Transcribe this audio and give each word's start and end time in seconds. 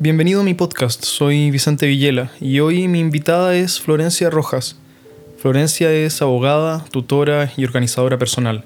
Bienvenido 0.00 0.42
a 0.42 0.44
mi 0.44 0.54
podcast, 0.54 1.04
soy 1.04 1.50
Vicente 1.50 1.88
Villela 1.88 2.30
y 2.40 2.60
hoy 2.60 2.86
mi 2.86 3.00
invitada 3.00 3.56
es 3.56 3.80
Florencia 3.80 4.30
Rojas. 4.30 4.76
Florencia 5.38 5.90
es 5.90 6.22
abogada, 6.22 6.84
tutora 6.92 7.52
y 7.56 7.64
organizadora 7.64 8.16
personal 8.16 8.64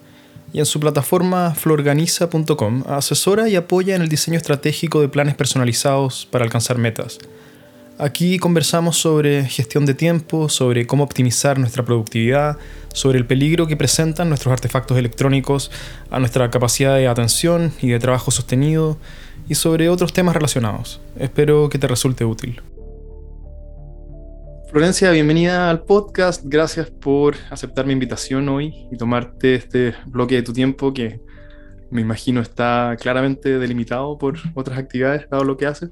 y 0.53 0.59
en 0.59 0.67
su 0.67 0.79
plataforma 0.79 1.55
florganiza.com 1.55 2.85
asesora 2.87 3.49
y 3.49 3.57
apoya 3.57 3.97
en 3.97 4.03
el 4.03 4.11
diseño 4.11 4.37
estratégico 4.37 5.01
de 5.01 5.09
planes 5.09 5.35
personalizados 5.35 6.29
para 6.31 6.45
alcanzar 6.45 6.77
metas. 6.77 7.19
Aquí 7.97 8.39
conversamos 8.39 8.99
sobre 8.99 9.47
gestión 9.47 9.87
de 9.87 9.95
tiempo, 9.95 10.51
sobre 10.51 10.87
cómo 10.87 11.03
optimizar 11.05 11.59
nuestra 11.59 11.83
productividad, 11.83 12.59
sobre 12.93 13.17
el 13.17 13.25
peligro 13.25 13.67
que 13.67 13.77
presentan 13.79 14.29
nuestros 14.29 14.53
artefactos 14.53 14.99
electrónicos 14.99 15.71
a 16.11 16.19
nuestra 16.19 16.51
capacidad 16.51 16.97
de 16.97 17.09
atención 17.09 17.73
y 17.81 17.89
de 17.89 17.99
trabajo 17.99 18.31
sostenido 18.31 18.99
y 19.53 19.55
sobre 19.55 19.91
otros 19.91 20.15
temas 20.15 20.35
relacionados. 20.35 20.99
Espero 21.19 21.69
que 21.69 21.79
te 21.79 21.87
resulte 21.87 22.25
útil. 22.25 22.63
Florencia, 24.71 25.11
bienvenida 25.11 25.69
al 25.69 25.83
podcast. 25.83 26.43
Gracias 26.47 26.91
por 26.91 27.35
aceptar 27.51 27.85
mi 27.85 27.93
invitación 27.93 28.49
hoy 28.49 28.89
y 28.91 28.97
tomarte 28.97 29.57
este 29.57 29.95
bloque 30.07 30.37
de 30.37 30.43
tu 30.43 30.55
tiempo 30.55 30.95
que 30.95 31.21
me 31.91 32.01
imagino 32.01 32.41
está 32.41 32.97
claramente 32.99 33.59
delimitado 33.59 34.17
por 34.17 34.39
otras 34.55 34.79
actividades, 34.79 35.29
dado 35.29 35.45
lo 35.45 35.59
que 35.59 35.67
haces. 35.67 35.91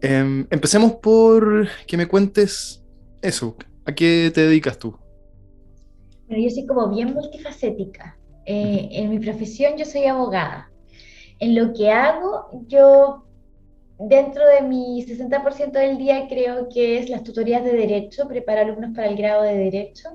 Em, 0.00 0.46
empecemos 0.48 0.92
por 1.02 1.66
que 1.88 1.96
me 1.96 2.06
cuentes 2.06 2.84
eso. 3.22 3.56
¿A 3.84 3.92
qué 3.92 4.30
te 4.32 4.42
dedicas 4.42 4.78
tú? 4.78 4.96
Bueno, 6.28 6.44
yo 6.44 6.50
soy 6.50 6.64
como 6.64 6.88
bien 6.94 7.12
multifacética. 7.12 8.16
Eh, 8.46 8.88
en 8.92 9.10
mi 9.10 9.18
profesión 9.18 9.76
yo 9.76 9.84
soy 9.84 10.04
abogada 10.04 10.71
en 11.42 11.56
lo 11.56 11.72
que 11.72 11.90
hago, 11.90 12.50
yo 12.68 13.26
dentro 13.98 14.46
de 14.46 14.62
mi 14.62 15.04
60% 15.04 15.72
del 15.72 15.98
día 15.98 16.28
creo 16.28 16.68
que 16.72 17.00
es 17.00 17.10
las 17.10 17.24
tutorías 17.24 17.64
de 17.64 17.72
derecho, 17.72 18.28
preparo 18.28 18.60
alumnos 18.60 18.94
para 18.94 19.08
el 19.08 19.16
grado 19.16 19.42
de 19.42 19.56
derecho. 19.56 20.10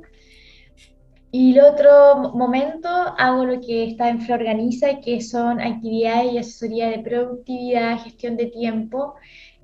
Y 1.29 1.51
el 1.51 1.65
otro 1.65 2.31
momento 2.33 2.87
hago 2.87 3.43
lo 3.43 3.59
que 3.59 3.89
está 3.89 4.07
en 4.07 4.21
Florganiza, 4.21 5.01
que 5.01 5.19
son 5.19 5.59
actividades 5.59 6.31
y 6.31 6.37
asesoría 6.37 6.91
de 6.91 6.99
productividad, 6.99 8.01
gestión 8.03 8.37
de 8.37 8.45
tiempo 8.45 9.15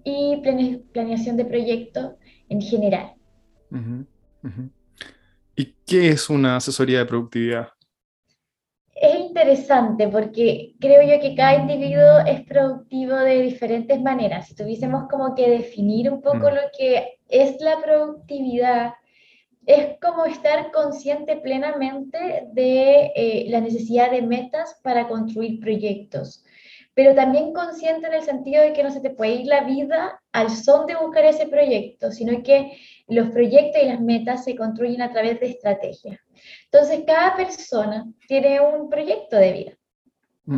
y 0.04 0.42
planeación 0.92 1.38
de 1.38 1.46
proyectos 1.46 2.16
en 2.50 2.62
general. 2.62 3.14
¿Y 5.56 5.76
qué 5.86 6.10
es 6.10 6.30
una 6.30 6.58
asesoría 6.58 7.00
de 7.00 7.06
productividad? 7.06 7.70
Es 9.04 9.20
interesante 9.20 10.08
porque 10.08 10.76
creo 10.80 11.02
yo 11.02 11.22
que 11.22 11.36
cada 11.36 11.56
individuo 11.56 12.20
es 12.26 12.42
productivo 12.46 13.16
de 13.18 13.42
diferentes 13.42 14.02
maneras. 14.02 14.48
Si 14.48 14.56
tuviésemos 14.56 15.10
como 15.10 15.36
que 15.36 15.50
definir 15.50 16.10
un 16.10 16.22
poco 16.22 16.50
mm. 16.50 16.54
lo 16.54 16.62
que 16.78 17.20
es 17.28 17.60
la 17.60 17.82
productividad, 17.82 18.94
es 19.66 20.00
como 20.02 20.26
estar 20.26 20.72
consciente 20.72 21.36
plenamente 21.36 22.48
de 22.54 23.12
eh, 23.14 23.46
la 23.50 23.60
necesidad 23.60 24.10
de 24.10 24.22
metas 24.22 24.80
para 24.84 25.10
construir 25.10 25.60
proyectos, 25.60 26.46
pero 26.94 27.14
también 27.14 27.52
consciente 27.52 28.08
en 28.08 28.14
el 28.14 28.24
sentido 28.24 28.64
de 28.64 28.72
que 28.72 28.84
no 28.84 28.92
se 28.92 29.02
te 29.02 29.10
puede 29.10 29.34
ir 29.34 29.48
la 29.48 29.66
vida 29.66 30.22
al 30.32 30.50
son 30.50 30.86
de 30.86 30.96
buscar 30.96 31.26
ese 31.26 31.48
proyecto, 31.48 32.10
sino 32.12 32.42
que 32.42 32.78
los 33.08 33.30
proyectos 33.30 33.82
y 33.82 33.88
las 33.88 34.02
metas 34.02 34.44
se 34.44 34.56
construyen 34.56 35.02
a 35.02 35.12
través 35.12 35.40
de 35.40 35.48
estrategias. 35.48 36.20
Entonces, 36.72 37.04
cada 37.06 37.36
persona 37.36 38.06
tiene 38.28 38.60
un 38.60 38.90
proyecto 38.90 39.38
de 39.38 39.52
vida. 39.52 39.72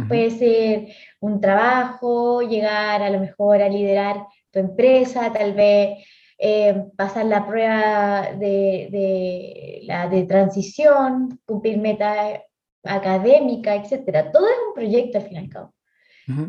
Puede 0.08 0.32
ser 0.32 0.88
un 1.20 1.40
trabajo, 1.40 2.42
llegar 2.42 3.04
a 3.04 3.10
lo 3.12 3.20
mejor 3.20 3.62
a 3.62 3.70
liderar 3.70 4.26
tu 4.50 4.58
empresa, 4.58 5.32
tal 5.32 5.54
vez 5.54 6.00
eh, 6.40 6.86
pasar 6.98 7.26
la 7.26 7.46
prueba 7.46 8.32
de, 8.34 9.82
la 9.84 10.08
de 10.08 10.24
transición, 10.24 11.40
cumplir 11.46 11.78
metas 11.78 12.42
académicas, 12.84 13.92
etc. 13.92 14.32
Todo 14.34 14.48
es 14.48 14.56
un 14.68 14.74
proyecto 14.74 15.20
al 15.20 15.24
fin 15.26 15.36
y 15.36 15.38
al 15.38 15.50
cabo. 15.50 15.74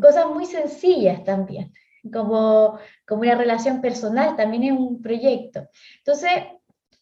Cosas 0.01 0.25
muy 0.25 0.47
sencillas 0.47 1.23
también, 1.23 1.71
como, 2.11 2.77
como 3.05 3.21
una 3.21 3.35
relación 3.35 3.81
personal, 3.81 4.35
también 4.35 4.63
es 4.63 4.71
un 4.71 5.01
proyecto. 5.01 5.67
Entonces, 5.99 6.31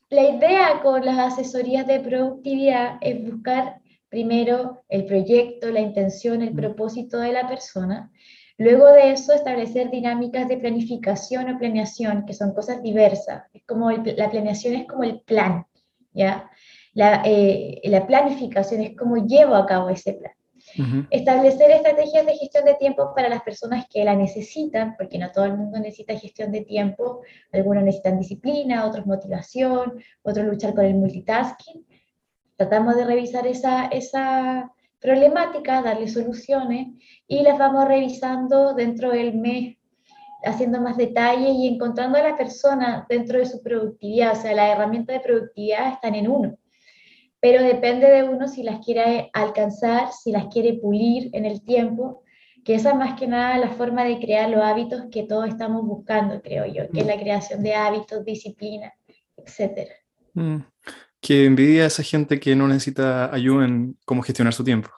la 0.10 0.24
idea 0.24 0.82
con 0.84 1.04
las 1.04 1.34
asesorías 1.34 1.88
de 1.88 2.00
productividad 2.00 2.98
es 3.02 3.24
buscar 3.24 3.82
primero 4.10 4.84
el 4.88 5.06
proyecto, 5.06 5.72
la 5.72 5.82
intención, 5.82 6.42
el 6.42 6.54
mm. 6.54 6.58
propósito 6.58 7.20
de 7.20 7.34
la 7.34 7.48
persona. 7.48 8.12
Luego 8.58 8.88
de 8.94 9.12
eso, 9.12 9.34
establecer 9.34 9.92
dinámicas 9.92 10.48
de 10.48 10.58
planificación 10.58 11.50
o 11.50 11.58
planeación, 11.58 12.26
que 12.26 12.34
son 12.34 12.54
cosas 12.54 12.82
diversas. 12.82 13.44
Es 13.54 13.64
como 13.66 13.92
la 13.92 14.30
planeación 14.30 14.76
es 14.76 14.88
como 14.88 15.04
el 15.04 15.20
plan, 15.22 15.66
¿ya? 16.14 16.50
La, 16.94 17.22
eh, 17.26 17.82
la 17.84 18.08
planificación 18.08 18.82
es 18.82 18.96
como 18.96 19.18
llevo 19.18 19.56
a 19.56 19.66
cabo 19.66 19.90
ese 19.90 20.14
plan. 20.14 20.32
Establecer 21.10 21.72
estrategias 21.72 22.26
de 22.26 22.36
gestión 22.38 22.66
de 22.66 22.74
tiempo 22.74 23.14
para 23.16 23.30
las 23.30 23.44
personas 23.44 23.86
que 23.90 24.04
la 24.04 24.16
necesitan, 24.16 24.96
porque 24.98 25.18
no 25.18 25.32
todo 25.32 25.46
el 25.46 25.58
mundo 25.58 25.80
necesita 25.80 26.20
gestión 26.20 26.52
de 26.52 26.62
tiempo, 26.62 27.22
algunos 27.54 27.84
necesitan 27.84 28.20
disciplina, 28.20 28.86
otros 28.86 29.06
motivación, 29.06 29.94
otros 30.22 30.46
luchar 30.46 30.74
con 30.74 30.86
el 30.86 30.96
multitasking. 30.96 31.86
Tratamos 32.58 32.96
de 32.96 33.06
revisar 33.06 33.48
esa, 33.48 33.88
esa 33.88 34.72
problemática, 35.00 35.82
darle 35.82 36.08
soluciones 36.08 36.88
y 37.28 37.42
las 37.42 37.58
vamos 37.58 37.88
revisando 37.88 38.74
dentro 38.74 39.12
del 39.12 39.36
mes, 39.36 39.78
haciendo 40.44 40.82
más 40.82 40.98
detalle 40.98 41.50
y 41.52 41.68
encontrando 41.68 42.18
a 42.18 42.24
la 42.24 42.38
persona 42.38 43.06
dentro 43.10 43.40
de 43.40 43.46
su 43.46 43.62
productividad. 43.62 44.34
O 44.34 44.42
sea, 44.42 44.54
las 44.54 44.76
herramientas 44.76 45.16
de 45.16 45.24
productividad 45.24 45.94
están 45.94 46.16
en 46.16 46.30
uno 46.30 46.58
pero 47.46 47.62
depende 47.62 48.08
de 48.08 48.24
uno 48.24 48.48
si 48.48 48.64
las 48.64 48.84
quiere 48.84 49.30
alcanzar, 49.32 50.12
si 50.12 50.32
las 50.32 50.48
quiere 50.48 50.80
pulir 50.82 51.30
en 51.32 51.46
el 51.46 51.64
tiempo, 51.64 52.24
que 52.64 52.74
esa 52.74 52.90
es 52.90 52.96
más 52.96 53.20
que 53.20 53.28
nada 53.28 53.60
la 53.60 53.70
forma 53.70 54.04
de 54.04 54.18
crear 54.18 54.50
los 54.50 54.64
hábitos 54.64 55.04
que 55.12 55.28
todos 55.28 55.48
estamos 55.48 55.86
buscando, 55.86 56.42
creo 56.42 56.66
yo, 56.66 56.90
que 56.92 57.02
es 57.02 57.06
la 57.06 57.20
creación 57.20 57.62
de 57.62 57.76
hábitos, 57.76 58.26
disciplina, 58.26 58.92
etc. 59.38 59.92
Mm. 60.34 60.58
Que 61.22 61.46
envidia 61.46 61.84
a 61.84 61.86
esa 61.86 62.02
gente 62.02 62.40
que 62.40 62.56
no 62.56 62.68
necesita 62.68 63.32
ayuda 63.32 63.66
en 63.66 63.96
cómo 64.06 64.24
gestionar 64.24 64.56
su 64.56 64.64
tiempo. 64.64 64.90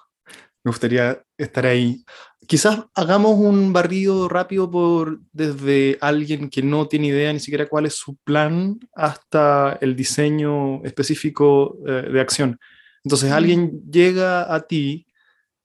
Me 0.63 0.69
gustaría 0.69 1.21
estar 1.37 1.65
ahí. 1.65 2.03
Quizás 2.45 2.85
hagamos 2.93 3.37
un 3.39 3.73
barrido 3.73 4.29
rápido 4.29 4.69
por 4.69 5.19
desde 5.31 5.97
alguien 6.01 6.49
que 6.49 6.61
no 6.61 6.87
tiene 6.87 7.07
idea 7.07 7.33
ni 7.33 7.39
siquiera 7.39 7.67
cuál 7.67 7.85
es 7.85 7.95
su 7.95 8.15
plan 8.17 8.79
hasta 8.93 9.77
el 9.81 9.95
diseño 9.95 10.83
específico 10.83 11.77
eh, 11.85 12.09
de 12.11 12.21
acción. 12.21 12.59
Entonces 13.03 13.31
alguien 13.31 13.81
llega 13.89 14.53
a 14.53 14.67
ti 14.67 15.07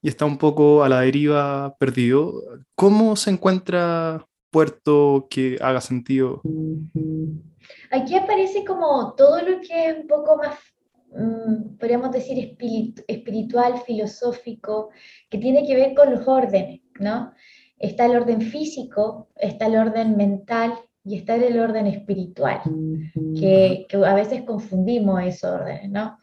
y 0.01 0.09
está 0.09 0.25
un 0.25 0.37
poco 0.37 0.83
a 0.83 0.89
la 0.89 1.01
deriva 1.01 1.75
perdido. 1.77 2.33
¿Cómo 2.75 3.15
se 3.15 3.31
encuentra 3.31 4.25
puerto 4.51 5.27
que 5.29 5.57
haga 5.61 5.81
sentido? 5.81 6.41
Aquí 7.91 8.15
aparece 8.15 8.65
como 8.65 9.13
todo 9.15 9.41
lo 9.41 9.61
que 9.61 9.89
es 9.89 9.97
un 9.97 10.07
poco 10.07 10.37
más 10.37 10.59
podríamos 11.79 12.11
decir, 12.11 12.57
espiritual, 13.07 13.73
filosófico, 13.85 14.89
que 15.29 15.37
tiene 15.37 15.65
que 15.65 15.75
ver 15.75 15.93
con 15.93 16.11
los 16.11 16.27
órdenes, 16.27 16.81
¿no? 16.99 17.33
Está 17.77 18.05
el 18.05 18.15
orden 18.15 18.41
físico, 18.41 19.29
está 19.35 19.67
el 19.67 19.75
orden 19.75 20.15
mental 20.15 20.73
y 21.03 21.17
está 21.17 21.35
el 21.35 21.59
orden 21.59 21.87
espiritual, 21.87 22.61
que, 23.37 23.87
a 24.05 24.13
veces 24.13 24.43
confundimos 24.43 25.21
esos 25.23 25.51
órdenes, 25.51 25.89
¿no? 25.89 26.17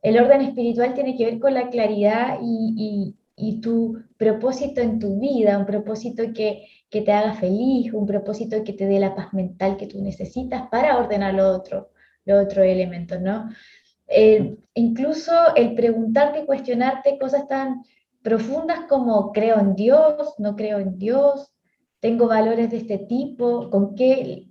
El 0.00 0.18
orden 0.18 0.40
espiritual 0.40 0.94
tiene 0.94 1.16
que 1.16 1.26
ver 1.26 1.38
con 1.38 1.54
la 1.54 1.68
claridad 1.68 2.38
y, 2.42 3.16
tu 3.60 3.98
propósito 4.16 4.80
en 4.80 5.00
tu 5.00 5.18
vida, 5.18 5.58
un 5.58 5.66
propósito 5.66 6.22
que, 6.32 6.64
que, 6.88 7.02
te 7.02 7.12
haga 7.12 7.34
feliz, 7.34 7.92
un 7.92 8.06
propósito 8.06 8.62
que 8.62 8.72
te 8.72 8.86
dé 8.86 9.00
la 9.00 9.14
paz 9.16 9.32
mental 9.34 9.76
que 9.76 9.88
tú 9.88 10.00
necesitas 10.00 10.68
para 10.68 10.96
ordenar 10.96 11.34
los 11.34 11.58
otros 11.58 11.86
otro 12.30 12.62
elementos, 12.62 13.20
¿no? 13.20 13.48
Eh, 14.14 14.56
incluso 14.74 15.32
el 15.56 15.74
preguntarte 15.74 16.40
y 16.40 16.46
cuestionarte 16.46 17.18
cosas 17.18 17.48
tan 17.48 17.82
profundas 18.22 18.80
como 18.88 19.32
creo 19.32 19.58
en 19.58 19.74
Dios, 19.74 20.34
no 20.38 20.54
creo 20.54 20.78
en 20.78 20.98
Dios, 20.98 21.50
tengo 22.00 22.26
valores 22.28 22.70
de 22.70 22.78
este 22.78 22.98
tipo, 22.98 23.70
con 23.70 23.94
qué 23.94 24.46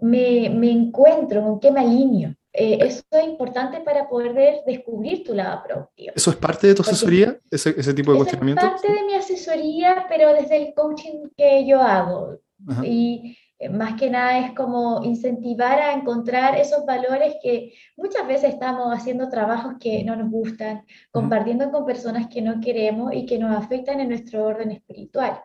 me, 0.00 0.50
me 0.50 0.70
encuentro, 0.70 1.42
con 1.42 1.60
qué 1.60 1.70
me 1.70 1.80
alineo. 1.80 2.34
Eh, 2.52 2.78
eso 2.80 3.02
es 3.12 3.24
importante 3.24 3.80
para 3.80 4.08
poder 4.08 4.62
descubrir 4.66 5.22
tu 5.22 5.34
lado 5.34 5.62
productivo. 5.64 6.12
¿Eso 6.16 6.30
es 6.30 6.36
parte 6.36 6.66
de 6.66 6.74
tu 6.74 6.82
asesoría, 6.82 7.38
ese, 7.50 7.74
ese 7.78 7.94
tipo 7.94 8.10
de 8.10 8.18
cuestionamiento? 8.18 8.66
Es 8.66 8.72
parte 8.72 8.92
de 8.92 9.04
mi 9.04 9.14
asesoría, 9.14 10.06
pero 10.08 10.32
desde 10.32 10.56
el 10.56 10.74
coaching 10.74 11.28
que 11.36 11.64
yo 11.66 11.80
hago. 11.80 12.38
Y 12.82 13.36
más 13.68 14.00
que 14.00 14.08
nada 14.08 14.38
es 14.38 14.52
como 14.52 15.04
incentivar 15.04 15.78
a 15.78 15.92
encontrar 15.92 16.56
esos 16.56 16.86
valores 16.86 17.34
que 17.42 17.74
muchas 17.96 18.26
veces 18.26 18.54
estamos 18.54 18.94
haciendo 18.94 19.28
trabajos 19.28 19.74
que 19.78 20.02
no 20.02 20.16
nos 20.16 20.30
gustan, 20.30 20.84
compartiendo 21.10 21.70
con 21.70 21.84
personas 21.84 22.28
que 22.28 22.40
no 22.40 22.60
queremos 22.60 23.12
y 23.12 23.26
que 23.26 23.38
nos 23.38 23.54
afectan 23.54 24.00
en 24.00 24.08
nuestro 24.08 24.44
orden 24.44 24.70
espiritual. 24.70 25.40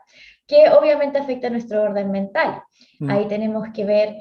que 0.48 0.70
obviamente 0.70 1.18
afecta 1.18 1.50
nuestro 1.50 1.82
orden 1.82 2.12
mental. 2.12 2.62
Mm. 3.00 3.10
Ahí 3.10 3.28
tenemos 3.28 3.68
que 3.74 3.84
ver 3.84 4.16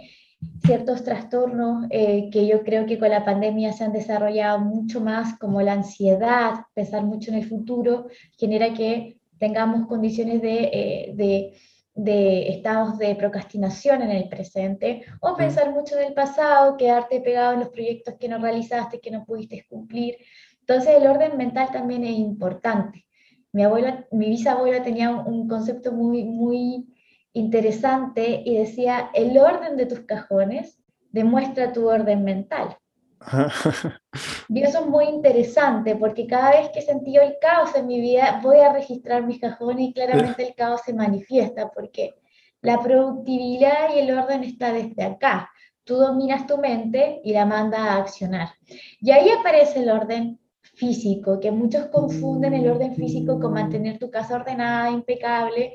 ciertos 0.65 1.05
trastornos 1.05 1.87
eh, 1.91 2.31
que 2.31 2.47
yo 2.47 2.63
creo 2.65 2.87
que 2.87 2.99
con 2.99 3.11
la 3.11 3.25
pandemia 3.25 3.73
se 3.73 3.85
han 3.85 3.93
desarrollado 3.93 4.59
mucho 4.61 5.01
más, 5.01 5.39
como 5.39 5.61
la 5.63 5.73
ansiedad, 5.73 6.65
pensar 6.75 7.05
mucho 7.05 7.31
en 7.31 7.39
el 7.39 7.45
futuro, 7.45 8.07
genera 8.39 8.73
que 8.73 9.19
tengamos 9.39 9.87
condiciones 9.87 10.41
de, 10.41 10.71
eh, 10.73 11.13
de, 11.15 11.53
de, 11.95 12.49
estados 12.49 12.99
de 12.99 13.15
procrastinación 13.15 14.03
en 14.03 14.11
el 14.11 14.29
presente, 14.29 15.05
o 15.21 15.33
mm. 15.33 15.37
pensar 15.37 15.73
mucho 15.73 15.97
en 15.97 16.09
el 16.09 16.15
pasado, 16.15 16.77
quedarte 16.77 17.21
pegado 17.21 17.55
en 17.55 17.61
los 17.61 17.69
proyectos 17.69 18.15
que 18.19 18.29
no 18.29 18.39
realizaste, 18.39 19.01
que 19.01 19.11
no 19.11 19.25
pudiste 19.25 19.65
cumplir. 19.69 20.17
Entonces 20.61 20.95
el 20.97 21.07
orden 21.07 21.37
mental 21.37 21.69
también 21.73 22.05
es 22.05 22.19
importante. 22.19 23.07
Mi, 23.53 23.63
abuela, 23.63 24.07
mi 24.11 24.29
bisabuela 24.29 24.83
tenía 24.83 25.11
un 25.11 25.47
concepto 25.47 25.93
muy, 25.93 26.25
muy 26.25 26.87
interesante 27.33 28.43
y 28.45 28.57
decía, 28.57 29.11
el 29.15 29.37
orden 29.39 29.77
de 29.77 29.87
tus 29.87 30.01
cajones 30.01 30.81
demuestra 31.11 31.73
tu 31.73 31.89
orden 31.89 32.25
mental. 32.25 32.77
y 34.49 34.63
eso 34.63 34.81
es 34.81 34.87
muy 34.87 35.07
interesante 35.07 35.97
porque 35.97 36.27
cada 36.27 36.51
vez 36.51 36.71
que 36.71 36.83
sentí 36.83 37.17
el 37.17 37.37
caos 37.41 37.75
en 37.75 37.87
mi 37.87 38.01
vida 38.01 38.41
voy 38.43 38.59
a 38.59 38.73
registrar 38.73 39.25
mis 39.25 39.41
cajones 39.41 39.89
y 39.89 39.93
claramente 39.93 40.47
el 40.47 40.55
caos 40.55 40.83
se 40.85 40.93
manifiesta 40.93 41.71
porque 41.71 42.15
la 42.61 42.81
productividad 42.81 43.95
y 43.95 44.01
el 44.01 44.19
orden 44.19 44.43
está 44.43 44.73
desde 44.73 45.03
acá. 45.03 45.51
Tú 45.85 45.97
dominas 45.97 46.47
tu 46.47 46.57
mente 46.57 47.21
y 47.23 47.33
la 47.33 47.45
mandas 47.45 47.81
a 47.81 47.97
accionar. 47.97 48.49
Y 49.01 49.11
ahí 49.11 49.29
aparece 49.29 49.81
el 49.81 49.91
orden 49.91 50.41
físico, 50.63 51.39
que 51.41 51.51
muchos 51.51 51.87
confunden 51.87 52.55
el 52.55 52.69
orden 52.71 52.95
físico 52.95 53.39
con 53.39 53.53
mantener 53.53 53.99
tu 53.99 54.11
casa 54.11 54.37
ordenada, 54.37 54.91
impecable, 54.91 55.75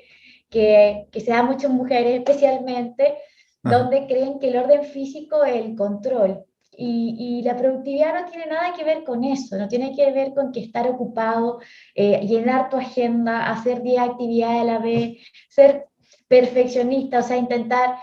que, 0.50 1.08
que 1.12 1.22
se 1.22 1.32
da 1.32 1.44
muchas 1.44 1.72
mujeres 1.72 2.18
especialmente, 2.20 3.18
donde 3.62 4.08
creen 4.08 4.40
que 4.40 4.50
el 4.50 4.58
orden 4.58 4.84
físico 4.84 5.44
es 5.44 5.56
el 5.64 5.76
control. 5.76 6.44
Y, 6.82 7.42
la 7.44 7.58
productividad 7.58 8.14
no 8.14 8.30
tiene 8.30 8.46
nada 8.48 8.74
que 8.74 8.84
ver 8.84 9.04
con 9.04 9.24
eso, 9.24 9.58
no 9.58 9.68
tiene 9.68 9.96
que 9.96 10.12
ver 10.12 10.34
con 10.34 10.52
que 10.52 10.62
estar 10.62 10.88
ocupado, 10.88 11.60
eh, 11.96 12.26
llenar 12.26 12.70
tu 12.70 12.78
agenda, 12.78 13.50
hacer 13.50 13.82
10 13.82 14.00
actividades 14.00 14.62
a 14.62 14.64
la 14.66 14.80
vez, 14.80 15.18
ser 15.50 15.88
perfeccionista, 16.28 17.20
o 17.20 17.24
sea, 17.24 17.38
intentar 17.38 17.98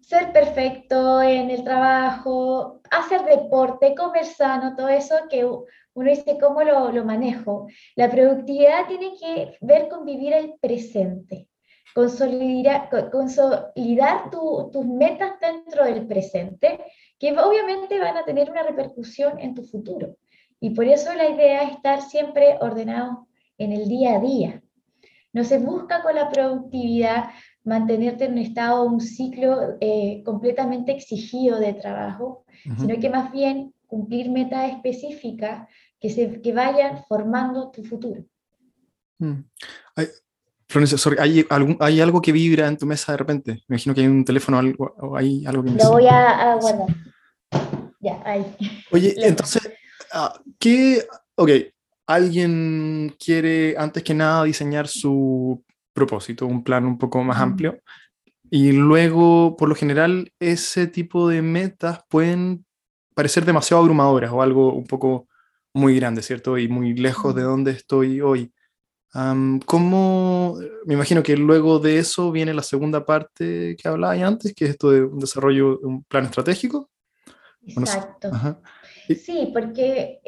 ser 0.00 0.32
perfecto 0.32 1.22
en 1.22 1.50
el 1.50 1.64
trabajo, 1.64 2.80
hacer 2.90 3.24
deporte, 3.24 3.94
comer 3.94 4.24
sano, 4.24 4.74
todo 4.76 4.88
eso 4.88 5.14
que 5.28 5.44
uno 5.44 6.10
dice, 6.10 6.38
¿cómo 6.40 6.62
lo, 6.62 7.04
manejo? 7.04 7.66
La 7.96 8.10
productividad 8.10 8.86
tiene 8.86 9.12
que 9.18 9.56
ver 9.60 9.88
con 9.88 10.04
vivir 10.04 10.32
el 10.32 10.54
presente 10.60 11.48
consolidar, 11.94 12.88
consolidar 13.10 14.30
tus 14.30 14.86
metas 14.86 15.32
dentro 15.40 15.84
del 15.84 16.06
presente, 16.06 16.78
que 17.20 17.38
obviamente 17.38 18.00
van 18.00 18.16
a 18.16 18.24
tener 18.24 18.50
una 18.50 18.62
repercusión 18.62 19.38
en 19.38 19.54
tu 19.54 19.62
futuro. 19.62 20.16
Y 20.58 20.70
por 20.70 20.86
eso 20.86 21.12
la 21.14 21.28
idea 21.28 21.62
es 21.64 21.72
estar 21.72 22.00
siempre 22.02 22.56
ordenado 22.60 23.28
en 23.58 23.72
el 23.72 23.88
día 23.88 24.16
a 24.16 24.20
día. 24.20 24.62
No 25.32 25.44
se 25.44 25.58
busca 25.58 26.02
con 26.02 26.14
la 26.14 26.30
productividad 26.30 27.30
mantenerte 27.62 28.24
en 28.24 28.32
un 28.32 28.38
estado, 28.38 28.84
un 28.84 29.00
ciclo 29.00 29.76
eh, 29.80 30.22
completamente 30.24 30.92
exigido 30.92 31.60
de 31.60 31.74
trabajo, 31.74 32.44
sino 32.78 32.98
que 32.98 33.10
más 33.10 33.30
bien 33.30 33.74
cumplir 33.86 34.30
metas 34.30 34.72
específicas 34.72 35.68
que, 36.00 36.10
se, 36.10 36.40
que 36.40 36.52
vayan 36.52 37.04
formando 37.04 37.70
tu 37.70 37.84
futuro. 37.84 38.24
Mm. 39.18 39.44
Florencia, 40.70 40.96
¿hay, 41.18 41.44
¿hay 41.80 42.00
algo 42.00 42.22
que 42.22 42.30
vibra 42.30 42.68
en 42.68 42.76
tu 42.76 42.86
mesa 42.86 43.10
de 43.10 43.18
repente? 43.18 43.52
Me 43.66 43.74
imagino 43.74 43.92
que 43.92 44.02
hay 44.02 44.06
un 44.06 44.24
teléfono 44.24 44.56
algo, 44.56 44.94
o 44.98 45.16
hay 45.16 45.44
algo 45.44 45.64
que 45.64 45.70
me 45.72 45.82
Lo 45.82 45.90
voy 45.90 46.06
a, 46.06 46.56
guardar. 46.60 46.86
Ya, 47.98 48.22
ahí. 48.24 48.46
Oye, 48.92 49.14
entonces, 49.26 49.68
ah, 50.12 50.32
¿qué? 50.60 51.04
Ok, 51.34 51.50
alguien 52.06 53.16
quiere 53.18 53.74
antes 53.76 54.04
que 54.04 54.14
nada 54.14 54.44
diseñar 54.44 54.86
su 54.86 55.60
propósito, 55.92 56.46
un 56.46 56.62
plan 56.62 56.86
un 56.86 56.98
poco 56.98 57.24
más 57.24 57.40
amplio, 57.40 57.80
y 58.48 58.70
luego, 58.70 59.56
por 59.56 59.68
lo 59.68 59.74
general, 59.74 60.32
ese 60.38 60.86
tipo 60.86 61.28
de 61.28 61.42
metas 61.42 62.04
pueden 62.08 62.64
parecer 63.16 63.44
demasiado 63.44 63.82
abrumadoras 63.82 64.30
o 64.30 64.40
algo 64.40 64.72
un 64.72 64.86
poco 64.86 65.26
muy 65.74 65.96
grande, 65.96 66.22
¿cierto? 66.22 66.58
Y 66.58 66.68
muy 66.68 66.94
lejos 66.94 67.34
de 67.34 67.42
donde 67.42 67.72
estoy 67.72 68.20
hoy. 68.20 68.52
¿Cómo? 69.12 70.56
Me 70.86 70.94
imagino 70.94 71.22
que 71.22 71.36
luego 71.36 71.78
de 71.78 71.98
eso 71.98 72.30
viene 72.30 72.54
la 72.54 72.62
segunda 72.62 73.04
parte 73.04 73.76
que 73.76 73.88
hablaba 73.88 74.14
antes, 74.14 74.54
que 74.54 74.64
es 74.66 74.70
esto 74.72 74.90
de 74.90 75.02
un 75.02 75.18
desarrollo 75.18 75.78
de 75.78 75.86
un 75.86 76.04
plan 76.04 76.24
estratégico. 76.24 76.88
Exacto. 77.66 78.30
Sí, 79.08 79.50
porque 79.52 80.20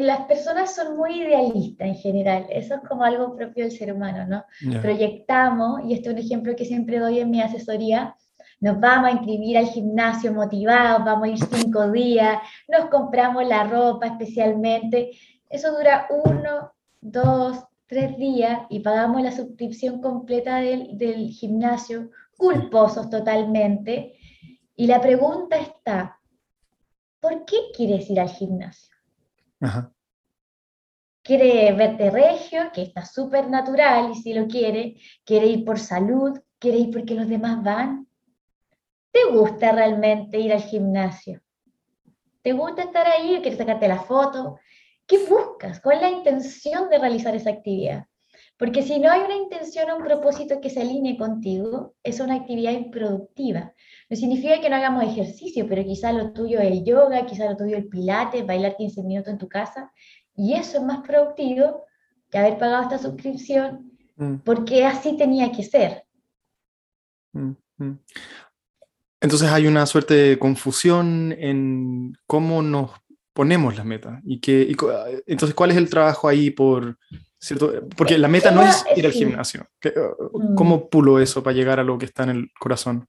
las 0.00 0.22
personas 0.22 0.74
son 0.74 0.96
muy 0.96 1.22
idealistas 1.22 1.86
en 1.86 1.94
general, 1.94 2.46
eso 2.50 2.74
es 2.74 2.80
como 2.88 3.04
algo 3.04 3.36
propio 3.36 3.64
del 3.64 3.72
ser 3.72 3.92
humano, 3.92 4.26
¿no? 4.26 4.80
Proyectamos, 4.80 5.82
y 5.84 5.94
este 5.94 6.08
es 6.08 6.14
un 6.14 6.20
ejemplo 6.20 6.56
que 6.56 6.64
siempre 6.64 6.98
doy 6.98 7.20
en 7.20 7.30
mi 7.30 7.40
asesoría, 7.40 8.16
nos 8.60 8.80
vamos 8.80 9.08
a 9.08 9.12
inscribir 9.12 9.56
al 9.56 9.66
gimnasio 9.66 10.32
motivados, 10.32 11.04
vamos 11.04 11.28
a 11.28 11.28
ir 11.28 11.38
cinco 11.38 11.88
días, 11.92 12.38
nos 12.66 12.86
compramos 12.90 13.46
la 13.46 13.64
ropa 13.64 14.06
especialmente, 14.06 15.10
eso 15.48 15.70
dura 15.76 16.08
uno, 16.10 16.72
dos, 17.00 17.67
tres 17.88 18.16
días 18.18 18.60
y 18.68 18.80
pagamos 18.80 19.22
la 19.22 19.32
suscripción 19.32 20.00
completa 20.00 20.58
del, 20.58 20.96
del 20.96 21.30
gimnasio, 21.30 22.10
culposos 22.36 23.10
totalmente. 23.10 24.18
Y 24.76 24.86
la 24.86 25.00
pregunta 25.00 25.58
está, 25.58 26.20
¿por 27.18 27.44
qué 27.44 27.56
quieres 27.74 28.08
ir 28.10 28.20
al 28.20 28.28
gimnasio? 28.28 28.94
Ajá. 29.60 29.92
Quiere 31.22 31.72
verte 31.72 32.10
regio, 32.10 32.70
que 32.72 32.82
está 32.82 33.04
súper 33.04 33.50
natural 33.50 34.12
y 34.12 34.14
si 34.14 34.32
lo 34.32 34.46
quiere, 34.46 34.96
quiere 35.24 35.46
ir 35.46 35.64
por 35.64 35.78
salud, 35.78 36.38
quiere 36.58 36.78
ir 36.78 36.90
porque 36.90 37.14
los 37.14 37.28
demás 37.28 37.62
van. 37.62 38.06
¿Te 39.10 39.24
gusta 39.32 39.72
realmente 39.72 40.38
ir 40.38 40.52
al 40.52 40.62
gimnasio? 40.62 41.42
¿Te 42.42 42.52
gusta 42.52 42.82
estar 42.82 43.06
ahí? 43.06 43.40
¿Quieres 43.42 43.58
sacarte 43.58 43.88
la 43.88 44.00
foto? 44.00 44.58
¿Qué 45.08 45.24
buscas? 45.26 45.80
¿Cuál 45.80 45.96
es 45.96 46.02
la 46.02 46.10
intención 46.10 46.90
de 46.90 46.98
realizar 46.98 47.34
esa 47.34 47.48
actividad? 47.48 48.04
Porque 48.58 48.82
si 48.82 48.98
no 48.98 49.10
hay 49.10 49.22
una 49.22 49.36
intención 49.36 49.88
o 49.90 49.96
un 49.96 50.04
propósito 50.04 50.60
que 50.60 50.68
se 50.68 50.82
alinee 50.82 51.16
contigo, 51.16 51.94
es 52.02 52.20
una 52.20 52.34
actividad 52.34 52.72
improductiva. 52.72 53.72
No 54.10 54.16
significa 54.16 54.60
que 54.60 54.68
no 54.68 54.76
hagamos 54.76 55.04
ejercicio, 55.04 55.66
pero 55.66 55.82
quizá 55.82 56.12
lo 56.12 56.32
tuyo 56.32 56.60
es 56.60 56.70
el 56.70 56.84
yoga, 56.84 57.24
quizá 57.24 57.46
lo 57.46 57.56
tuyo 57.56 57.76
es 57.76 57.84
el 57.84 57.88
pilates, 57.88 58.46
bailar 58.46 58.76
15 58.76 59.02
minutos 59.02 59.32
en 59.32 59.38
tu 59.38 59.48
casa, 59.48 59.90
y 60.36 60.52
eso 60.52 60.76
es 60.76 60.84
más 60.84 61.00
productivo 61.06 61.86
que 62.30 62.38
haber 62.38 62.58
pagado 62.58 62.82
esta 62.82 62.98
suscripción, 62.98 63.92
mm. 64.16 64.34
porque 64.44 64.84
así 64.84 65.16
tenía 65.16 65.50
que 65.52 65.62
ser. 65.62 66.04
Mm, 67.32 67.52
mm. 67.78 67.98
Entonces 69.20 69.48
hay 69.50 69.66
una 69.66 69.86
suerte 69.86 70.14
de 70.14 70.38
confusión 70.38 71.32
en 71.32 72.12
cómo 72.26 72.60
nos 72.60 72.90
ponemos 73.38 73.76
las 73.76 73.86
metas. 73.86 74.20
Y 74.24 74.40
que, 74.40 74.74
entonces, 75.24 75.54
¿cuál 75.54 75.70
es 75.70 75.76
el 75.76 75.88
trabajo 75.88 76.26
ahí 76.26 76.50
por... 76.50 76.98
¿cierto? 77.38 77.72
Porque 77.96 78.18
la 78.18 78.26
meta 78.26 78.50
no 78.50 78.62
es 78.62 78.84
ir 78.96 79.06
al 79.06 79.12
gimnasio. 79.12 79.64
Mm. 80.32 80.56
¿Cómo 80.56 80.88
pulo 80.88 81.20
eso 81.20 81.40
para 81.40 81.54
llegar 81.54 81.78
a 81.78 81.84
lo 81.84 81.96
que 81.98 82.06
está 82.06 82.24
en 82.24 82.30
el 82.30 82.48
corazón? 82.58 83.06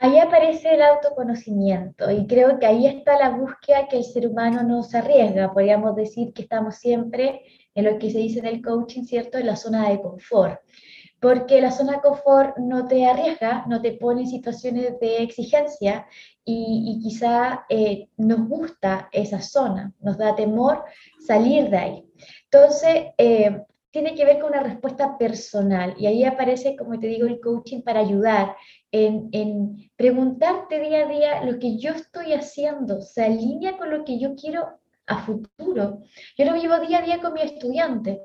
Ahí 0.00 0.18
aparece 0.18 0.74
el 0.74 0.82
autoconocimiento 0.82 2.10
y 2.10 2.26
creo 2.26 2.58
que 2.58 2.66
ahí 2.66 2.88
está 2.88 3.16
la 3.16 3.30
búsqueda 3.30 3.86
que 3.88 3.98
el 3.98 4.02
ser 4.04 4.26
humano 4.26 4.64
no 4.64 4.82
se 4.82 4.98
arriesga. 4.98 5.52
Podríamos 5.52 5.94
decir 5.94 6.32
que 6.32 6.42
estamos 6.42 6.74
siempre 6.74 7.42
en 7.76 7.84
lo 7.84 7.96
que 8.00 8.10
se 8.10 8.18
dice 8.18 8.40
del 8.40 8.62
coaching, 8.62 9.04
¿cierto? 9.04 9.38
En 9.38 9.46
la 9.46 9.54
zona 9.54 9.88
de 9.88 10.00
confort 10.00 10.58
porque 11.20 11.60
la 11.60 11.70
zona 11.70 11.94
de 11.94 12.00
confort 12.00 12.56
no 12.56 12.86
te 12.86 13.06
arriesga, 13.06 13.64
no 13.68 13.80
te 13.82 13.92
pone 13.92 14.22
en 14.22 14.28
situaciones 14.28 14.98
de 15.00 15.22
exigencia 15.22 16.06
y, 16.44 16.98
quizá 17.02 17.66
eh, 17.68 18.08
nos 18.16 18.48
gusta 18.48 19.08
esa 19.12 19.40
zona, 19.40 19.92
nos 20.00 20.16
da 20.16 20.34
temor 20.34 20.82
salir 21.24 21.68
de 21.68 21.76
ahí. 21.76 22.04
Entonces, 22.44 23.12
eh, 23.18 23.62
tiene 23.90 24.14
que 24.14 24.24
ver 24.24 24.38
con 24.38 24.50
una 24.50 24.62
respuesta 24.62 25.18
personal 25.18 25.94
y 25.98 26.06
ahí 26.06 26.24
aparece, 26.24 26.76
como 26.76 26.98
te 26.98 27.08
digo, 27.08 27.26
el 27.26 27.40
coaching 27.40 27.82
para 27.82 28.00
ayudar 28.00 28.56
en, 28.90 29.28
en 29.32 29.90
preguntarte 29.96 30.80
día 30.80 31.06
a 31.06 31.08
día 31.08 31.44
lo 31.44 31.58
que 31.58 31.76
yo 31.76 31.90
estoy 31.90 32.32
haciendo, 32.32 33.02
se 33.02 33.24
alinea 33.24 33.76
con 33.76 33.90
lo 33.90 34.04
que 34.04 34.18
yo 34.18 34.34
quiero 34.36 34.80
a 35.06 35.18
futuro. 35.22 36.02
Yo 36.38 36.44
lo 36.44 36.54
vivo 36.54 36.78
día 36.78 36.98
a 36.98 37.02
día 37.02 37.20
con 37.20 37.34
mi 37.34 37.42
estudiante 37.42 38.22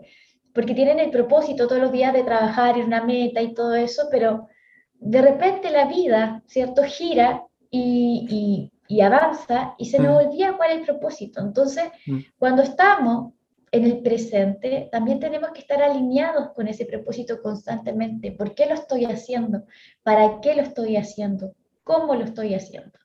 porque 0.55 0.73
tienen 0.73 0.99
el 0.99 1.11
propósito 1.11 1.67
todos 1.67 1.81
los 1.81 1.91
días 1.91 2.13
de 2.13 2.23
trabajar 2.23 2.77
en 2.77 2.85
una 2.85 3.03
meta 3.03 3.41
y 3.41 3.53
todo 3.53 3.75
eso, 3.75 4.07
pero 4.09 4.47
de 4.93 5.21
repente 5.21 5.69
la 5.69 5.85
vida, 5.85 6.41
¿cierto? 6.47 6.81
Gira 6.83 7.43
y, 7.69 8.71
y, 8.87 9.01
avanza 9.01 9.75
y 9.77 9.85
se 9.87 9.99
nos 9.99 10.13
mm. 10.13 10.27
olvida 10.27 10.55
cuál 10.55 10.71
es 10.71 10.77
el 10.77 10.85
propósito. 10.85 11.41
Entonces, 11.41 11.83
mm. 12.05 12.19
cuando 12.39 12.63
estamos 12.63 13.33
en 13.69 13.83
el 13.83 14.01
presente, 14.01 14.87
también 14.93 15.19
tenemos 15.19 15.49
que 15.51 15.59
estar 15.59 15.83
alineados 15.83 16.53
con 16.53 16.69
ese 16.69 16.85
propósito 16.85 17.41
constantemente. 17.41 18.31
¿Por 18.31 18.55
qué 18.55 18.65
lo 18.65 18.75
estoy 18.75 19.03
haciendo? 19.03 19.65
¿Para 20.03 20.39
qué 20.39 20.55
lo 20.55 20.61
estoy 20.61 20.95
haciendo? 20.95 21.53
¿Cómo 21.83 22.15
lo 22.15 22.23
estoy 22.23 22.53
haciendo? 22.53 22.97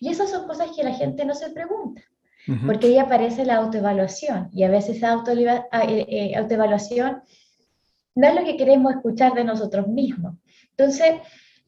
Y 0.00 0.08
esas 0.08 0.30
son 0.30 0.48
cosas 0.48 0.72
que 0.74 0.82
la 0.82 0.94
gente 0.94 1.24
no 1.24 1.34
se 1.34 1.50
pregunta, 1.50 2.02
porque 2.64 2.86
ahí 2.86 2.98
aparece 2.98 3.44
la 3.44 3.56
autoevaluación 3.56 4.50
y 4.52 4.62
a 4.62 4.70
veces 4.70 4.98
esa 4.98 5.22
eh, 5.32 6.06
eh, 6.08 6.36
autoevaluación 6.36 7.22
no 8.14 8.26
es 8.26 8.34
lo 8.34 8.44
que 8.44 8.56
queremos 8.56 8.94
escuchar 8.94 9.34
de 9.34 9.44
nosotros 9.44 9.88
mismos. 9.88 10.34
Entonces, 10.70 11.14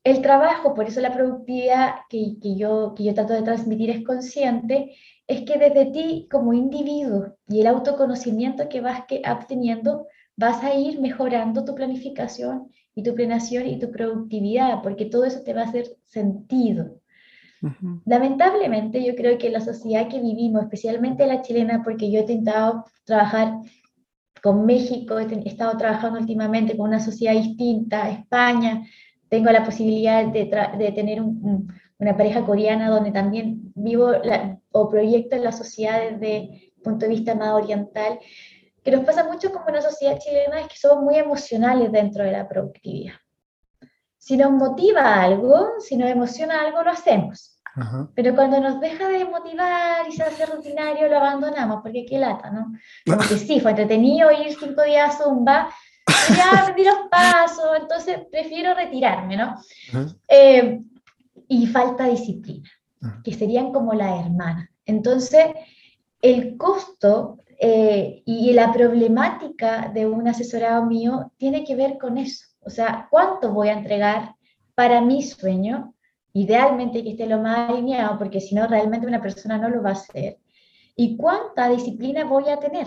el 0.04 0.22
trabajo, 0.22 0.74
por 0.74 0.86
eso 0.86 1.00
la 1.00 1.12
productividad 1.12 1.96
que, 2.08 2.36
que, 2.40 2.56
yo, 2.56 2.94
que 2.96 3.04
yo 3.04 3.14
trato 3.14 3.34
de 3.34 3.42
transmitir 3.42 3.90
es 3.90 4.04
consciente, 4.04 4.94
es 5.26 5.42
que 5.42 5.58
desde 5.58 5.86
ti 5.86 6.26
como 6.30 6.54
individuo 6.54 7.36
y 7.48 7.60
el 7.60 7.66
autoconocimiento 7.66 8.68
que 8.68 8.80
vas 8.80 9.02
que, 9.06 9.22
obteniendo, 9.30 10.06
vas 10.36 10.62
a 10.64 10.74
ir 10.74 11.00
mejorando 11.00 11.64
tu 11.64 11.74
planificación 11.74 12.70
y 12.94 13.02
tu 13.02 13.14
planeación 13.14 13.66
y 13.66 13.78
tu 13.78 13.90
productividad, 13.90 14.82
porque 14.82 15.06
todo 15.06 15.24
eso 15.24 15.42
te 15.42 15.52
va 15.52 15.62
a 15.62 15.68
hacer 15.68 15.96
sentido. 16.04 16.97
Lamentablemente, 18.04 19.04
yo 19.04 19.14
creo 19.14 19.36
que 19.38 19.50
la 19.50 19.60
sociedad 19.60 20.08
que 20.08 20.20
vivimos, 20.20 20.62
especialmente 20.62 21.26
la 21.26 21.42
chilena, 21.42 21.82
porque 21.82 22.10
yo 22.10 22.18
he 22.18 22.22
intentado 22.22 22.84
trabajar 23.04 23.58
con 24.42 24.64
México, 24.64 25.18
he, 25.18 25.48
estado 25.48 25.76
trabajando 25.76 26.20
últimamente 26.20 26.76
con 26.76 26.88
una 26.88 27.00
sociedad 27.00 27.34
distinta, 27.34 28.10
España, 28.10 28.84
tengo 29.28 29.50
la 29.50 29.64
posibilidad 29.64 30.24
de, 30.26 30.92
tener 30.94 31.20
un, 31.20 31.72
una 31.98 32.16
pareja 32.16 32.44
coreana 32.44 32.88
donde 32.88 33.10
también 33.10 33.72
vivo 33.74 34.12
o 34.70 34.88
proyecto 34.88 35.36
en 35.36 35.44
la 35.44 35.52
sociedad 35.52 36.00
desde 36.10 36.36
el 36.36 36.82
punto 36.82 37.06
de 37.06 37.12
vista 37.12 37.34
más 37.34 37.50
oriental, 37.50 38.18
que 38.84 38.90
nos 38.90 39.04
pasa 39.04 39.24
mucho 39.24 39.52
como 39.52 39.66
una 39.66 39.82
sociedad 39.82 40.18
chilena 40.18 40.60
es 40.60 40.68
que 40.68 40.76
somos 40.76 41.04
muy 41.04 41.16
emocionales 41.16 41.92
dentro 41.92 42.24
de 42.24 42.32
la 42.32 42.48
productividad. 42.48 43.14
Si 44.28 44.36
nos 44.36 44.50
motiva 44.50 45.22
algo, 45.22 45.80
si 45.80 45.96
nos 45.96 46.10
emociona 46.10 46.60
algo, 46.60 46.82
lo 46.82 46.90
hacemos. 46.90 47.58
Pero 48.14 48.34
cuando 48.34 48.60
nos 48.60 48.78
deja 48.78 49.08
de 49.08 49.24
motivar 49.24 50.06
y 50.06 50.12
se 50.12 50.22
hace 50.22 50.44
rutinario, 50.44 51.08
lo 51.08 51.16
abandonamos, 51.16 51.80
porque 51.80 52.04
qué 52.04 52.18
lata, 52.18 52.50
¿no? 52.50 52.74
Como 53.06 53.26
que 53.26 53.38
sí, 53.38 53.58
fue 53.58 53.70
entretenido 53.70 54.30
ir 54.30 54.54
cinco 54.60 54.82
días 54.82 55.14
a 55.14 55.24
Zumba, 55.24 55.70
ya 56.36 56.50
aprendí 56.60 56.84
los 56.84 57.08
pasos, 57.10 57.70
entonces 57.80 58.18
prefiero 58.30 58.74
retirarme, 58.74 59.38
¿no? 59.38 59.54
y 61.48 61.66
falta 61.68 62.04
disciplina, 62.04 62.68
ah. 63.02 63.22
que 63.24 63.32
serían 63.32 63.72
como 63.72 63.94
la 63.94 64.20
hermana. 64.20 64.70
Entonces, 64.84 65.46
el 66.20 66.58
costo 66.58 67.38
eh, 67.58 68.22
y 68.26 68.52
la 68.52 68.74
problemática 68.74 69.90
de 69.94 70.04
un 70.04 70.28
asesorado 70.28 70.84
mío 70.84 71.32
tiene 71.38 71.64
que 71.64 71.76
ver 71.76 71.96
con 71.96 72.18
eso. 72.18 72.47
O 72.68 72.70
sea, 72.70 73.08
¿cuánto 73.10 73.50
voy 73.50 73.68
a 73.68 73.78
entregar 73.78 74.34
para 74.74 75.00
mi 75.00 75.22
sueño? 75.22 75.94
Idealmente 76.34 77.02
que 77.02 77.12
esté 77.12 77.26
lo 77.26 77.40
más 77.40 77.70
alineado, 77.70 78.18
porque 78.18 78.42
si 78.42 78.54
no, 78.54 78.66
realmente 78.66 79.06
una 79.06 79.22
persona 79.22 79.56
no 79.56 79.70
lo 79.70 79.82
va 79.82 79.88
a 79.88 79.92
hacer. 79.92 80.36
¿Y 80.94 81.16
cuánta 81.16 81.70
disciplina 81.70 82.26
voy 82.26 82.50
a 82.50 82.58
tener? 82.58 82.86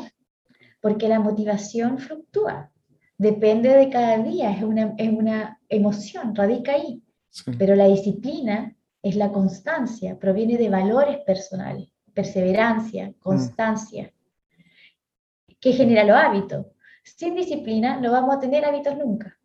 Porque 0.82 1.08
la 1.08 1.20
motivación 1.20 1.98
fluctúa. 1.98 2.70
Depende 3.18 3.70
de 3.70 3.90
cada 3.90 4.20
día, 4.20 4.52
es 4.52 4.62
una, 4.62 4.94
es 5.00 5.12
una 5.12 5.60
emoción, 5.68 6.36
radica 6.36 6.74
ahí. 6.74 7.02
Pero 7.58 7.74
la 7.76 7.88
disciplina 7.88 8.76
es 9.02 9.16
la 9.16 9.32
constancia, 9.32 10.20
proviene 10.20 10.60
de 10.60 10.70
valores 10.70 11.18
personales, 11.26 11.90
perseverancia, 12.14 13.10
mm. 13.10 13.14
constancia, 13.14 14.14
que 15.60 15.74
genera 15.74 16.04
los 16.04 16.18
hábitos. 16.18 16.68
Sin 17.04 17.34
disciplina 17.34 18.00
no 18.00 18.12
vamos 18.12 18.36
a 18.36 18.40
tener 18.40 18.64
hábitos 18.64 18.96
nunca. 18.96 19.41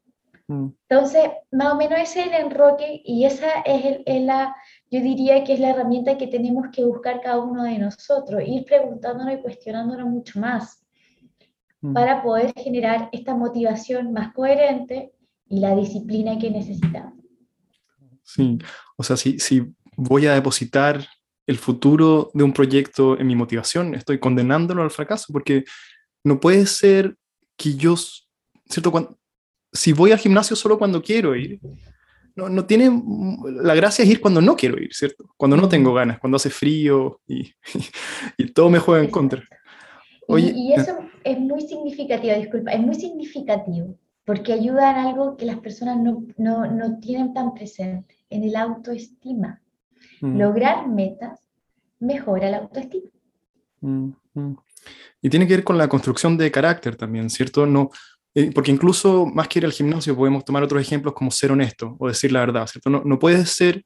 Mm. 0.49 0.69
Entonces, 0.89 1.23
más 1.51 1.73
o 1.73 1.77
menos 1.77 1.99
ese 1.99 2.21
es 2.21 2.27
el 2.29 2.35
enroque 2.35 3.03
y 3.05 3.25
esa 3.25 3.61
es, 3.65 4.23
la, 4.23 4.55
yo 4.91 5.01
diría 5.01 5.43
que 5.45 5.55
es 5.55 5.61
la 5.61 5.71
herramienta 5.71 6.17
que 6.17 6.29
tenemos 6.29 6.67
que 6.73 6.85
buscar 6.85 7.21
cada 7.21 7.41
uno 7.41 7.65
de 7.65 7.79
nosotros, 7.79 8.43
ir 8.47 8.65
preguntándonos 8.65 9.35
y 9.35 9.43
cuestionándonos 9.43 10.09
mucho 10.09 10.39
más 10.39 10.85
mm. 11.81 11.93
para 11.93 12.23
poder 12.23 12.53
generar 12.57 13.09
esta 13.13 13.35
motivación 13.35 14.13
más 14.13 14.33
coherente 14.33 15.13
y 15.49 15.61
la 15.61 15.75
disciplina 15.75 16.39
que 16.39 16.51
necesitamos. 16.51 17.15
Sí, 18.23 18.59
o 18.97 19.03
sea, 19.03 19.17
si, 19.17 19.39
si 19.39 19.73
voy 19.97 20.27
a 20.27 20.35
depositar 20.35 21.07
el 21.47 21.59
futuro 21.59 22.31
de 22.35 22.43
un 22.43 22.53
proyecto 22.53 23.19
en 23.19 23.27
mi 23.27 23.37
motivación, 23.37 23.95
estoy 23.95 24.19
condenándolo 24.19 24.83
al 24.83 24.91
fracaso, 24.91 25.33
porque 25.33 25.65
no 26.25 26.41
puede 26.41 26.67
ser 26.67 27.17
que 27.57 27.77
yo, 27.77 27.95
¿cierto? 28.69 28.91
Cuando, 28.91 29.17
si 29.77 29.93
voy 29.93 30.13
al 30.13 30.19
gimnasio 30.19 30.57
solo 30.57 30.79
cuando 30.79 31.03
quiero 31.03 31.37
ir, 31.37 31.61
no, 32.35 32.49
no, 32.49 32.67
tiene, 32.67 32.91
la 33.63 33.75
gracia 33.75 34.05
es 34.05 34.11
ir 34.11 34.21
cuando 34.21 34.43
no 34.43 34.57
quiero 34.57 34.81
ir, 34.83 34.93
¿cierto? 34.93 35.25
Cuando 35.37 35.57
no 35.57 35.69
tengo 35.69 35.95
ganas, 35.95 36.19
cuando 36.19 36.37
hace 36.37 36.51
frío 36.51 37.21
y, 37.27 37.53
y 38.37 38.53
todo 38.53 38.69
me 38.69 38.79
juega 38.79 39.03
en 39.03 39.11
contra. 39.11 39.43
Oye, 40.29 40.53
y, 40.55 40.69
y 40.69 40.75
eso 40.75 40.99
es 41.25 41.39
muy 41.39 41.63
significativo, 41.63 42.35
disculpa, 42.37 42.73
es 42.73 42.81
muy 42.81 42.95
significativo, 42.95 43.97
porque 44.25 44.53
ayuda 44.53 44.91
en 44.91 45.07
algo 45.07 45.37
que 45.37 45.47
las 45.47 45.59
personas 45.61 45.99
no, 45.99 46.27
no, 46.37 46.67
no 46.67 46.99
tienen 46.99 47.33
tan 47.33 47.55
presente 47.55 48.17
en 48.29 48.45
el 48.45 48.57
autoestima. 48.57 49.63
Mm. 50.21 50.39
Lograr 50.39 50.89
metas 50.89 51.41
mejora 51.99 52.51
la 52.51 52.59
autoestima. 52.59 53.11
Mm, 53.81 54.11
mm. 54.35 54.57
Y 55.23 55.31
tiene 55.31 55.47
que 55.47 55.57
ver 55.57 55.65
con 55.65 55.79
la 55.79 55.89
construcción 55.89 56.37
de 56.37 56.51
carácter 56.51 56.97
también, 56.97 57.31
¿cierto? 57.31 57.67
No, 57.67 57.91
porque 58.55 58.71
incluso 58.71 59.25
más 59.27 59.49
que 59.49 59.61
ir 59.61 59.65
al 59.65 59.73
gimnasio 59.73 60.15
podemos 60.15 60.45
tomar 60.45 60.63
otros 60.63 60.83
ejemplos 60.83 61.15
como 61.15 61.31
ser 61.31 61.53
honesto 61.53 61.97
o 61.99 62.09
decir 62.09 62.33
la 62.33 62.41
verdad. 62.41 62.69
No, 62.85 63.03
no 63.03 63.19
puede 63.19 63.47
ser, 63.47 63.83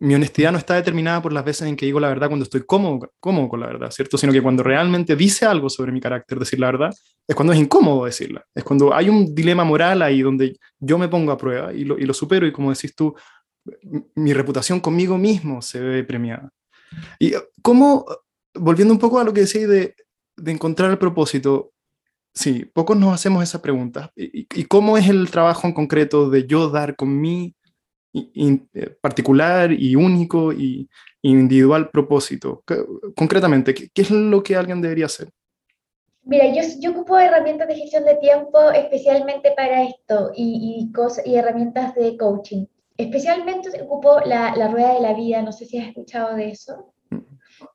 mi 0.00 0.14
honestidad 0.14 0.52
no 0.52 0.58
está 0.58 0.74
determinada 0.74 1.20
por 1.20 1.34
las 1.34 1.44
veces 1.44 1.68
en 1.68 1.76
que 1.76 1.84
digo 1.84 2.00
la 2.00 2.08
verdad 2.08 2.28
cuando 2.28 2.44
estoy 2.44 2.62
cómodo, 2.64 3.12
cómodo 3.20 3.48
con 3.48 3.60
la 3.60 3.66
verdad, 3.66 3.90
¿cierto? 3.90 4.16
Sino 4.16 4.32
que 4.32 4.40
cuando 4.40 4.62
realmente 4.62 5.14
dice 5.14 5.44
algo 5.44 5.68
sobre 5.68 5.92
mi 5.92 6.00
carácter, 6.00 6.38
decir 6.38 6.60
la 6.60 6.66
verdad, 6.66 6.94
es 7.28 7.36
cuando 7.36 7.52
es 7.52 7.58
incómodo 7.58 8.06
decirla, 8.06 8.42
es 8.54 8.64
cuando 8.64 8.94
hay 8.94 9.10
un 9.10 9.34
dilema 9.34 9.64
moral 9.64 10.00
ahí 10.00 10.22
donde 10.22 10.56
yo 10.78 10.96
me 10.96 11.08
pongo 11.08 11.32
a 11.32 11.36
prueba 11.36 11.74
y 11.74 11.84
lo, 11.84 11.98
y 11.98 12.06
lo 12.06 12.14
supero 12.14 12.46
y 12.46 12.52
como 12.52 12.70
decís 12.70 12.94
tú, 12.94 13.14
mi 14.14 14.32
reputación 14.32 14.80
conmigo 14.80 15.18
mismo 15.18 15.60
se 15.60 15.80
ve 15.80 16.04
premiada. 16.04 16.50
Y 17.18 17.34
cómo, 17.60 18.06
volviendo 18.54 18.94
un 18.94 19.00
poco 19.00 19.18
a 19.18 19.24
lo 19.24 19.32
que 19.34 19.40
decía 19.40 19.66
de, 19.66 19.94
de 20.36 20.52
encontrar 20.52 20.90
el 20.90 20.98
propósito, 20.98 21.73
sí, 22.34 22.64
pocos 22.64 22.96
nos 22.96 23.14
hacemos 23.14 23.42
esa 23.42 23.62
pregunta. 23.62 24.10
¿Y, 24.16 24.64
cómo 24.64 24.98
es 24.98 25.08
el 25.08 25.30
trabajo 25.30 25.66
en 25.66 25.72
concreto 25.72 26.28
de 26.28 26.46
yo 26.46 26.68
dar 26.68 26.96
con 26.96 27.20
mi 27.20 27.54
eh, 28.12 28.96
particular 29.00 29.72
y 29.72 29.96
único 29.96 30.52
y 30.52 30.88
individual 31.22 31.90
propósito? 31.90 32.62
Concretamente, 33.16 33.74
¿qué, 33.74 33.90
es 33.94 34.10
lo 34.10 34.42
que 34.42 34.56
alguien 34.56 34.80
debería 34.80 35.06
hacer? 35.06 35.30
Mira, 36.26 36.46
yo, 36.46 36.62
yo 36.80 36.92
ocupo 36.92 37.18
herramientas 37.18 37.68
de 37.68 37.76
gestión 37.76 38.04
de 38.04 38.16
tiempo 38.16 38.70
especialmente 38.70 39.52
para 39.54 39.82
esto 39.82 40.32
y, 40.34 40.90
y, 40.90 41.30
y 41.30 41.34
herramientas 41.34 41.94
de 41.94 42.16
coaching. 42.16 42.64
Especialmente 42.96 43.68
ocupo 43.82 44.20
la, 44.24 44.54
la, 44.56 44.68
rueda 44.68 44.94
de 44.94 45.00
la 45.00 45.14
vida, 45.14 45.42
no 45.42 45.52
sé 45.52 45.66
si 45.66 45.78
has 45.78 45.88
escuchado 45.88 46.34
de 46.36 46.50
eso. 46.50 46.94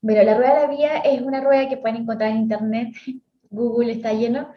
Pero 0.02 0.24
la 0.24 0.36
rueda 0.36 0.56
de 0.56 0.62
la 0.62 0.68
vida 0.68 0.98
es 1.00 1.22
una 1.22 1.42
rueda 1.42 1.70
que 1.70 1.78
pueden 1.78 1.98
encontrar 1.98 2.32
en 2.32 2.38
internet, 2.38 2.90
Google 3.50 3.92
está 3.92 4.14
lleno, 4.14 4.50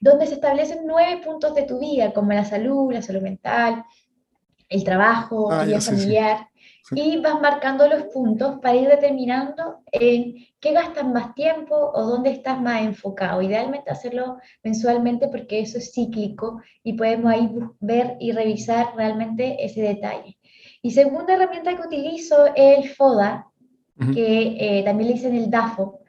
donde 0.00 0.26
se 0.26 0.34
establecen 0.34 0.80
nueve 0.86 1.20
puntos 1.24 1.54
de 1.54 1.62
tu 1.62 1.78
vida, 1.80 2.12
como 2.12 2.32
la 2.32 2.44
salud, 2.44 2.92
la 2.92 3.02
salud 3.02 3.22
mental, 3.22 3.84
el 4.68 4.84
trabajo, 4.84 5.50
la 5.50 5.62
ah, 5.62 5.64
vida 5.64 5.80
familiar, 5.80 6.48
y 6.92 7.18
vas 7.18 7.40
marcando 7.40 7.86
los 7.88 8.04
puntos 8.04 8.58
para 8.60 8.76
ir 8.76 8.88
determinando 8.88 9.82
en 9.92 10.36
qué 10.60 10.72
gastas 10.72 11.06
más 11.06 11.34
tiempo 11.34 11.74
o 11.74 12.02
dónde 12.04 12.30
estás 12.30 12.60
más 12.60 12.82
enfocado. 12.82 13.42
Idealmente 13.42 13.90
hacerlo 13.90 14.38
mensualmente 14.62 15.28
porque 15.28 15.60
eso 15.60 15.78
es 15.78 15.92
cíclico 15.92 16.60
y 16.82 16.94
podemos 16.94 17.32
ahí 17.32 17.50
ver 17.80 18.16
y 18.20 18.32
revisar 18.32 18.94
realmente 18.96 19.64
ese 19.64 19.82
detalle. 19.82 20.38
Y 20.82 20.92
segunda 20.92 21.34
herramienta 21.34 21.76
que 21.76 21.82
utilizo 21.82 22.46
es 22.54 22.78
el 22.78 22.88
FODA, 22.90 23.46
que 24.14 24.56
eh, 24.60 24.82
también 24.84 25.08
le 25.08 25.14
dicen 25.14 25.34
el 25.34 25.50
DAFO, 25.50 26.00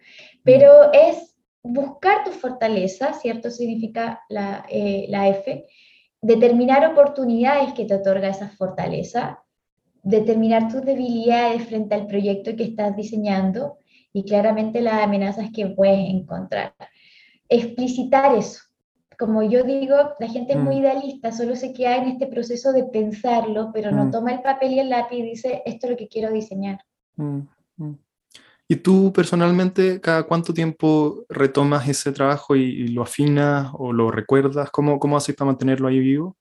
pero 0.44 0.94
es 0.94 1.29
buscar 1.64 2.24
tu 2.24 2.32
fortaleza, 2.32 3.14
¿cierto? 3.14 3.52
Significa 3.52 4.22
la, 4.30 4.66
eh, 4.70 5.06
la 5.10 5.28
F, 5.30 5.66
determinar 6.22 6.86
oportunidades 6.92 7.74
que 7.74 7.86
te 7.86 7.96
otorga 7.96 8.30
esa 8.30 8.50
fortaleza, 8.50 9.44
determinar 10.04 10.72
tus 10.72 10.84
debilidades 10.84 11.66
frente 11.66 11.96
al 11.96 12.08
proyecto 12.08 12.56
que 12.56 12.64
estás 12.64 12.96
diseñando 12.96 13.78
y 14.14 14.24
claramente 14.24 14.82
las 14.82 15.04
amenazas 15.04 15.50
que 15.54 15.68
puedes 15.68 16.10
encontrar. 16.10 16.74
Explicitar 17.48 18.36
eso. 18.36 18.64
Como 19.18 19.44
yo 19.44 19.64
digo, 19.64 19.96
la 20.20 20.30
gente 20.30 20.54
es 20.54 20.60
muy 20.60 20.76
mm. 20.76 20.80
idealista, 20.80 21.32
solo 21.32 21.56
se 21.56 21.74
queda 21.74 21.98
en 21.98 22.10
este 22.10 22.28
proceso 22.28 22.72
de 22.72 22.86
pensarlo, 22.86 23.72
pero 23.74 23.92
no 23.92 24.06
mm. 24.06 24.12
toma 24.12 24.32
el 24.32 24.42
papel 24.42 24.74
y 24.74 24.80
el 24.80 24.90
lápiz 24.90 25.18
y 25.18 25.24
dice, 25.24 25.62
esto 25.66 25.88
es 25.88 25.92
lo 25.92 25.98
que 25.98 26.08
quiero 26.08 26.32
diseñar. 26.32 26.80
Mm, 27.18 27.42
¿Y 28.72 28.76
tú 28.76 29.12
personalmente, 29.12 30.00
cada 30.00 30.22
cuánto 30.28 30.54
tiempo 30.54 31.26
retomas 31.28 31.90
ese 31.90 32.12
trabajo 32.12 32.56
y, 32.56 32.90
lo 32.90 33.02
afinas 33.02 33.72
o 33.74 33.92
lo 33.92 34.12
recuerdas? 34.12 34.70
¿Cómo, 34.70 35.00
cómo 35.00 35.18
haces 35.18 35.36
para 35.36 35.48
mantenerlo 35.48 35.88
ahí 35.88 35.98
vivo? 35.98 36.38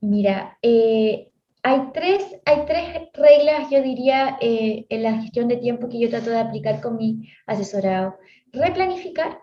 Mira, 0.00 0.56
eh, 0.62 1.32
hay, 1.64 1.80
tres, 1.92 2.22
hay 2.44 2.64
tres 2.64 3.08
reglas, 3.14 3.68
yo 3.72 3.82
diría, 3.82 4.38
eh, 4.40 4.86
en 4.88 5.02
la 5.02 5.20
gestión 5.20 5.48
de 5.48 5.56
tiempo 5.56 5.88
que 5.88 5.98
yo 5.98 6.08
trato 6.08 6.30
de 6.30 6.38
aplicar 6.38 6.80
con 6.80 6.96
mi 6.96 7.28
asesorado. 7.44 8.18
Replanificar, 8.52 9.40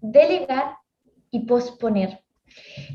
delegar 0.00 0.78
y 1.30 1.46
posponer. 1.46 2.24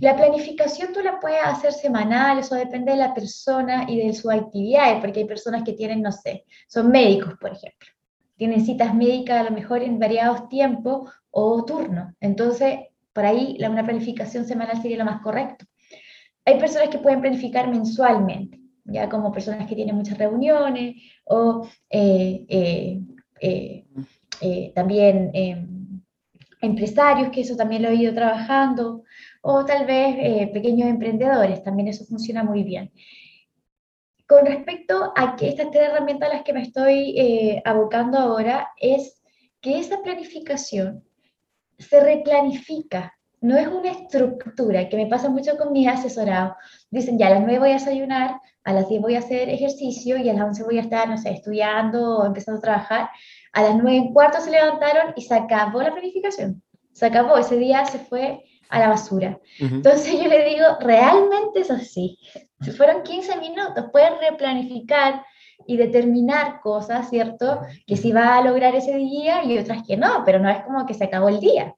La 0.01 0.17
planificación 0.17 0.91
tú 0.91 0.99
la 0.99 1.21
puedes 1.21 1.41
hacer 1.41 1.71
semanal, 1.71 2.39
eso 2.39 2.55
depende 2.55 2.91
de 2.91 2.97
la 2.97 3.13
persona 3.13 3.85
y 3.87 4.05
de 4.05 4.13
sus 4.13 4.29
actividades, 4.29 4.99
porque 4.99 5.21
hay 5.21 5.25
personas 5.25 5.63
que 5.63 5.71
tienen, 5.71 6.01
no 6.01 6.11
sé, 6.11 6.43
son 6.67 6.91
médicos, 6.91 7.35
por 7.39 7.53
ejemplo 7.53 7.94
tienen 8.37 8.65
citas 8.65 8.93
médicas 8.93 9.41
a 9.41 9.49
lo 9.49 9.51
mejor 9.51 9.81
en 9.81 9.99
variados 9.99 10.49
tiempos 10.49 11.11
o 11.31 11.63
turnos. 11.65 12.13
Entonces, 12.19 12.79
por 13.13 13.25
ahí 13.25 13.57
la, 13.59 13.69
una 13.69 13.83
planificación 13.83 14.45
semanal 14.45 14.81
sería 14.81 14.97
lo 14.97 15.05
más 15.05 15.21
correcto. 15.21 15.65
Hay 16.45 16.59
personas 16.59 16.89
que 16.89 16.99
pueden 16.99 17.21
planificar 17.21 17.69
mensualmente, 17.69 18.59
ya 18.83 19.09
como 19.09 19.31
personas 19.31 19.67
que 19.67 19.75
tienen 19.75 19.95
muchas 19.95 20.17
reuniones 20.17 20.95
o 21.23 21.67
eh, 21.89 22.45
eh, 23.41 23.85
eh, 24.41 24.71
también 24.75 25.31
em, 25.33 26.01
empresarios, 26.61 27.29
que 27.29 27.41
eso 27.41 27.55
también 27.55 27.81
lo 27.81 27.89
he 27.89 27.95
ido 27.95 28.13
trabajando, 28.13 29.03
o 29.41 29.65
tal 29.65 29.85
vez 29.85 30.49
pequeños 30.51 30.89
emprendedores, 30.89 31.63
también 31.63 31.87
eso 31.87 32.05
funciona 32.05 32.43
muy 32.43 32.63
bien. 32.63 32.91
Con 34.27 34.45
respecto 34.45 35.13
a 35.15 35.35
que 35.35 35.49
estas 35.49 35.69
tres 35.69 35.89
herramientas 35.89 36.29
a 36.29 36.35
las 36.35 36.43
que 36.43 36.53
me 36.53 36.63
estoy 36.63 37.19
eh, 37.19 37.61
abocando 37.63 38.17
ahora, 38.17 38.69
es 38.77 39.21
que 39.61 39.79
esa 39.79 40.01
planificación 40.01 41.03
se 41.77 41.99
replanifica, 41.99 43.13
no 43.41 43.55
es 43.55 43.67
una 43.67 43.91
estructura, 43.91 44.89
que 44.89 44.97
me 44.97 45.05
pasa 45.05 45.29
mucho 45.29 45.57
con 45.57 45.71
mis 45.71 45.87
asesorados. 45.87 46.53
Dicen, 46.89 47.19
ya 47.19 47.27
a 47.27 47.31
las 47.31 47.41
9 47.41 47.59
voy 47.59 47.69
a 47.69 47.73
desayunar, 47.73 48.41
a 48.63 48.73
las 48.73 48.89
10 48.89 49.01
voy 49.01 49.15
a 49.15 49.19
hacer 49.19 49.49
ejercicio 49.49 50.17
y 50.17 50.27
a 50.29 50.33
las 50.33 50.43
11 50.43 50.63
voy 50.63 50.79
a 50.79 50.81
estar, 50.81 51.07
no 51.07 51.17
sé, 51.17 51.31
estudiando 51.31 52.17
o 52.17 52.25
empezando 52.25 52.57
a 52.59 52.61
trabajar. 52.61 53.09
A 53.53 53.61
las 53.61 53.75
9 53.75 53.95
en 53.95 54.13
cuarto 54.13 54.41
se 54.41 54.49
levantaron 54.49 55.13
y 55.15 55.21
se 55.21 55.35
acabó 55.35 55.83
la 55.83 55.91
planificación. 55.91 56.63
Se 56.93 57.05
acabó, 57.05 57.37
ese 57.37 57.57
día 57.57 57.85
se 57.85 57.99
fue 57.99 58.43
a 58.69 58.79
la 58.79 58.89
basura. 58.89 59.39
Entonces 59.59 60.13
yo 60.13 60.27
le 60.27 60.45
digo, 60.45 60.65
realmente 60.79 61.61
es 61.61 61.71
así. 61.71 62.17
Si 62.61 62.71
fueron 62.71 63.03
15 63.03 63.39
minutos, 63.39 63.85
puedes 63.91 64.11
replanificar 64.19 65.23
y 65.67 65.77
determinar 65.77 66.59
cosas, 66.61 67.09
¿cierto? 67.09 67.61
Que 67.85 67.97
sí 67.97 68.11
va 68.11 68.37
a 68.37 68.41
lograr 68.41 68.75
ese 68.75 68.95
día 68.95 69.43
y 69.43 69.57
otras 69.57 69.83
que 69.83 69.97
no, 69.97 70.23
pero 70.25 70.39
no 70.39 70.49
es 70.49 70.63
como 70.63 70.85
que 70.85 70.93
se 70.93 71.05
acabó 71.05 71.29
el 71.29 71.39
día. 71.39 71.75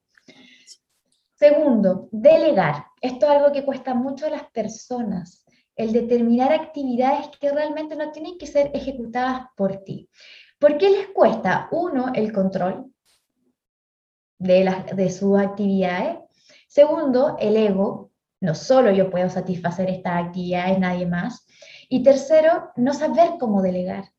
Segundo, 1.35 2.09
delegar. 2.11 2.85
Esto 2.99 3.27
es 3.27 3.31
algo 3.31 3.51
que 3.51 3.63
cuesta 3.63 3.93
mucho 3.93 4.25
a 4.25 4.31
las 4.31 4.49
personas, 4.49 5.45
el 5.75 5.93
determinar 5.93 6.51
actividades 6.51 7.27
que 7.39 7.51
realmente 7.51 7.95
no 7.95 8.11
tienen 8.11 8.37
que 8.39 8.47
ser 8.47 8.71
ejecutadas 8.73 9.47
por 9.55 9.83
ti. 9.83 10.09
¿Por 10.57 10.77
qué 10.79 10.89
les 10.89 11.07
cuesta? 11.09 11.67
Uno, 11.71 12.11
el 12.15 12.33
control 12.33 12.91
de, 14.39 14.63
las, 14.63 14.95
de 14.95 15.09
sus 15.11 15.37
actividades. 15.39 16.17
Segundo, 16.67 17.37
el 17.39 17.55
ego, 17.55 18.11
no 18.39 18.53
solo 18.53 18.91
yo 18.91 19.09
puedo 19.09 19.29
satisfacer 19.29 19.89
estas 19.89 20.25
actividades, 20.25 20.79
nadie 20.79 21.05
más. 21.05 21.45
Y 21.89 22.03
tercero, 22.03 22.71
no 22.75 22.93
saber 22.93 23.31
cómo 23.39 23.61
delegar. 23.61 24.11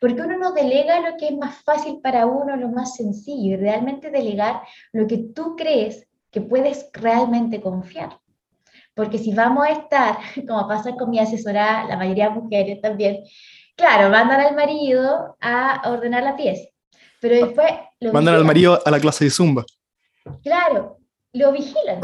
Porque 0.00 0.22
uno 0.22 0.36
no 0.36 0.52
delega 0.52 1.00
lo 1.00 1.16
que 1.16 1.28
es 1.28 1.36
más 1.36 1.56
fácil 1.62 2.00
para 2.02 2.26
uno, 2.26 2.56
lo 2.56 2.68
más 2.68 2.96
sencillo, 2.96 3.54
y 3.54 3.56
realmente 3.56 4.10
delegar 4.10 4.62
lo 4.92 5.06
que 5.06 5.18
tú 5.18 5.56
crees 5.56 6.06
que 6.30 6.40
puedes 6.40 6.90
realmente 6.92 7.60
confiar. 7.60 8.18
Porque 8.94 9.18
si 9.18 9.32
vamos 9.32 9.66
a 9.66 9.70
estar, 9.70 10.18
como 10.48 10.66
pasa 10.68 10.94
con 10.94 11.10
mi 11.10 11.18
asesora, 11.18 11.84
la 11.84 11.96
mayoría 11.96 12.28
de 12.28 12.40
mujeres 12.40 12.80
también, 12.80 13.24
claro, 13.76 14.10
mandan 14.10 14.40
al 14.40 14.54
marido 14.54 15.36
a 15.40 15.82
ordenar 15.90 16.22
la 16.22 16.36
pieza, 16.36 16.68
pero 17.20 17.46
después... 17.46 17.72
mandan 18.12 18.34
al 18.34 18.44
marido 18.44 18.78
a 18.84 18.90
la 18.90 19.00
clase 19.00 19.24
de 19.24 19.30
zumba. 19.30 19.64
Claro, 20.42 20.97
lo 21.38 21.52
vigilan. 21.52 22.00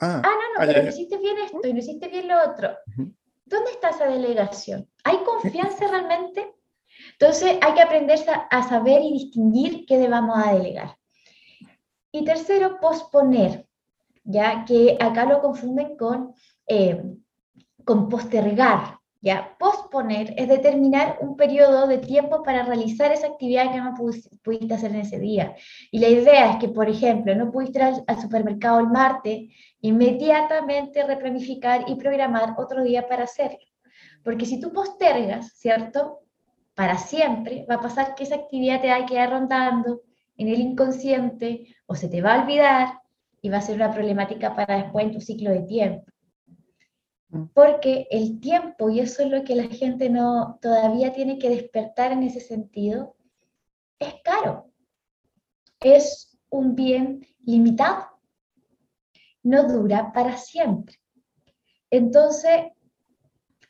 Ah, 0.00 0.20
ah, 0.24 0.30
no, 0.56 0.60
no, 0.60 0.66
pero 0.66 0.82
no 0.82 0.88
hiciste 0.88 1.18
bien 1.18 1.38
esto 1.38 1.66
y 1.66 1.72
no 1.72 1.78
hiciste 1.78 2.08
bien 2.08 2.26
lo 2.26 2.42
otro. 2.42 2.76
¿Dónde 3.44 3.70
está 3.70 3.90
esa 3.90 4.06
delegación? 4.06 4.90
¿Hay 5.04 5.18
confianza 5.18 5.86
realmente? 5.90 6.52
Entonces 7.12 7.58
hay 7.60 7.74
que 7.74 7.82
aprender 7.82 8.18
a, 8.50 8.68
saber 8.68 9.02
y 9.02 9.12
distinguir 9.12 9.84
qué 9.86 9.98
debamos 9.98 10.36
a 10.44 10.54
delegar. 10.54 10.96
Y 12.10 12.24
tercero, 12.24 12.78
posponer, 12.80 13.66
ya 14.22 14.64
que 14.64 14.96
acá 15.00 15.24
lo 15.24 15.40
confunden 15.40 15.96
con, 15.96 16.34
eh, 16.66 17.02
con 17.84 18.08
postergar. 18.08 18.98
¿Ya? 19.24 19.56
Posponer 19.58 20.34
es 20.36 20.48
determinar 20.48 21.16
un 21.22 21.34
periodo 21.34 21.86
de 21.86 21.96
tiempo 21.96 22.42
para 22.42 22.62
realizar 22.62 23.10
esa 23.10 23.28
actividad 23.28 23.72
que 23.72 23.80
no 23.80 23.94
pudiste 23.94 24.74
hacer 24.74 24.90
en 24.90 25.00
ese 25.00 25.18
día. 25.18 25.56
Y 25.90 25.98
la 25.98 26.08
idea 26.08 26.50
es 26.50 26.56
que, 26.58 26.68
por 26.68 26.90
ejemplo, 26.90 27.34
no 27.34 27.50
pudiste 27.50 27.78
ir 27.78 28.04
al, 28.06 28.20
supermercado 28.20 28.80
el 28.80 28.88
martes, 28.88 29.48
inmediatamente 29.80 31.04
replanificar 31.04 31.86
y 31.88 31.94
programar 31.94 32.54
otro 32.58 32.84
día 32.84 33.08
para 33.08 33.24
hacerlo. 33.24 33.66
Porque 34.22 34.44
si 34.44 34.60
tú 34.60 34.72
postergas, 34.74 35.54
¿cierto? 35.54 36.20
Para 36.74 36.98
siempre 36.98 37.64
va 37.68 37.76
a 37.76 37.80
pasar 37.80 38.14
que 38.14 38.24
esa 38.24 38.34
actividad 38.34 38.82
te 38.82 38.88
va 38.88 38.96
a 38.96 39.06
quedar 39.06 39.30
rondando 39.30 40.02
en 40.36 40.48
el 40.48 40.60
inconsciente 40.60 41.74
o 41.86 41.94
se 41.94 42.08
te 42.08 42.20
va 42.20 42.34
a 42.34 42.42
olvidar 42.42 43.00
y 43.40 43.48
va 43.48 43.56
a 43.58 43.62
ser 43.62 43.76
una 43.76 43.90
problemática 43.90 44.54
para 44.54 44.82
después 44.82 45.06
en 45.06 45.12
tu 45.12 45.20
ciclo 45.22 45.50
de 45.50 45.60
tiempo. 45.60 46.13
Porque 47.52 48.06
el 48.10 48.40
tiempo, 48.40 48.90
y 48.90 49.00
eso 49.00 49.22
es 49.22 49.30
lo 49.30 49.42
que 49.44 49.56
la 49.56 49.64
gente 49.64 50.08
no 50.08 50.58
todavía 50.62 51.12
tiene 51.12 51.38
que 51.38 51.50
despertar 51.50 52.12
en 52.12 52.22
ese 52.22 52.40
sentido, 52.40 53.16
es 53.98 54.14
caro. 54.22 54.70
Es 55.80 56.38
un 56.50 56.74
bien 56.74 57.26
limitado. 57.44 58.06
No 59.42 59.66
dura 59.66 60.12
para 60.12 60.36
siempre. 60.36 60.96
Entonces, 61.90 62.66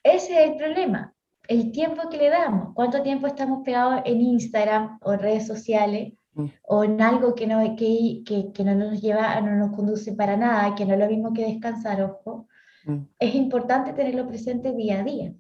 ese 0.03 0.45
es 0.45 0.51
el 0.51 0.57
problema. 0.57 1.15
El 1.49 1.73
tiempo 1.73 2.09
que 2.09 2.19
le 2.19 2.31
damos. 2.31 2.75
¿Cuánto 2.75 3.03
tiempo 3.03 3.27
estamos 3.27 3.63
pegados 3.65 4.03
en 4.05 4.21
Instagram 4.21 4.99
o 5.03 5.17
redes 5.17 5.47
sociales? 5.47 6.13
Mm. 6.35 6.47
o 6.63 6.83
en 6.83 7.01
algo 7.01 7.35
que 7.35 7.47
no, 7.47 7.77
que, 7.77 8.23
que, 8.27 8.53
que 8.53 8.65
no 8.65 8.75
nos 8.75 9.01
lleva, 9.01 9.41
no 9.41 9.55
nos 9.55 9.71
conduce 9.71 10.15
para 10.15 10.37
nada, 10.37 10.75
que 10.75 10.85
no 10.85 10.95
es 10.95 10.99
lo 10.99 11.07
mismo 11.07 11.33
que 11.33 11.47
descansar, 11.47 12.03
ojo, 12.03 12.49
Mm. 12.87 13.07
es 13.19 13.35
importante 13.35 13.93
tenerlo 13.93 14.29
presente 14.29 14.73
día 14.73 15.01
a 15.01 15.05
día. 15.05 15.35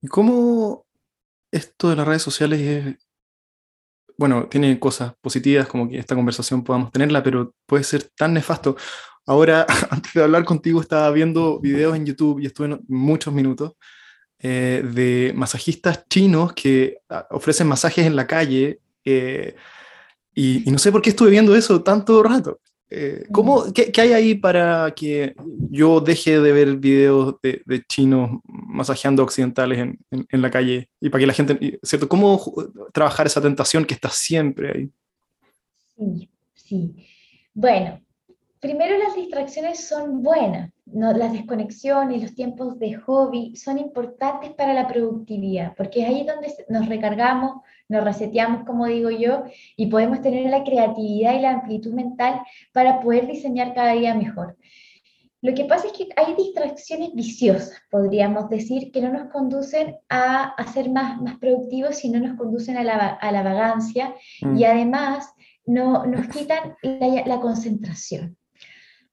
¿Y 0.00 0.06
cómo 0.06 0.86
esto 1.50 1.90
de 1.90 1.96
las 1.96 2.06
redes 2.06 2.22
sociales 2.22 2.60
es, 2.60 2.96
bueno, 4.16 4.48
tiene 4.48 4.78
cosas 4.78 5.14
positivas 5.20 5.66
como 5.66 5.88
que 5.88 5.98
esta 5.98 6.14
conversación 6.14 6.64
podamos 6.64 6.92
tenerla, 6.92 7.22
pero 7.22 7.54
puede 7.66 7.84
ser 7.84 8.04
tan 8.16 8.32
nefasto? 8.32 8.76
Ahora, 9.26 9.66
antes 9.90 10.12
de 10.14 10.22
hablar 10.22 10.44
contigo, 10.44 10.80
estaba 10.80 11.10
viendo 11.10 11.60
videos 11.60 11.96
en 11.96 12.06
YouTube 12.06 12.40
y 12.40 12.46
estuve 12.46 12.78
muchos 12.88 13.34
minutos 13.34 13.72
eh, 14.38 14.84
de 14.92 15.32
masajistas 15.34 16.06
chinos 16.08 16.52
que 16.52 16.98
ah, 17.08 17.26
ofrecen 17.30 17.66
masajes 17.66 18.06
en 18.06 18.16
la 18.16 18.26
calle. 18.26 18.80
Eh, 19.04 19.54
y, 20.32 20.68
y, 20.68 20.70
no 20.70 20.78
sé 20.78 20.92
por 20.92 21.02
qué 21.02 21.10
estuve 21.10 21.30
viendo 21.30 21.56
eso 21.56 21.82
tanto 21.82 22.22
rato. 22.22 22.60
Eh, 22.90 23.26
¿cómo, 23.32 23.64
qué, 23.72 23.92
hay 24.00 24.12
ahí 24.12 24.34
para 24.34 24.92
que 24.94 25.34
yo 25.70 26.00
deje 26.00 26.40
de 26.40 26.52
ver 26.52 26.76
videos 26.76 27.36
de, 27.42 27.84
chinos 27.86 28.40
masajeando 28.44 29.22
occidentales 29.22 29.78
en, 29.78 29.98
en, 30.10 30.42
la 30.42 30.50
calle 30.50 30.88
y 31.00 31.10
para 31.10 31.20
que 31.20 31.26
la 31.26 31.32
gente, 31.34 31.78
¿cierto? 31.82 32.08
¿Cómo 32.08 32.40
trabajar 32.92 33.26
esa 33.26 33.42
tentación 33.42 33.84
que 33.84 33.94
está 33.94 34.08
siempre 34.08 34.72
ahí? 34.72 34.90
Sí, 35.96 36.30
sí. 36.54 37.06
Bueno, 37.52 38.00
primero 38.60 38.96
las 38.98 39.14
distracciones 39.14 39.86
son 39.86 40.22
buenas, 40.22 40.70
¿no? 40.86 41.12
las 41.12 41.32
desconexiones, 41.32 42.22
los 42.22 42.34
tiempos 42.34 42.78
de 42.78 42.94
hobby 42.94 43.54
son 43.56 43.78
importantes 43.78 44.52
para 44.54 44.74
la 44.74 44.88
productividad, 44.88 45.74
porque 45.76 46.02
es 46.02 46.08
ahí 46.08 46.26
donde 46.26 46.52
nos 46.68 46.88
recargamos, 46.88 47.62
nos 47.88 48.04
reseteamos, 48.04 48.64
como 48.64 48.86
digo 48.86 49.10
yo, 49.10 49.44
y 49.76 49.86
podemos 49.86 50.20
tener 50.20 50.50
la 50.50 50.64
creatividad 50.64 51.34
y 51.34 51.40
la 51.40 51.50
amplitud 51.50 51.92
mental 51.92 52.42
para 52.72 53.00
poder 53.00 53.26
diseñar 53.26 53.74
cada 53.74 53.92
día 53.92 54.14
mejor. 54.14 54.56
Lo 55.40 55.54
que 55.54 55.64
pasa 55.66 55.86
es 55.86 55.92
que 55.92 56.08
hay 56.16 56.34
distracciones 56.34 57.14
viciosas, 57.14 57.80
podríamos 57.90 58.50
decir, 58.50 58.90
que 58.90 59.00
no 59.00 59.12
nos 59.12 59.30
conducen 59.30 59.96
a, 60.08 60.54
ser 60.72 60.90
más, 60.90 61.20
más 61.22 61.38
productivos, 61.38 61.96
sino 61.96 62.18
nos 62.18 62.36
conducen 62.36 62.76
a 62.76 62.82
la, 62.82 62.94
a 62.94 63.30
la 63.30 63.42
vagancia 63.42 64.14
mm. 64.42 64.56
y 64.56 64.64
además 64.64 65.32
no, 65.64 66.04
nos 66.06 66.26
quitan 66.28 66.74
la, 66.82 67.24
la 67.24 67.40
concentración. 67.40 68.36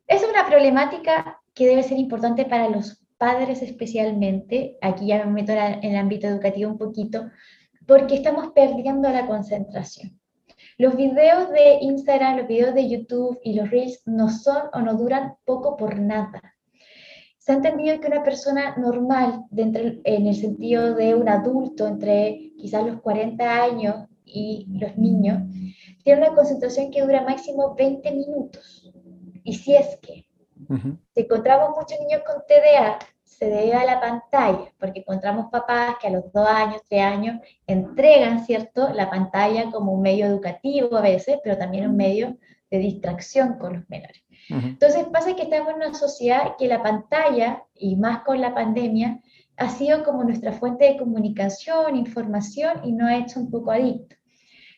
Es 0.08 0.24
una 0.24 0.48
problemática 0.48 1.42
que 1.54 1.68
debe 1.68 1.84
ser 1.84 2.00
importante 2.00 2.46
para 2.46 2.70
los 2.70 3.02
padres 3.18 3.62
especialmente. 3.62 4.78
Aquí 4.82 5.08
ya 5.08 5.26
me 5.26 5.32
meto 5.32 5.52
en 5.52 5.84
el 5.84 5.96
ámbito 5.96 6.28
educativo 6.28 6.72
un 6.72 6.78
poquito, 6.78 7.30
porque 7.88 8.16
estamos 8.16 8.52
perdiendo 8.54 9.10
la 9.10 9.28
concentración. 9.28 10.20
Los 10.78 10.96
videos 10.96 11.50
de 11.52 11.78
Instagram, 11.82 12.38
los 12.38 12.48
videos 12.48 12.74
de 12.74 12.90
YouTube 12.90 13.40
y 13.44 13.54
los 13.54 13.70
Reels 13.70 14.02
no 14.06 14.30
son 14.30 14.64
o 14.74 14.82
no 14.82 14.96
duran 14.96 15.36
poco 15.46 15.78
por 15.78 16.00
nada. 16.00 16.42
Se 17.38 17.52
ha 17.52 17.56
entendido 17.56 18.00
que 18.00 18.08
una 18.08 18.24
persona 18.24 18.76
normal, 18.76 19.46
en 19.56 20.28
el 20.28 20.36
sentido 20.36 20.96
de 20.96 21.16
un 21.16 21.30
adulto 21.30 21.88
entre 21.88 22.52
quizás 22.58 22.86
los 22.86 23.02
40 23.02 23.64
años 23.64 24.08
y 24.26 24.66
los 24.68 24.98
niños, 24.98 25.44
tiene 26.04 26.24
una 26.24 26.36
concentración 26.36 26.92
que 26.92 27.04
dura 27.04 27.22
máximo 27.22 27.76
20 27.76 28.12
minutos. 28.12 28.92
Y 29.44 29.54
si 29.54 29.76
es 29.76 29.98
que 30.02 30.26
si 31.14 31.22
encontramos 31.22 31.70
muchos 31.78 32.00
niños 32.00 32.24
con 32.26 32.42
TDA, 32.48 32.98
se 33.38 33.50
debe 33.50 33.74
a 33.74 33.86
la 33.86 34.00
pantalla, 34.00 34.72
porque 34.80 35.00
encontramos 35.00 35.48
papás 35.52 35.96
que 36.00 36.08
a 36.08 36.12
los 36.12 36.32
dos 36.32 36.48
años, 36.48 36.82
tres 36.90 37.02
años, 37.02 37.42
entregan, 37.68 38.46
¿cierto?, 38.46 38.90
la 38.94 39.10
pantalla 39.10 39.72
como 39.72 39.92
un 39.92 40.02
medio 40.02 40.26
educativo 40.26 40.96
a 40.96 41.02
veces, 41.02 41.40
pero 41.44 41.58
también 41.58 41.90
un 41.90 41.98
medio 41.98 42.38
de 42.72 42.78
distracción 42.80 43.58
con 43.58 43.74
los 43.74 43.90
menores. 43.90 44.24
Entonces 44.48 45.06
pasa 45.12 45.36
que 45.36 45.44
estamos 45.44 45.70
en 45.70 45.76
una 45.78 45.94
sociedad 45.96 46.56
que 46.58 46.68
la 46.68 46.84
pantalla, 46.84 47.64
y 47.74 47.96
más 47.96 48.24
con 48.24 48.40
la 48.40 48.54
pandemia, 48.54 49.20
ha 49.58 49.70
sido 49.70 50.04
como 50.04 50.24
nuestra 50.24 50.54
fuente 50.54 50.86
de 50.86 50.98
comunicación, 50.98 51.96
información, 51.96 52.82
y 52.84 52.92
nos 52.92 53.10
ha 53.10 53.18
hecho 53.18 53.40
un 53.40 53.50
poco 53.50 53.72
adicto. 53.72 54.16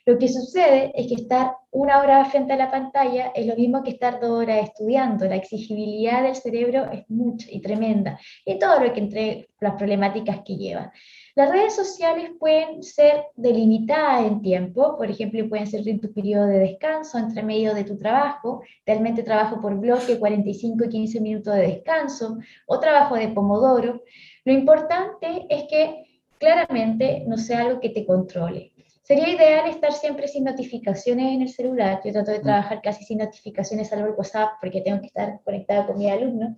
Lo 0.07 0.17
que 0.17 0.29
sucede 0.29 0.93
es 0.95 1.07
que 1.07 1.15
estar 1.15 1.57
una 1.69 1.99
hora 1.99 2.23
frente 2.23 2.53
a 2.53 2.55
la 2.55 2.71
pantalla 2.71 3.33
es 3.35 3.45
lo 3.45 3.57
mismo 3.57 3.83
que 3.83 3.89
estar 3.89 4.21
dos 4.21 4.29
horas 4.29 4.63
estudiando. 4.63 5.25
La 5.25 5.35
exigibilidad 5.35 6.23
del 6.23 6.33
cerebro 6.33 6.89
es 6.89 7.03
mucha 7.09 7.47
y 7.51 7.59
tremenda. 7.59 8.17
Y 8.45 8.57
todo 8.57 8.79
lo 8.79 8.93
que 8.93 9.01
entre 9.01 9.49
las 9.59 9.73
problemáticas 9.73 10.39
que 10.45 10.55
lleva. 10.55 10.93
Las 11.35 11.51
redes 11.51 11.75
sociales 11.75 12.31
pueden 12.39 12.83
ser 12.83 13.25
delimitadas 13.35 14.25
en 14.25 14.41
tiempo, 14.41 14.95
por 14.95 15.11
ejemplo, 15.11 15.49
pueden 15.49 15.67
ser 15.67 15.85
en 15.85 15.99
tu 15.99 16.13
periodo 16.13 16.45
de 16.45 16.59
descanso, 16.59 17.17
entre 17.17 17.43
medio 17.43 17.73
de 17.73 17.83
tu 17.83 17.97
trabajo, 17.97 18.61
realmente 18.85 19.23
trabajo 19.23 19.59
por 19.59 19.77
bloque, 19.77 20.19
45 20.19 20.85
y 20.85 20.89
15 20.89 21.19
minutos 21.19 21.53
de 21.53 21.63
descanso, 21.63 22.37
o 22.65 22.79
trabajo 22.79 23.15
de 23.15 23.27
pomodoro. 23.27 24.03
Lo 24.45 24.53
importante 24.53 25.45
es 25.49 25.65
que 25.69 26.05
claramente 26.39 27.25
no 27.27 27.37
sea 27.37 27.59
algo 27.59 27.81
que 27.81 27.89
te 27.89 28.05
controle. 28.05 28.71
Sería 29.07 29.29
ideal 29.29 29.69
estar 29.69 29.93
siempre 29.93 30.27
sin 30.27 30.43
notificaciones 30.43 31.33
en 31.33 31.41
el 31.41 31.47
celular. 31.47 32.01
Yo 32.03 32.11
trato 32.11 32.31
de 32.31 32.39
mm. 32.39 32.43
trabajar 32.43 32.81
casi 32.81 33.05
sin 33.05 33.19
notificaciones, 33.19 33.87
salvo 33.87 34.07
el 34.07 34.15
WhatsApp, 34.15 34.55
porque 34.59 34.81
tengo 34.81 34.99
que 34.99 35.07
estar 35.07 35.39
conectada 35.45 35.87
con 35.87 35.97
mi 35.97 36.09
alumno. 36.09 36.53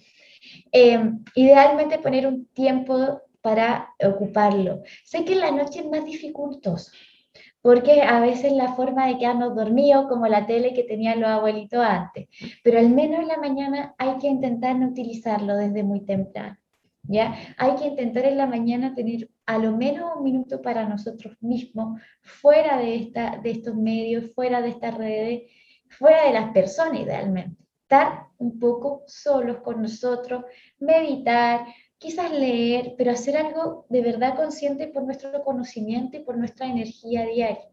Em, 0.72 1.24
idealmente 1.36 2.00
poner 2.00 2.26
un 2.26 2.48
tiempo 2.48 3.22
para 3.42 3.90
ocuparlo. 4.04 4.82
Sé 5.04 5.24
que 5.26 5.34
en 5.34 5.42
la 5.42 5.52
noche 5.52 5.82
es 5.82 5.86
más 5.92 6.04
dificultoso, 6.04 6.92
porque 7.62 8.02
a 8.02 8.20
veces 8.20 8.52
la 8.54 8.74
forma 8.74 9.06
de 9.06 9.20
quedarnos 9.20 9.56
dormidos, 9.56 10.08
como 10.08 10.26
la 10.26 10.48
tele 10.48 10.74
que 10.74 10.86
tenían 10.86 11.22
los 11.22 11.30
abuelitos 11.30 11.86
antes, 11.86 12.30
pero 12.64 12.80
al 12.80 12.90
menos 12.90 13.20
en 13.20 13.28
la 13.28 13.38
mañana 13.38 13.94
hay 14.00 14.18
que 14.18 14.26
intentar 14.28 14.76
no 14.76 14.88
utilizarlo 14.88 15.56
desde 15.56 15.84
muy 15.84 16.04
temprano. 16.04 16.58
¿Ya? 17.12 17.36
Hay 17.58 17.76
que 17.76 17.88
intentar 17.88 18.26
en 18.26 18.38
la 18.38 18.45
mañana 18.45 18.93
tener 18.93 19.32
a 19.48 19.58
lo 19.58 19.76
menos 19.76 20.12
un 20.15 20.24
minuto 20.24 20.62
para 20.62 20.88
nosotros 20.88 21.36
mismos, 21.41 22.00
fuera 22.22 22.78
de, 22.78 22.98
esta, 22.98 23.39
de 23.41 23.50
estos 23.50 23.76
medios, 23.76 24.32
fuera 24.36 24.62
de 24.62 24.69
estas 24.69 24.95
redes, 24.95 25.52
fuera 25.88 26.26
de 26.28 26.34
las 26.34 26.52
personas 26.52 27.02
idealmente. 27.02 27.58
Estar 27.82 28.28
un 28.38 28.60
poco 28.60 29.02
solos 29.08 29.58
con 29.62 29.82
nosotros, 29.82 30.45
meditar, 30.78 31.65
quizás 31.98 32.32
leer, 32.32 32.93
pero 32.95 33.10
hacer 33.10 33.38
algo 33.38 33.88
de 33.89 34.02
verdad 34.02 34.36
consciente 34.36 34.88
por 34.88 35.02
nuestro 35.02 35.43
conocimiento 35.43 36.17
y 36.17 36.19
por 36.19 36.38
nuestra 36.38 36.67
energía 36.67 37.26
diaria. 37.26 37.69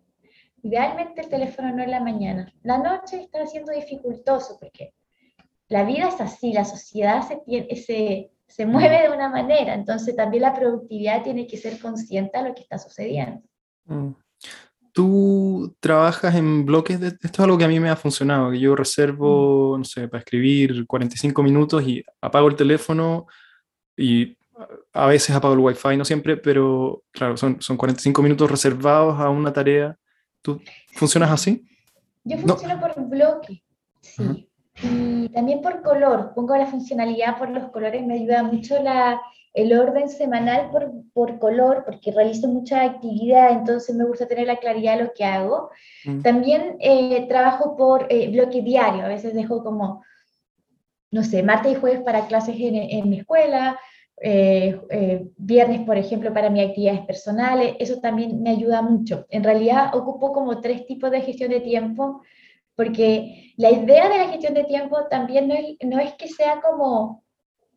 Idealmente 0.63 1.21
el 1.21 1.29
teléfono 1.29 1.77
no 1.77 1.83
en 1.83 1.91
la 1.91 2.01
mañana. 2.01 2.51
La 2.63 2.79
noche 2.79 3.21
está 3.21 3.47
siendo 3.47 3.73
dificultoso 3.73 4.57
porque 4.59 4.95
la 5.69 5.85
vida 5.85 6.09
es 6.09 6.23
así, 6.23 6.55
la 6.55 6.65
sociedad 6.65 7.21
se, 7.29 7.37
tiene, 7.37 7.77
se, 7.77 8.31
se 8.49 8.65
mueve 8.67 9.03
de 9.03 9.11
una 9.11 9.29
manera, 9.29 9.75
entonces 9.75 10.15
también 10.17 10.43
la 10.43 10.55
productividad 10.55 11.23
tiene 11.23 11.47
que 11.47 11.57
ser 11.57 11.79
consciente 11.79 12.39
a 12.39 12.43
lo 12.43 12.55
que 12.55 12.63
está 12.63 12.79
sucediendo. 12.79 13.43
Mm. 13.85 14.11
Tú 14.93 15.77
trabajas 15.81 16.35
en 16.35 16.65
bloques, 16.65 16.99
de, 16.99 17.09
esto 17.09 17.19
es 17.23 17.41
algo 17.41 17.59
que 17.59 17.65
a 17.65 17.69
mí 17.69 17.79
me 17.79 17.91
ha 17.91 17.97
funcionado, 17.97 18.51
que 18.51 18.59
yo 18.59 18.75
reservo, 18.75 19.77
mm. 19.77 19.79
no 19.79 19.85
sé, 19.85 20.09
para 20.09 20.21
escribir 20.21 20.87
45 20.87 21.43
minutos 21.43 21.83
y 21.87 22.05
apago 22.21 22.49
el 22.49 22.57
teléfono 22.57 23.27
y 23.97 24.37
a 24.93 25.07
veces 25.07 25.37
apago 25.37 25.55
el 25.55 25.61
wifi, 25.61 25.97
no 25.97 26.05
siempre, 26.05 26.37
pero 26.37 27.05
claro, 27.11 27.37
son, 27.37 27.61
son 27.61 27.77
45 27.77 28.23
minutos 28.23 28.51
reservados 28.51 29.19
a 29.21 29.29
una 29.29 29.53
tarea. 29.53 29.97
¿Tú 30.41 30.63
funcionas 30.95 31.31
así? 31.31 31.63
Yo 32.25 32.39
funciono 32.39 32.81
por 32.81 33.09
bloque, 33.09 33.63
sí. 34.01 34.49
Y 34.83 35.29
también 35.31 35.63
por 35.63 35.83
color, 35.83 36.33
pongo 36.35 36.57
la 36.57 36.67
funcionalidad 36.67 37.39
por 37.39 37.49
los 37.51 37.71
colores, 37.71 38.05
me 38.05 38.15
ayuda 38.15 38.43
mucho 38.43 38.83
la, 38.83 39.21
el 39.55 39.73
orden 39.73 40.11
semanal 40.11 40.71
por, 40.71 40.93
por, 41.15 41.39
color, 41.39 41.83
porque 41.87 42.13
realizo 42.13 42.47
mucha 42.47 42.83
actividad, 42.83 43.53
entonces 43.53 43.97
me 43.97 44.05
gusta 44.05 44.29
tener 44.29 44.47
la 44.47 44.59
claridad 44.59 44.99
de 44.99 45.05
lo 45.05 45.13
que 45.15 45.25
hago. 45.25 45.71
Mm. 46.05 46.21
También 46.21 46.77
eh, 46.81 47.27
trabajo 47.27 47.75
por 47.77 48.07
eh, 48.11 48.29
bloque 48.31 48.61
diario, 48.61 49.05
a 49.05 49.09
veces 49.09 49.35
dejo 49.35 49.65
como, 49.65 50.05
no 51.11 51.23
sé, 51.25 51.43
martes 51.43 51.73
y 51.73 51.77
jueves 51.77 52.01
para 52.01 52.27
clases 52.27 52.57
en, 52.59 52.75
en 52.75 53.09
mi 53.09 53.21
escuela, 53.21 53.81
eh, 54.21 54.79
viernes, 55.37 55.81
por 55.87 55.97
ejemplo, 55.97 56.33
para 56.35 56.51
mis 56.51 56.67
actividades 56.67 57.07
personales, 57.07 57.77
eso 57.79 57.99
también 58.01 58.43
me 58.43 58.51
ayuda 58.51 58.83
mucho. 58.83 59.27
En 59.31 59.43
realidad 59.43 59.95
ocupo 59.95 60.33
como 60.33 60.61
tres 60.61 60.87
tipos 60.87 61.11
de 61.11 61.23
gestión 61.23 61.51
de 61.51 61.61
tiempo 61.61 62.23
porque 62.77 63.55
la 63.57 63.71
idea 63.71 64.09
de 64.09 64.19
la 64.19 64.29
gestión 64.29 64.55
de 64.55 64.65
tiempo 64.65 64.99
también 65.11 65.49
no 65.49 65.99
es, 65.99 66.15
que 66.15 66.29
sea 66.29 66.61
como, 66.61 67.25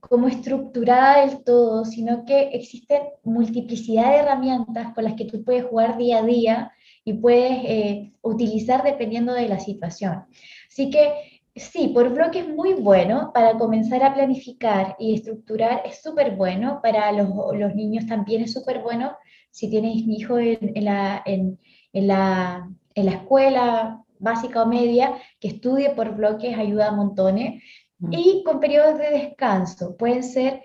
como 0.01 0.27
estructurada 0.27 1.25
del 1.25 1.43
todo, 1.43 1.85
sino 1.85 2.25
que 2.25 2.49
existen 2.49 3.03
multiplicidad 3.23 4.11
de 4.11 4.17
herramientas 4.17 4.93
con 4.93 5.05
las 5.05 5.13
que 5.13 5.25
tú 5.25 5.43
puedes 5.43 5.65
jugar 5.65 5.97
día 5.97 6.19
a 6.19 6.23
día 6.23 6.71
y 7.05 7.13
puedes 7.13 7.63
eh, 7.63 8.13
utilizar 8.21 8.83
dependiendo 8.83 9.33
de 9.33 9.47
la 9.47 9.59
situación. 9.59 10.25
Así 10.67 10.89
que 10.89 11.41
sí, 11.55 11.91
por 11.93 12.13
bloque 12.13 12.39
es 12.39 12.49
muy 12.49 12.73
bueno 12.73 13.31
para 13.33 13.57
comenzar 13.57 14.03
a 14.03 14.13
planificar 14.13 14.97
y 14.99 15.13
estructurar, 15.13 15.81
es 15.85 16.01
súper 16.01 16.35
bueno, 16.35 16.81
para 16.83 17.11
los, 17.13 17.73
niños 17.73 18.05
también 18.05 18.43
es 18.43 18.51
súper 18.51 18.81
bueno, 18.81 19.15
si 19.49 19.69
tienes 19.69 20.03
un 20.03 20.11
hijo 20.11 20.37
en, 20.39 20.83
la, 20.83 21.23
en, 21.25 21.57
la, 21.93 22.69
en 22.95 23.05
la 23.05 23.11
escuela 23.11 24.03
básica 24.19 24.63
o 24.63 24.67
media, 24.67 25.13
que 25.39 25.47
estudie 25.47 25.89
por 25.91 26.15
bloques 26.15 26.57
ayuda 26.57 26.89
a 26.89 26.91
montones. 26.91 27.63
Mm. 27.99 28.13
Y 28.13 28.43
con 28.45 28.59
periodos 28.59 28.97
de 28.97 29.09
descanso, 29.09 29.97
pueden 29.97 30.23
ser 30.23 30.61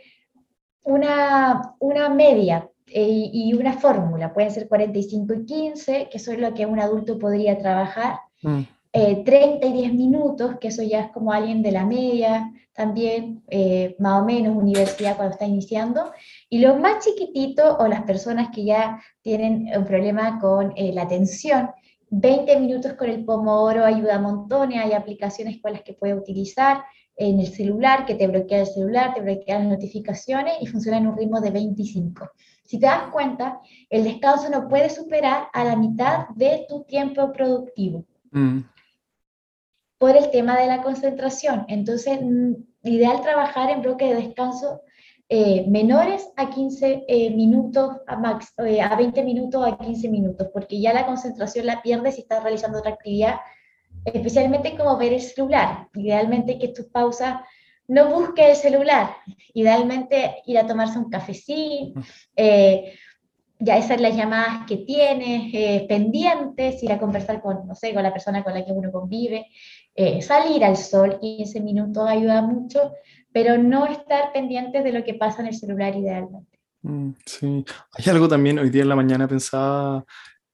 una, 0.82 1.74
una 1.80 2.08
media 2.10 2.68
eh, 2.86 3.30
y 3.32 3.54
una 3.54 3.72
fórmula, 3.72 4.32
pueden 4.32 4.50
ser 4.50 4.68
45 4.68 5.34
y 5.34 5.46
15, 5.46 6.08
que 6.10 6.18
eso 6.18 6.32
es 6.32 6.38
lo 6.38 6.52
que 6.54 6.66
un 6.66 6.78
adulto 6.78 7.18
podría 7.18 7.58
trabajar. 7.58 8.20
30 8.42 8.60
mm. 8.60 8.66
eh, 8.92 9.56
y 9.62 9.72
10 9.72 9.94
minutos, 9.94 10.56
que 10.60 10.68
eso 10.68 10.82
ya 10.82 11.00
es 11.00 11.10
como 11.10 11.32
alguien 11.32 11.62
de 11.62 11.72
la 11.72 11.86
media, 11.86 12.52
también 12.74 13.42
eh, 13.48 13.96
más 13.98 14.22
o 14.22 14.24
menos 14.24 14.56
universidad 14.56 15.16
cuando 15.16 15.32
está 15.32 15.46
iniciando. 15.46 16.12
Y 16.50 16.58
los 16.58 16.78
más 16.78 17.04
chiquititos 17.04 17.76
o 17.78 17.88
las 17.88 18.02
personas 18.02 18.50
que 18.54 18.64
ya 18.64 19.00
tienen 19.22 19.70
un 19.76 19.84
problema 19.84 20.38
con 20.38 20.74
la 20.76 21.02
atención, 21.02 21.70
20 22.16 22.60
minutos 22.60 22.92
con 22.92 23.08
el 23.08 23.24
Pomodoro 23.24 23.84
ayuda 23.84 24.16
a 24.16 24.20
montones, 24.20 24.78
hay 24.78 24.92
aplicaciones 24.92 25.60
con 25.60 25.72
las 25.72 25.82
que 25.82 25.94
puedes 25.94 26.16
utilizar 26.16 26.84
en 27.16 27.40
el 27.40 27.48
celular, 27.48 28.06
que 28.06 28.14
te 28.14 28.28
bloquea 28.28 28.60
el 28.60 28.66
celular, 28.66 29.14
te 29.14 29.20
bloquea 29.20 29.58
las 29.58 29.68
notificaciones 29.68 30.54
y 30.60 30.66
funciona 30.66 30.98
en 30.98 31.08
un 31.08 31.16
ritmo 31.16 31.40
de 31.40 31.50
25. 31.50 32.30
Si 32.62 32.78
te 32.78 32.86
das 32.86 33.10
cuenta, 33.10 33.60
el 33.90 34.04
descanso 34.04 34.48
no 34.48 34.68
puede 34.68 34.90
superar 34.90 35.48
a 35.52 35.64
la 35.64 35.76
mitad 35.76 36.28
de 36.36 36.66
tu 36.68 36.84
tiempo 36.84 37.32
productivo. 37.32 38.04
Mm. 38.30 38.60
Por 39.98 40.16
el 40.16 40.30
tema 40.30 40.58
de 40.58 40.66
la 40.66 40.82
concentración. 40.82 41.64
Entonces, 41.68 42.20
mm, 42.22 42.52
ideal 42.84 43.22
trabajar 43.22 43.70
en 43.70 43.82
bloque 43.82 44.06
de 44.06 44.22
descanso 44.22 44.82
eh, 45.30 45.64
menores 45.68 46.28
a 46.36 46.50
15 46.50 47.06
eh, 47.08 47.30
minutos, 47.30 47.96
a, 48.06 48.16
max, 48.16 48.52
eh, 48.58 48.82
a 48.82 48.94
20 48.94 49.22
minutos, 49.24 49.66
a 49.66 49.78
15 49.78 50.10
minutos, 50.10 50.48
porque 50.52 50.78
ya 50.78 50.92
la 50.92 51.06
concentración 51.06 51.64
la 51.64 51.80
pierdes 51.80 52.16
si 52.16 52.20
estás 52.20 52.42
realizando 52.42 52.78
otra 52.78 52.92
actividad, 52.92 53.36
especialmente 54.04 54.76
como 54.76 54.98
ver 54.98 55.14
el 55.14 55.22
celular. 55.22 55.88
Idealmente 55.94 56.58
que 56.58 56.68
tus 56.68 56.86
pausas 56.86 57.40
no 57.88 58.10
busque 58.10 58.50
el 58.50 58.56
celular, 58.56 59.16
idealmente 59.54 60.42
ir 60.44 60.58
a 60.58 60.66
tomarse 60.66 60.98
un 60.98 61.08
cafecín, 61.08 61.94
ya 62.36 63.76
hacer 63.76 64.00
las 64.00 64.16
llamadas 64.16 64.66
que 64.66 64.78
tienes 64.78 65.86
pendientes, 65.86 66.82
ir 66.82 66.92
a 66.92 66.98
conversar 66.98 67.40
con, 67.40 67.66
no 67.66 67.74
sé, 67.74 67.94
con 67.94 68.02
la 68.02 68.12
persona 68.12 68.42
con 68.42 68.54
la 68.54 68.64
que 68.64 68.72
uno 68.72 68.90
convive, 68.90 69.46
salir 70.20 70.64
al 70.64 70.76
sol 70.76 71.18
15 71.20 71.60
minutos 71.60 72.08
ayuda 72.08 72.40
mucho, 72.40 72.92
pero 73.34 73.58
no 73.58 73.84
estar 73.86 74.32
pendientes 74.32 74.84
de 74.84 74.92
lo 74.92 75.02
que 75.02 75.14
pasa 75.14 75.42
en 75.42 75.48
el 75.48 75.56
celular 75.56 75.94
idealmente. 75.96 76.56
Mm, 76.82 77.10
sí, 77.26 77.64
hay 77.92 78.04
algo 78.06 78.28
también, 78.28 78.60
hoy 78.60 78.70
día 78.70 78.82
en 78.82 78.88
la 78.88 78.94
mañana 78.94 79.26
pensaba 79.26 80.04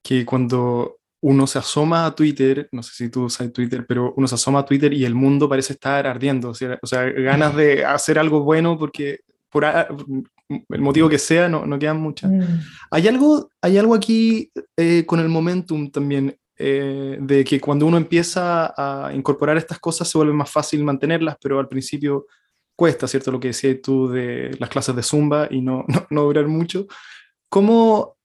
que 0.02 0.24
cuando 0.24 0.96
uno 1.20 1.46
se 1.46 1.58
asoma 1.58 2.06
a 2.06 2.14
Twitter, 2.14 2.70
no 2.72 2.82
sé 2.82 2.94
si 2.94 3.10
tú 3.10 3.24
usas 3.24 3.52
Twitter, 3.52 3.84
pero 3.86 4.14
uno 4.16 4.26
se 4.26 4.36
asoma 4.36 4.60
a 4.60 4.64
Twitter 4.64 4.94
y 4.94 5.04
el 5.04 5.14
mundo 5.14 5.46
parece 5.46 5.74
estar 5.74 6.06
ardiendo, 6.06 6.48
o 6.48 6.54
sea, 6.54 6.78
o 6.80 6.86
sea 6.86 7.04
ganas 7.04 7.54
de 7.54 7.84
hacer 7.84 8.18
algo 8.18 8.40
bueno 8.44 8.78
porque 8.78 9.20
por 9.50 9.66
el 9.66 10.80
motivo 10.80 11.10
que 11.10 11.18
sea 11.18 11.50
no, 11.50 11.66
no 11.66 11.78
quedan 11.78 12.00
muchas. 12.00 12.30
Mm. 12.30 12.60
Hay, 12.92 13.08
algo, 13.08 13.50
hay 13.60 13.76
algo 13.76 13.94
aquí 13.94 14.50
eh, 14.74 15.04
con 15.04 15.20
el 15.20 15.28
momentum 15.28 15.90
también, 15.90 16.34
eh, 16.56 17.18
de 17.20 17.44
que 17.44 17.60
cuando 17.60 17.84
uno 17.84 17.98
empieza 17.98 18.72
a 18.74 19.12
incorporar 19.12 19.58
estas 19.58 19.78
cosas 19.78 20.08
se 20.08 20.16
vuelve 20.16 20.32
más 20.32 20.50
fácil 20.50 20.82
mantenerlas, 20.82 21.36
pero 21.42 21.58
al 21.58 21.68
principio 21.68 22.24
cuesta, 22.80 23.06
¿cierto? 23.06 23.30
Lo 23.30 23.38
que 23.38 23.48
decías 23.48 23.76
tú 23.82 24.08
de 24.08 24.56
las 24.58 24.70
clases 24.70 24.96
de 24.96 25.02
Zumba 25.02 25.48
y 25.50 25.60
no, 25.60 25.84
no, 25.88 26.06
no 26.08 26.22
durar 26.22 26.46
mucho. 26.48 26.86
¿Cómo 27.50 28.16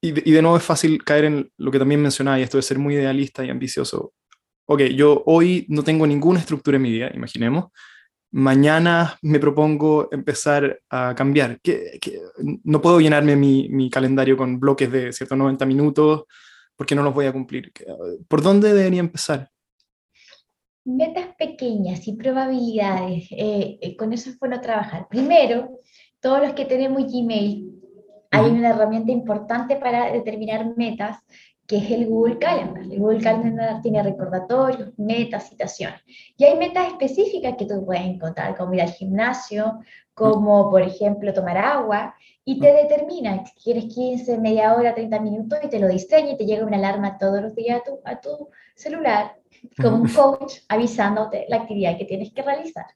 y, 0.00 0.12
de 0.12 0.42
nuevo 0.42 0.56
es 0.56 0.62
fácil 0.62 1.02
caer 1.02 1.24
en 1.24 1.50
lo 1.56 1.72
que 1.72 1.80
también 1.80 2.00
mencionaba, 2.00 2.38
y 2.38 2.42
esto 2.42 2.56
de 2.56 2.62
ser 2.62 2.78
muy 2.78 2.94
idealista 2.94 3.44
y 3.44 3.50
ambicioso. 3.50 4.12
Ok, 4.66 4.82
yo 4.94 5.24
hoy 5.26 5.66
no 5.68 5.82
tengo 5.82 6.06
ninguna 6.06 6.38
estructura 6.38 6.76
en 6.76 6.82
mi 6.82 6.92
vida, 6.92 7.10
imaginemos. 7.12 7.72
Mañana 8.30 9.18
me 9.22 9.40
propongo 9.40 10.08
empezar 10.12 10.80
a 10.88 11.14
cambiar. 11.16 11.60
Que, 11.60 11.98
no 12.62 12.80
puedo 12.80 13.00
llenarme 13.00 13.34
mi, 13.34 13.68
mi, 13.70 13.90
calendario 13.90 14.36
con 14.36 14.60
bloques 14.60 14.90
de 14.92 15.12
ciertos 15.12 15.36
90 15.36 15.66
minutos 15.66 16.24
porque 16.76 16.94
no 16.94 17.02
los 17.02 17.12
voy 17.12 17.26
a 17.26 17.32
cumplir. 17.32 17.72
¿Por 18.28 18.40
dónde 18.40 18.72
debería 18.72 19.00
empezar? 19.00 19.50
Metas 20.84 21.34
pequeñas 21.38 22.06
y 22.06 22.12
probabilidades. 22.12 23.26
Eh, 23.30 23.78
eh, 23.80 23.96
con 23.96 24.12
eso 24.12 24.30
es 24.30 24.38
bueno 24.38 24.60
trabajar. 24.60 25.08
Primero, 25.08 25.80
todos 26.20 26.42
los 26.42 26.52
que 26.52 26.64
tenemos 26.64 27.04
Gmail, 27.10 27.74
hay 28.30 28.50
una 28.50 28.70
herramienta 28.70 29.12
importante 29.12 29.76
para 29.76 30.12
determinar 30.12 30.76
metas, 30.76 31.18
que 31.66 31.78
es 31.78 31.90
el 31.90 32.06
Google 32.06 32.38
Calendar. 32.38 32.82
El 32.82 32.98
Google 32.98 33.20
Calendar 33.20 33.80
tiene 33.80 34.02
recordatorios, 34.02 34.90
metas, 34.98 35.48
citaciones. 35.48 36.02
Y 36.36 36.44
hay 36.44 36.58
metas 36.58 36.88
específicas 36.88 37.54
que 37.56 37.64
tú 37.64 37.84
puedes 37.86 38.04
encontrar, 38.04 38.56
como 38.56 38.74
ir 38.74 38.82
al 38.82 38.90
gimnasio, 38.90 39.80
como 40.12 40.70
por 40.70 40.82
ejemplo 40.82 41.32
tomar 41.32 41.56
agua, 41.56 42.14
y 42.44 42.60
te 42.60 42.72
determina 42.72 43.44
si 43.46 43.54
quieres 43.62 43.86
15, 43.94 44.38
media 44.38 44.74
hora, 44.74 44.94
30 44.94 45.20
minutos, 45.20 45.58
y 45.62 45.68
te 45.68 45.78
lo 45.78 45.88
diseña 45.88 46.32
y 46.32 46.36
te 46.36 46.44
llega 46.44 46.66
una 46.66 46.76
alarma 46.76 47.18
todos 47.18 47.40
los 47.40 47.54
días 47.54 47.80
a 47.80 47.84
tu, 47.84 48.00
a 48.04 48.20
tu 48.20 48.50
celular, 48.74 49.36
como 49.80 49.96
un 49.96 50.08
coach 50.08 50.58
avisándote 50.68 51.46
la 51.48 51.56
actividad 51.56 51.98
que 51.98 52.04
tienes 52.04 52.32
que 52.32 52.42
realizar. 52.42 52.86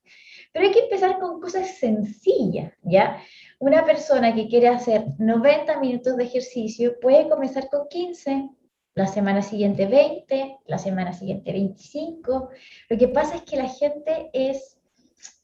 Pero 0.53 0.67
hay 0.67 0.73
que 0.73 0.81
empezar 0.81 1.19
con 1.19 1.41
cosas 1.41 1.77
sencillas, 1.79 2.73
¿ya? 2.83 3.19
Una 3.59 3.85
persona 3.85 4.35
que 4.35 4.49
quiere 4.49 4.69
hacer 4.69 5.07
90 5.19 5.81
minutos 5.81 6.17
de 6.17 6.25
ejercicio 6.25 6.99
puede 7.01 7.29
comenzar 7.29 7.69
con 7.69 7.89
15, 7.89 8.51
la 8.95 9.07
semana 9.07 9.43
siguiente 9.43 9.87
20, 9.87 10.59
la 10.67 10.79
semana 10.79 11.13
siguiente 11.13 11.53
25. 11.53 12.51
Lo 12.89 12.99
que 12.99 13.09
pasa 13.09 13.37
es 13.37 13.43
que 13.43 13.57
la 13.57 13.69
gente 13.69 14.31
es, 14.33 14.79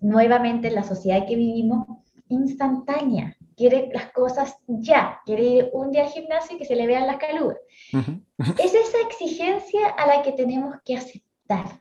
nuevamente 0.01 0.69
en 0.69 0.75
la 0.75 0.83
sociedad 0.83 1.27
que 1.27 1.37
vivimos, 1.37 1.87
instantánea. 2.29 3.37
Quiere 3.57 3.89
las 3.93 4.11
cosas 4.13 4.57
ya, 4.67 5.21
quiere 5.25 5.43
ir 5.43 5.71
un 5.73 5.91
día 5.91 6.05
al 6.05 6.11
gimnasio 6.11 6.57
y 6.57 6.59
que 6.59 6.65
se 6.65 6.77
le 6.77 6.87
vean 6.87 7.07
las 7.07 7.19
calugas. 7.19 7.59
Es 8.59 8.75
esa 8.75 8.99
exigencia 9.07 9.89
a 9.89 10.07
la 10.07 10.23
que 10.23 10.33
tenemos 10.33 10.75
que 10.85 10.97
aceptar. 10.97 11.81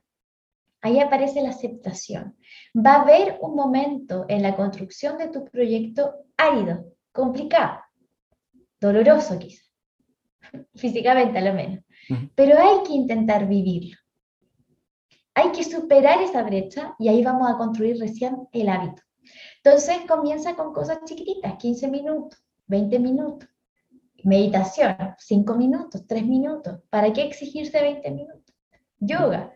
Ahí 0.81 0.99
aparece 0.99 1.41
la 1.41 1.49
aceptación. 1.49 2.37
Va 2.75 2.95
a 2.95 3.01
haber 3.01 3.37
un 3.41 3.55
momento 3.55 4.25
en 4.27 4.43
la 4.43 4.55
construcción 4.55 5.17
de 5.17 5.29
tu 5.29 5.45
proyecto 5.45 6.13
árido, 6.35 6.85
complicado, 7.13 7.79
doloroso 8.81 9.39
quizá, 9.39 9.63
físicamente 10.75 11.37
a 11.39 11.41
lo 11.41 11.53
menos, 11.53 11.85
pero 12.35 12.59
hay 12.59 12.83
que 12.85 12.93
intentar 12.93 13.47
vivirlo. 13.47 13.97
Hay 15.35 15.51
que 15.51 15.63
superar 15.63 16.21
esa 16.21 16.43
brecha 16.43 16.95
y 16.99 17.07
ahí 17.07 17.23
vamos 17.23 17.49
a 17.49 17.57
construir 17.57 17.97
recién 17.97 18.35
el 18.51 18.69
hábito. 18.69 19.01
Entonces 19.63 19.99
comienza 20.07 20.55
con 20.55 20.73
cosas 20.73 20.99
chiquititas, 21.05 21.55
15 21.57 21.87
minutos, 21.87 22.43
20 22.67 22.99
minutos. 22.99 23.49
Meditación, 24.23 24.95
5 25.17 25.55
minutos, 25.55 26.05
3 26.05 26.25
minutos. 26.25 26.81
¿Para 26.89 27.13
qué 27.13 27.23
exigirse 27.23 27.81
20 27.81 28.11
minutos? 28.11 28.55
Yoga, 28.99 29.53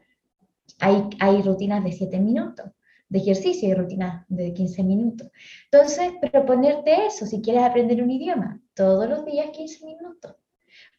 hay, 0.80 1.41
rutinas 1.41 1.84
de 1.84 1.91
7 1.91 2.20
minutos 2.20 2.72
de 3.10 3.20
ejercicio 3.20 3.70
y 3.70 3.74
rutinas 3.74 4.26
de 4.28 4.54
15 4.54 4.84
minutos. 4.84 5.30
Entonces, 5.72 6.13
proponerte 6.32 7.06
eso, 7.06 7.26
si 7.26 7.41
quieres 7.41 7.63
aprender 7.63 8.02
un 8.04 8.12
idioma, 8.12 8.62
todos 8.74 9.10
los 9.10 9.26
días 9.26 9.50
15 9.52 9.86
minutos, 9.86 10.36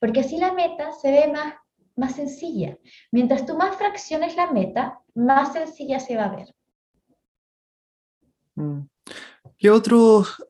porque 0.00 0.20
así 0.20 0.38
la 0.38 0.52
meta 0.52 0.92
se 0.92 1.10
ve 1.10 1.30
más, 1.30 1.54
más 1.96 2.14
sencilla. 2.14 2.78
Mientras 3.10 3.44
tú 3.44 3.56
más 3.56 3.76
fracciones 3.76 4.36
la 4.36 4.50
meta, 4.52 5.00
más 5.14 5.52
sencilla 5.52 6.00
se 6.00 6.16
va 6.16 6.24
a 6.24 6.36
ver. 6.36 6.54
Mm. 8.54 8.88
¿Qué 9.58 9.70
otros 9.70 10.44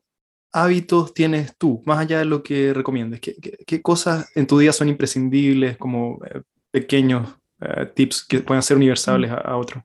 hábitos 0.51 1.15
tienes 1.15 1.57
tú, 1.57 1.81
más 1.85 1.97
allá 1.99 2.19
de 2.19 2.25
lo 2.25 2.43
que 2.43 2.73
recomiendes? 2.73 3.19
¿Qué, 3.19 3.81
cosas 3.81 4.29
en 4.35 4.45
tu 4.45 4.59
día 4.59 4.71
son 4.71 4.87
imprescindibles 4.87 5.77
como 5.77 6.19
eh, 6.25 6.41
pequeños 6.69 7.27
eh, 7.59 7.87
tips 7.95 8.23
que 8.23 8.39
puedan 8.39 8.61
ser 8.61 8.77
universales 8.77 9.31
a, 9.31 9.57
otros? 9.57 9.83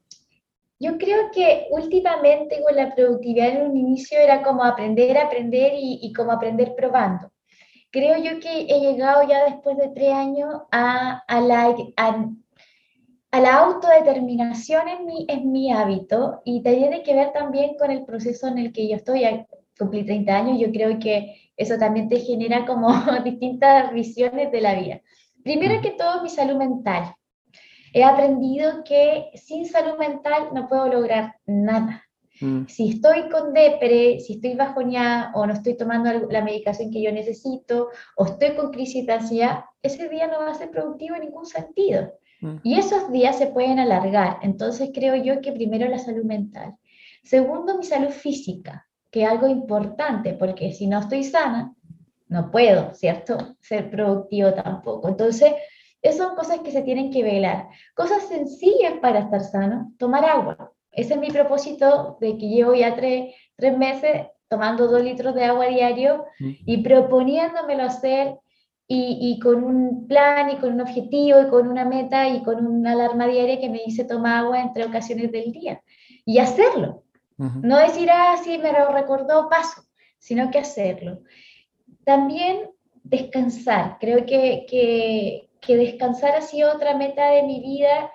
Yo 0.78 0.98
creo 0.98 1.30
que 1.32 1.66
últimamente 1.70 2.60
con 2.62 2.76
la 2.76 2.94
productividad 2.94 3.48
en 3.48 3.70
un 3.70 3.76
inicio 3.78 4.18
era 4.18 4.42
como 4.42 4.62
aprender, 4.62 5.16
aprender 5.16 5.72
y, 5.74 6.00
y 6.02 6.12
como 6.12 6.30
aprender 6.30 6.74
probando. 6.76 7.30
Creo 7.90 8.18
yo 8.18 8.40
que 8.40 8.66
he 8.68 8.80
llegado 8.80 9.26
ya 9.26 9.44
después 9.44 9.78
de 9.78 9.88
tres 9.88 10.12
años 10.12 10.62
a, 10.70 11.22
a 11.26 11.40
la, 11.40 11.74
a, 11.96 12.28
la 13.40 13.56
autodeterminación 13.56 14.88
en 14.88 15.06
mi, 15.06 15.26
en 15.28 15.50
mi 15.52 15.72
hábito 15.72 16.42
y 16.44 16.62
tiene 16.62 17.02
que 17.02 17.14
ver 17.14 17.32
también 17.32 17.76
con 17.76 17.90
el 17.90 18.04
proceso 18.04 18.48
en 18.48 18.58
el 18.58 18.72
que 18.72 18.88
yo 18.88 18.96
estoy. 18.96 19.22
Cumplí 19.78 20.04
30 20.04 20.36
años, 20.36 20.58
yo 20.60 20.70
creo 20.70 20.98
que 21.00 21.50
eso 21.56 21.76
también 21.78 22.08
te 22.08 22.20
genera 22.20 22.64
como 22.64 22.88
distintas 23.24 23.92
visiones 23.92 24.52
de 24.52 24.60
la 24.60 24.74
vida. 24.74 25.00
Primero 25.42 25.80
que 25.82 25.90
todo, 25.90 26.22
mi 26.22 26.30
salud 26.30 26.56
mental 26.56 27.14
he 27.94 28.02
aprendido 28.02 28.82
que 28.84 29.30
sin 29.34 29.66
salud 29.66 29.96
mental 29.98 30.48
no 30.52 30.68
puedo 30.68 30.88
lograr 30.88 31.36
nada. 31.46 32.04
Mm. 32.40 32.66
Si 32.66 32.90
estoy 32.90 33.28
con 33.28 33.54
depre, 33.54 34.18
si 34.18 34.34
estoy 34.34 34.56
bajoneada 34.56 35.30
o 35.34 35.46
no 35.46 35.52
estoy 35.52 35.76
tomando 35.76 36.12
la 36.28 36.42
medicación 36.42 36.90
que 36.90 37.00
yo 37.00 37.12
necesito 37.12 37.90
o 38.16 38.26
estoy 38.26 38.56
con 38.56 38.72
crisis 38.72 39.06
de 39.06 39.12
ansiedad, 39.12 39.64
ese 39.80 40.08
día 40.08 40.26
no 40.26 40.40
va 40.40 40.50
a 40.50 40.54
ser 40.54 40.72
productivo 40.72 41.14
en 41.14 41.22
ningún 41.22 41.46
sentido. 41.46 42.12
Y 42.62 42.78
esos 42.78 43.10
días 43.10 43.38
se 43.38 43.48
pueden 43.48 43.78
alargar. 43.78 44.38
Entonces 44.42 44.90
creo 44.92 45.16
yo 45.16 45.40
que 45.40 45.52
primero 45.52 45.88
la 45.88 45.98
salud 45.98 46.24
mental. 46.24 46.74
Segundo, 47.22 47.78
mi 47.78 47.84
salud 47.84 48.10
física, 48.10 48.86
que 49.10 49.22
es 49.22 49.28
algo 49.28 49.48
importante, 49.48 50.34
porque 50.34 50.72
si 50.72 50.86
no 50.86 50.98
estoy 51.00 51.24
sana, 51.24 51.74
no 52.28 52.50
puedo, 52.50 52.94
¿cierto? 52.94 53.56
Ser 53.60 53.90
productivo 53.90 54.52
tampoco. 54.52 55.08
Entonces, 55.08 55.52
esas 56.02 56.26
son 56.26 56.36
cosas 56.36 56.60
que 56.60 56.70
se 56.70 56.82
tienen 56.82 57.10
que 57.10 57.22
velar. 57.22 57.68
Cosas 57.94 58.24
sencillas 58.24 58.94
para 59.00 59.20
estar 59.20 59.40
sano, 59.40 59.92
tomar 59.98 60.24
agua. 60.24 60.72
Ese 60.90 61.14
es 61.14 61.20
mi 61.20 61.28
propósito 61.30 62.18
de 62.20 62.36
que 62.36 62.48
llevo 62.48 62.74
ya 62.74 62.94
tres, 62.94 63.34
meses 63.78 64.26
tomando 64.48 64.86
dos 64.86 65.02
litros 65.02 65.34
de 65.34 65.44
agua 65.44 65.66
diario 65.66 66.26
y 66.38 66.82
proponiéndomelo 66.82 67.84
hacer 67.84 68.38
y, 68.86 69.18
y, 69.20 69.40
con 69.40 69.64
un 69.64 70.06
plan 70.06 70.50
y 70.50 70.56
con 70.56 70.74
un 70.74 70.82
objetivo 70.82 71.40
y 71.40 71.48
con 71.48 71.68
una 71.68 71.84
meta 71.84 72.28
y 72.28 72.42
con 72.42 72.66
una 72.66 72.92
alarma 72.92 73.26
diaria 73.26 73.58
que 73.58 73.70
me 73.70 73.82
dice 73.84 74.04
toma 74.04 74.38
agua 74.38 74.60
entre 74.60 74.84
ocasiones 74.84 75.32
del 75.32 75.52
día 75.52 75.82
y 76.24 76.38
hacerlo. 76.38 77.02
No 77.36 77.78
decir, 77.78 78.08
ah, 78.12 78.36
sí, 78.44 78.58
me 78.58 78.72
lo 78.72 78.92
recordó, 78.92 79.48
paso, 79.48 79.82
sino 80.18 80.50
que 80.52 80.58
hacerlo. 80.58 81.20
También 82.04 82.70
descansar. 83.02 83.98
Creo 83.98 84.24
que, 84.24 84.66
que, 84.68 85.50
que 85.60 85.76
descansar 85.76 86.36
ha 86.36 86.42
sido 86.42 86.72
otra 86.72 86.96
meta 86.96 87.30
de 87.30 87.42
mi 87.42 87.60
vida 87.60 88.10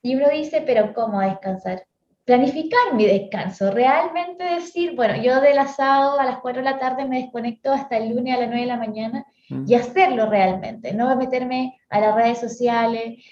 y 0.00 0.16
uno 0.16 0.28
dice, 0.30 0.62
pero 0.64 0.94
¿cómo 0.94 1.20
descansar? 1.20 1.84
Planificar 2.24 2.94
mi 2.94 3.04
descanso, 3.04 3.70
realmente 3.72 4.44
decir, 4.44 4.94
bueno, 4.94 5.16
yo 5.22 5.40
del 5.40 5.58
asado 5.58 6.18
a 6.18 6.24
las 6.24 6.38
4 6.38 6.62
de 6.62 6.70
la 6.70 6.78
tarde 6.78 7.04
me 7.04 7.20
desconecto 7.20 7.72
hasta 7.72 7.98
el 7.98 8.10
lunes 8.14 8.34
a 8.34 8.40
las 8.40 8.48
9 8.48 8.62
de 8.62 8.66
la 8.66 8.76
mañana 8.76 9.26
y 9.66 9.74
hacerlo 9.74 10.28
realmente, 10.28 10.92
no 10.92 11.14
meterme 11.16 11.78
a 11.88 12.00
las 12.00 12.14
redes 12.14 12.38
sociales 12.38 13.24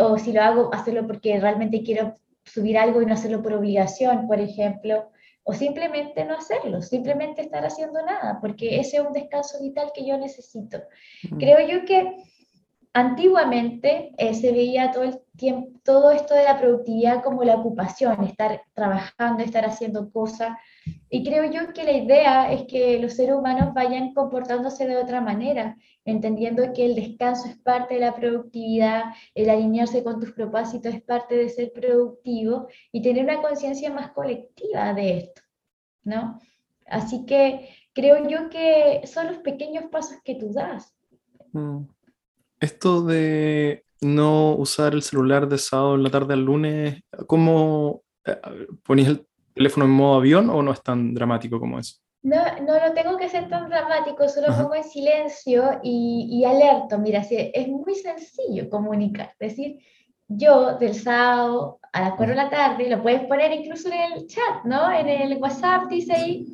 o 0.00 0.18
si 0.18 0.32
lo 0.32 0.42
hago, 0.42 0.74
hacerlo 0.74 1.06
porque 1.06 1.38
realmente 1.38 1.82
quiero 1.82 2.16
subir 2.44 2.78
algo 2.78 3.02
y 3.02 3.06
no 3.06 3.14
hacerlo 3.14 3.42
por 3.42 3.52
obligación, 3.54 4.26
por 4.26 4.40
ejemplo, 4.40 5.10
o 5.42 5.52
simplemente 5.52 6.24
no 6.24 6.36
hacerlo, 6.36 6.80
simplemente 6.80 7.42
estar 7.42 7.64
haciendo 7.64 8.04
nada, 8.04 8.38
porque 8.40 8.80
ese 8.80 8.96
es 8.96 9.02
un 9.02 9.12
descanso 9.12 9.58
vital 9.60 9.90
que 9.94 10.06
yo 10.06 10.16
necesito. 10.16 10.82
Creo 11.38 11.66
yo 11.66 11.84
que 11.84 12.16
Antiguamente 12.96 14.14
eh, 14.18 14.34
se 14.34 14.52
veía 14.52 14.92
todo 14.92 15.02
el 15.02 15.18
tiempo, 15.36 15.80
todo 15.82 16.12
esto 16.12 16.32
de 16.32 16.44
la 16.44 16.60
productividad 16.60 17.24
como 17.24 17.42
la 17.42 17.56
ocupación, 17.56 18.22
estar 18.22 18.62
trabajando, 18.72 19.42
estar 19.42 19.64
haciendo 19.64 20.12
cosas, 20.12 20.56
Y 21.14 21.22
creo 21.22 21.44
yo 21.48 21.72
que 21.72 21.84
la 21.84 21.92
idea 21.92 22.52
es 22.52 22.64
que 22.66 22.98
los 22.98 23.12
seres 23.12 23.36
humanos 23.36 23.72
vayan 23.72 24.12
comportándose 24.14 24.84
de 24.84 24.96
otra 24.96 25.20
manera, 25.20 25.76
entendiendo 26.04 26.72
que 26.74 26.86
el 26.86 26.96
descanso 26.96 27.46
es 27.46 27.56
parte 27.56 27.94
de 27.94 28.00
la 28.00 28.16
productividad, 28.16 29.04
el 29.32 29.48
alinearse 29.48 30.02
con 30.02 30.18
tus 30.18 30.32
propósitos 30.32 30.92
es 30.92 31.02
parte 31.02 31.36
de 31.36 31.50
ser 31.50 31.72
productivo 31.72 32.66
y 32.90 33.00
tener 33.00 33.22
una 33.22 33.40
conciencia 33.40 33.92
más 33.92 34.10
colectiva 34.10 34.92
de 34.92 35.18
esto, 35.18 35.42
¿no? 36.02 36.40
Así 36.84 37.24
que 37.26 37.68
creo 37.92 38.28
yo 38.28 38.50
que 38.50 39.02
son 39.06 39.28
los 39.28 39.36
pequeños 39.36 39.84
pasos 39.92 40.18
que 40.24 40.34
tú 40.34 40.52
das. 40.52 40.96
Mm. 41.52 41.84
Esto 42.58 43.04
de 43.04 43.84
no 44.00 44.56
usar 44.56 44.94
el 44.94 45.02
celular 45.02 45.46
de 45.48 45.58
sábado 45.58 45.94
en 45.94 46.02
la 46.02 46.10
tarde 46.10 46.34
al 46.34 46.44
lunes, 46.44 47.02
¿cómo 47.28 48.02
eh, 48.24 48.36
ponías 48.82 49.10
el 49.10 49.28
teléfono 49.54 49.86
en 49.86 49.92
modo 49.92 50.16
avión 50.16 50.50
o 50.50 50.62
no 50.62 50.72
es 50.72 50.82
tan 50.82 51.14
dramático 51.14 51.58
como 51.58 51.78
eso? 51.78 51.96
No, 52.22 52.42
no 52.66 52.78
lo 52.78 52.94
tengo 52.94 53.16
que 53.18 53.28
ser 53.28 53.48
tan 53.48 53.68
dramático, 53.68 54.28
solo 54.28 54.48
pongo 54.56 54.74
en 54.74 54.84
silencio 54.84 55.80
y, 55.82 56.28
y 56.30 56.44
alerto. 56.44 56.98
Mira, 56.98 57.20
es 57.20 57.68
muy 57.68 57.94
sencillo 57.94 58.70
comunicar. 58.70 59.34
Es 59.38 59.50
decir, 59.50 59.78
yo 60.28 60.78
del 60.78 60.94
sábado 60.94 61.80
a 61.92 62.00
las 62.00 62.14
4 62.14 62.34
de 62.34 62.42
la 62.42 62.50
tarde, 62.50 62.88
lo 62.88 63.02
puedes 63.02 63.22
poner 63.26 63.52
incluso 63.52 63.88
en 63.88 64.12
el 64.12 64.26
chat, 64.26 64.64
¿no? 64.64 64.90
En 64.90 65.08
el 65.08 65.36
WhatsApp 65.36 65.88
dice 65.88 66.14
ahí, 66.14 66.46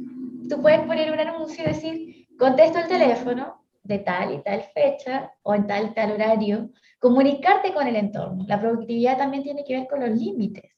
tú 0.49 0.61
puedes 0.61 0.81
poner 0.81 1.13
un 1.13 1.21
anuncio 1.21 1.65
y 1.65 1.69
decir, 1.69 2.27
contesto 2.39 2.81
el 2.81 2.89
teléfono 2.89 3.65
de 3.83 3.99
tal 4.01 4.35
y 4.35 4.43
tal 4.43 4.63
fecha 4.75 5.33
o 5.43 5.55
en 5.55 5.67
tal 5.67 5.87
y 5.87 5.95
tal 5.95 6.13
horario, 6.13 6.71
comunicarte 6.99 7.73
con 7.73 7.87
el 7.87 7.97
entorno. 7.97 8.45
La 8.47 8.61
productividad 8.61 9.17
también 9.17 9.43
tiene 9.43 9.65
que 9.65 9.79
ver 9.79 9.89
con 9.89 10.01
los 10.01 10.11
límites, 10.11 10.73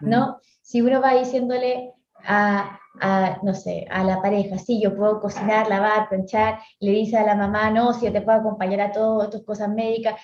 ¿no? 0.00 0.28
Mm. 0.28 0.57
Si 0.68 0.82
uno 0.82 1.00
va 1.00 1.14
diciéndole 1.14 1.94
a, 2.26 2.78
a, 3.00 3.38
no 3.42 3.54
sé, 3.54 3.86
a 3.90 4.04
la 4.04 4.20
pareja, 4.20 4.58
sí, 4.58 4.78
yo 4.78 4.94
puedo 4.94 5.18
cocinar, 5.18 5.66
lavar, 5.66 6.10
planchar, 6.10 6.58
le 6.78 6.90
dice 6.90 7.16
a 7.16 7.24
la 7.24 7.34
mamá, 7.34 7.70
no, 7.70 7.94
si 7.94 8.04
yo 8.04 8.12
te 8.12 8.20
puedo 8.20 8.36
acompañar 8.36 8.82
a 8.82 8.92
todas 8.92 9.30
tus 9.30 9.44
cosas 9.44 9.70
médicas. 9.70 10.20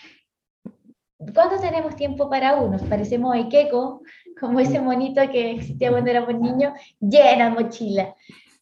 ¿Cuándo 1.32 1.58
tenemos 1.58 1.96
tiempo 1.96 2.28
para 2.28 2.56
uno? 2.56 2.76
Parecemos 2.90 3.34
Ikeko, 3.34 4.02
como 4.38 4.60
ese 4.60 4.82
monito 4.82 5.22
que 5.32 5.52
existía 5.52 5.90
cuando 5.90 6.10
éramos 6.10 6.38
niños, 6.38 6.74
llena 7.00 7.48
mochila. 7.48 8.14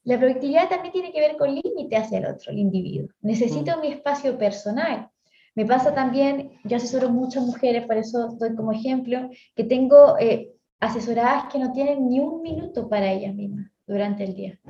La 0.05 0.21
productividad 0.21 0.69
también 0.69 0.93
tiene 0.93 1.13
que 1.13 1.19
ver 1.19 1.37
con 1.37 1.53
límite 1.53 1.97
hacia 1.97 2.19
el 2.19 2.27
otro, 2.27 2.53
el 2.53 2.61
individuo. 2.61 3.09
Necesito 3.23 3.77
mm. 3.77 3.81
mi 3.81 3.89
espacio 3.89 4.39
personal. 4.39 5.11
Me 5.57 5.67
pasa 5.67 5.93
también, 5.93 6.53
yo 6.63 6.77
asesoro 6.77 7.09
muchas 7.09 7.45
mujeres, 7.45 7.87
por 7.87 7.97
eso 7.97 8.29
doy 8.39 8.55
como 8.55 8.71
ejemplo, 8.71 9.29
que 9.57 9.65
tengo 9.65 10.17
eh, 10.21 10.53
asesoradas 10.83 11.51
que 11.53 11.59
no 11.59 11.73
tienen 11.73 12.09
ni 12.09 12.21
un 12.21 12.43
minuto 12.43 12.89
para 12.89 13.11
ellas 13.11 13.35
mismas 13.35 13.71
durante 13.87 14.25
el 14.25 14.35
día. 14.35 14.61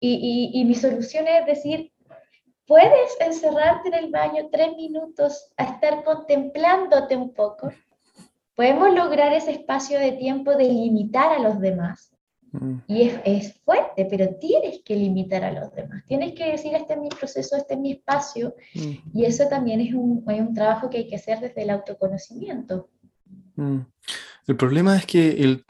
Y, 0.00 0.50
y, 0.54 0.60
y 0.60 0.64
mi 0.64 0.74
solución 0.74 1.26
es 1.26 1.46
decir, 1.46 1.92
puedes 2.66 3.16
encerrarte 3.20 3.88
en 3.88 3.94
el 3.94 4.10
baño 4.10 4.48
tres 4.50 4.76
minutos 4.76 5.52
a 5.56 5.64
estar 5.64 6.04
contemplándote 6.04 7.16
un 7.16 7.32
poco. 7.32 7.72
Podemos 8.54 8.94
lograr 8.94 9.32
ese 9.32 9.52
espacio 9.52 9.98
de 9.98 10.12
tiempo 10.12 10.54
de 10.54 10.64
limitar 10.64 11.32
a 11.32 11.40
los 11.40 11.60
demás 11.60 12.14
Mm. 12.54 12.76
Y 12.86 13.02
es, 13.02 13.20
es, 13.24 13.54
fuerte, 13.64 14.06
pero 14.08 14.36
tienes 14.36 14.80
que 14.84 14.94
limitar 14.94 15.44
a 15.44 15.52
los 15.52 15.74
demás. 15.74 16.04
Tienes 16.06 16.34
que 16.34 16.52
decir, 16.52 16.74
este 16.74 16.94
es 16.94 17.00
mi 17.00 17.08
proceso, 17.08 17.56
este 17.56 17.74
es 17.74 17.80
mi 17.80 17.92
espacio. 17.92 18.54
Mm. 18.74 19.18
Y 19.18 19.24
eso 19.24 19.48
también 19.48 19.80
es 19.80 19.92
un, 19.94 20.24
es 20.28 20.40
un, 20.40 20.54
trabajo 20.54 20.88
que 20.88 20.98
hay 20.98 21.06
que 21.08 21.16
hacer 21.16 21.40
desde 21.40 21.62
el 21.62 21.70
autoconocimiento. 21.70 22.88
Mm. 23.56 23.80
El 24.46 24.56
problema 24.56 24.96
es 24.96 25.06
que 25.06 25.42
el 25.42 25.64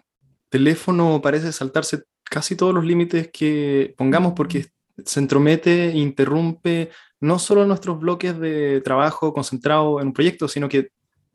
teléfono 0.48 1.20
parece 1.22 1.52
saltarse 1.52 2.04
casi 2.24 2.56
todos 2.56 2.74
los 2.74 2.84
límites 2.84 3.30
que 3.32 3.94
pongamos 3.96 4.32
porque 4.34 4.66
se 5.04 5.20
entromete 5.20 5.90
e 5.90 5.98
interrumpe 5.98 6.90
no 7.20 7.38
solo 7.38 7.66
nuestros 7.66 7.98
bloques 7.98 8.38
de 8.38 8.80
trabajo 8.80 9.32
concentrado 9.32 10.00
en 10.00 10.08
un 10.08 10.12
proyecto, 10.12 10.48
sino 10.48 10.68
que 10.68 10.90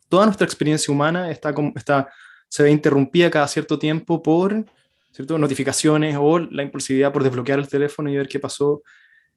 toda 0.07 0.25
nuestra 0.25 0.45
experiencia 0.45 0.93
humana 0.93 1.31
está, 1.31 1.53
está, 1.75 2.09
se 2.47 2.63
ve 2.63 2.71
interrumpida 2.71 3.29
cada 3.29 3.47
cierto 3.47 3.77
tiempo 3.79 4.21
por 4.21 4.65
¿cierto? 5.11 5.37
Notificaciones 5.37 6.15
o 6.19 6.39
la 6.39 6.63
impulsividad 6.63 7.11
por 7.11 7.23
desbloquear 7.23 7.59
el 7.59 7.67
teléfono 7.67 8.09
y 8.09 8.17
ver 8.17 8.27
qué 8.27 8.39
pasó. 8.39 8.83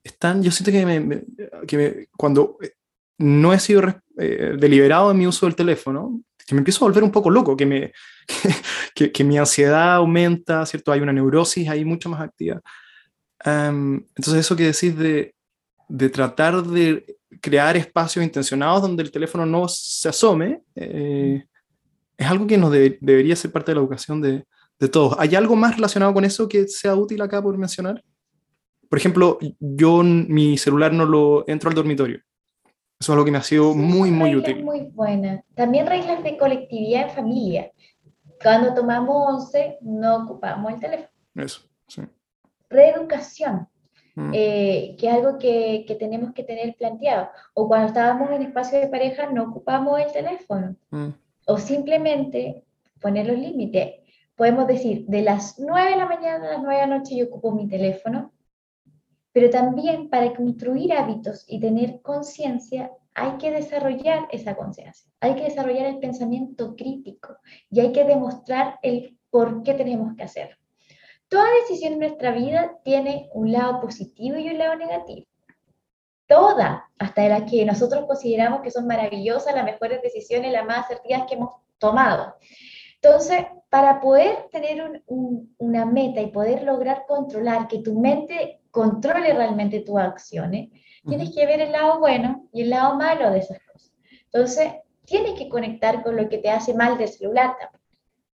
Están, 0.02 0.42
yo 0.42 0.50
siento 0.50 0.72
que, 0.72 0.86
me, 0.86 1.22
que 1.66 2.08
cuando 2.16 2.58
eh, 2.62 2.72
no 3.18 3.52
he 3.52 3.58
sido 3.58 3.82
eh, 4.18 4.56
deliberado 4.58 5.10
en 5.10 5.18
mi 5.18 5.26
uso 5.26 5.46
del 5.46 5.54
teléfono, 5.54 6.20
que 6.46 6.54
me 6.54 6.60
empiezo 6.60 6.84
a 6.84 6.88
volver 6.88 7.04
un 7.04 7.10
poco 7.10 7.30
loco, 7.30 7.56
que, 7.56 7.66
me, 7.66 7.92
que, 8.94 9.12
que 9.12 9.24
mi 9.24 9.38
ansiedad 9.38 9.96
aumenta, 9.96 10.64
¿cierto? 10.66 10.92
Hay 10.92 11.00
una 11.00 11.12
neurosis 11.12 11.68
ahí 11.68 11.84
mucho 11.84 12.08
más 12.08 12.20
activa. 12.20 12.60
entonces 13.44 14.34
eso 14.34 14.56
que 14.56 14.64
decís 14.64 14.96
de, 14.96 15.34
de, 15.88 16.08
tratar 16.08 16.62
de 16.62 17.16
crear 17.40 17.76
espacios 17.76 18.24
intencionados 18.24 18.82
donde 18.82 19.02
el 19.02 19.10
teléfono 19.10 19.46
no 19.46 19.68
se 19.68 20.08
asome, 20.08 20.62
eh, 20.74 21.44
es 22.16 22.26
algo 22.26 22.46
que 22.46 22.58
nos 22.58 22.70
debería 22.70 23.34
ser 23.34 23.50
parte 23.50 23.72
de 23.72 23.76
la 23.76 23.80
educación 23.80 24.20
de, 24.20 24.44
de 24.78 24.88
todos. 24.88 25.16
¿Hay 25.18 25.34
algo 25.34 25.56
más 25.56 25.76
relacionado 25.76 26.12
con 26.12 26.24
eso 26.24 26.48
que 26.48 26.68
sea 26.68 26.94
útil 26.94 27.20
acá 27.22 27.42
por 27.42 27.56
mencionar? 27.56 28.02
Por 28.88 28.98
ejemplo, 28.98 29.38
yo 29.58 30.02
mi 30.02 30.58
celular 30.58 30.92
no 30.92 31.06
lo 31.06 31.44
entro 31.48 31.70
al 31.70 31.74
dormitorio. 31.74 32.20
Eso 33.02 33.10
es 33.10 33.14
algo 33.14 33.24
que 33.24 33.32
me 33.32 33.38
ha 33.38 33.42
sido 33.42 33.74
muy, 33.74 34.12
muy 34.12 34.36
útil. 34.36 34.62
Muy 34.62 34.82
buena. 34.82 35.42
También 35.56 35.88
reglas 35.88 36.22
de 36.22 36.38
colectividad 36.38 37.08
en 37.08 37.10
familia. 37.10 37.72
Cuando 38.40 38.74
tomamos 38.74 39.34
once, 39.34 39.76
no 39.80 40.22
ocupamos 40.22 40.72
el 40.72 40.78
teléfono. 40.78 41.08
Eso, 41.34 41.62
sí. 41.88 42.02
Reeducación, 42.70 43.66
mm. 44.14 44.30
eh, 44.32 44.96
que 45.00 45.08
es 45.08 45.14
algo 45.14 45.36
que, 45.36 45.84
que, 45.84 45.96
tenemos 45.96 46.32
que 46.32 46.44
tener 46.44 46.76
planteado. 46.76 47.30
O 47.54 47.66
cuando 47.66 47.88
estábamos 47.88 48.30
en 48.30 48.42
espacio 48.42 48.78
de 48.78 48.86
pareja, 48.86 49.26
no 49.26 49.50
ocupamos 49.50 49.98
el 49.98 50.12
teléfono. 50.12 50.76
Mm. 50.90 51.08
O 51.48 51.58
simplemente 51.58 52.62
poner 53.00 53.26
los 53.26 53.36
límites 53.36 53.94
podemos 54.36 54.68
decir, 54.68 55.06
de 55.08 55.22
las 55.22 55.58
9 55.58 55.90
de 55.90 55.96
la 55.96 56.06
mañana 56.06 56.48
a 56.48 56.52
las 56.52 56.62
9 56.62 56.80
de 56.80 56.86
la 56.86 56.98
noche 56.98 57.16
yo 57.16 57.26
ocupo 57.26 57.52
mi 57.52 57.68
teléfono, 57.68 58.32
pero 59.32 59.50
también 59.50 60.08
para 60.08 60.34
construir 60.34 60.92
hábitos 60.92 61.44
y 61.48 61.60
tener 61.60 62.00
conciencia 62.02 62.90
hay 63.14 63.36
que 63.38 63.50
desarrollar 63.50 64.26
esa 64.30 64.54
conciencia, 64.56 65.10
hay 65.20 65.34
que 65.34 65.44
desarrollar 65.44 65.86
el 65.86 65.98
pensamiento 65.98 66.74
crítico 66.76 67.36
y 67.70 67.80
hay 67.80 67.92
que 67.92 68.04
demostrar 68.04 68.78
el 68.82 69.18
por 69.30 69.62
qué 69.62 69.74
tenemos 69.74 70.14
que 70.16 70.22
hacer. 70.22 70.58
Toda 71.28 71.46
decisión 71.62 71.94
en 71.94 71.98
nuestra 72.00 72.32
vida 72.32 72.78
tiene 72.84 73.30
un 73.32 73.52
lado 73.52 73.80
positivo 73.80 74.36
y 74.36 74.48
un 74.48 74.58
lado 74.58 74.76
negativo. 74.76 75.26
Toda, 76.26 76.90
hasta 76.98 77.28
las 77.28 77.50
que 77.50 77.64
nosotros 77.64 78.06
consideramos 78.06 78.60
que 78.62 78.70
son 78.70 78.86
maravillosas, 78.86 79.54
las 79.54 79.64
mejores 79.64 80.00
decisiones, 80.02 80.52
las 80.52 80.64
más 80.64 80.84
asertivas 80.86 81.24
que 81.26 81.34
hemos 81.34 81.54
tomado. 81.78 82.36
Entonces, 82.94 83.46
para 83.68 84.00
poder 84.00 84.48
tener 84.50 85.02
una 85.06 85.86
meta 85.86 86.20
y 86.20 86.30
poder 86.30 86.62
lograr 86.62 87.04
controlar, 87.06 87.66
que 87.66 87.80
tu 87.80 87.98
mente 87.98 88.61
controle 88.72 89.32
realmente 89.32 89.80
tus 89.80 89.98
acciones, 89.98 90.70
tienes 91.06 91.32
que 91.32 91.46
ver 91.46 91.60
el 91.60 91.70
lado 91.70 92.00
bueno 92.00 92.48
y 92.52 92.62
el 92.62 92.70
lado 92.70 92.96
malo 92.96 93.30
de 93.30 93.38
esas 93.38 93.58
cosas. 93.60 93.92
Entonces, 94.24 94.72
tienes 95.04 95.38
que 95.38 95.48
conectar 95.48 96.02
con 96.02 96.16
lo 96.16 96.28
que 96.28 96.38
te 96.38 96.50
hace 96.50 96.74
mal 96.74 96.98
del 96.98 97.08
celular 97.08 97.54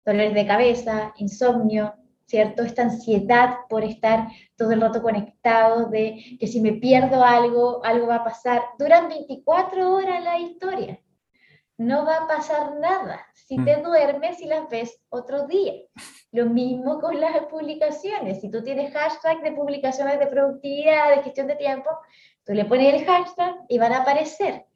Dolores 0.06 0.32
de 0.32 0.46
cabeza, 0.46 1.12
insomnio, 1.18 1.92
¿cierto? 2.24 2.62
Esta 2.62 2.82
ansiedad 2.82 3.56
por 3.68 3.84
estar 3.84 4.28
todo 4.56 4.70
el 4.70 4.80
rato 4.80 5.02
conectado, 5.02 5.90
de 5.90 6.38
que 6.40 6.46
si 6.46 6.62
me 6.62 6.72
pierdo 6.72 7.22
algo, 7.22 7.84
algo 7.84 8.06
va 8.06 8.16
a 8.16 8.24
pasar. 8.24 8.62
Duran 8.78 9.08
24 9.10 9.92
horas 9.92 10.24
la 10.24 10.38
historia 10.38 10.98
no 11.78 12.04
va 12.04 12.16
a 12.16 12.26
pasar 12.26 12.76
nada 12.80 13.24
si 13.34 13.56
te 13.64 13.76
mm. 13.76 13.82
duermes 13.82 14.40
y 14.40 14.46
las 14.46 14.68
ves 14.68 15.00
otro 15.08 15.46
día. 15.46 15.74
Lo 16.32 16.46
mismo 16.46 17.00
con 17.00 17.18
las 17.18 17.46
publicaciones. 17.46 18.40
Si 18.40 18.50
tú 18.50 18.62
tienes 18.62 18.92
hashtag 18.92 19.42
de 19.42 19.52
publicaciones 19.52 20.18
de 20.18 20.26
productividad, 20.26 21.16
de 21.16 21.22
gestión 21.22 21.46
de 21.46 21.54
tiempo, 21.54 21.88
tú 22.44 22.52
le 22.52 22.64
pones 22.64 22.92
el 22.92 23.06
hashtag 23.06 23.54
y 23.68 23.78
van 23.78 23.92
a 23.92 24.02
aparecer. 24.02 24.66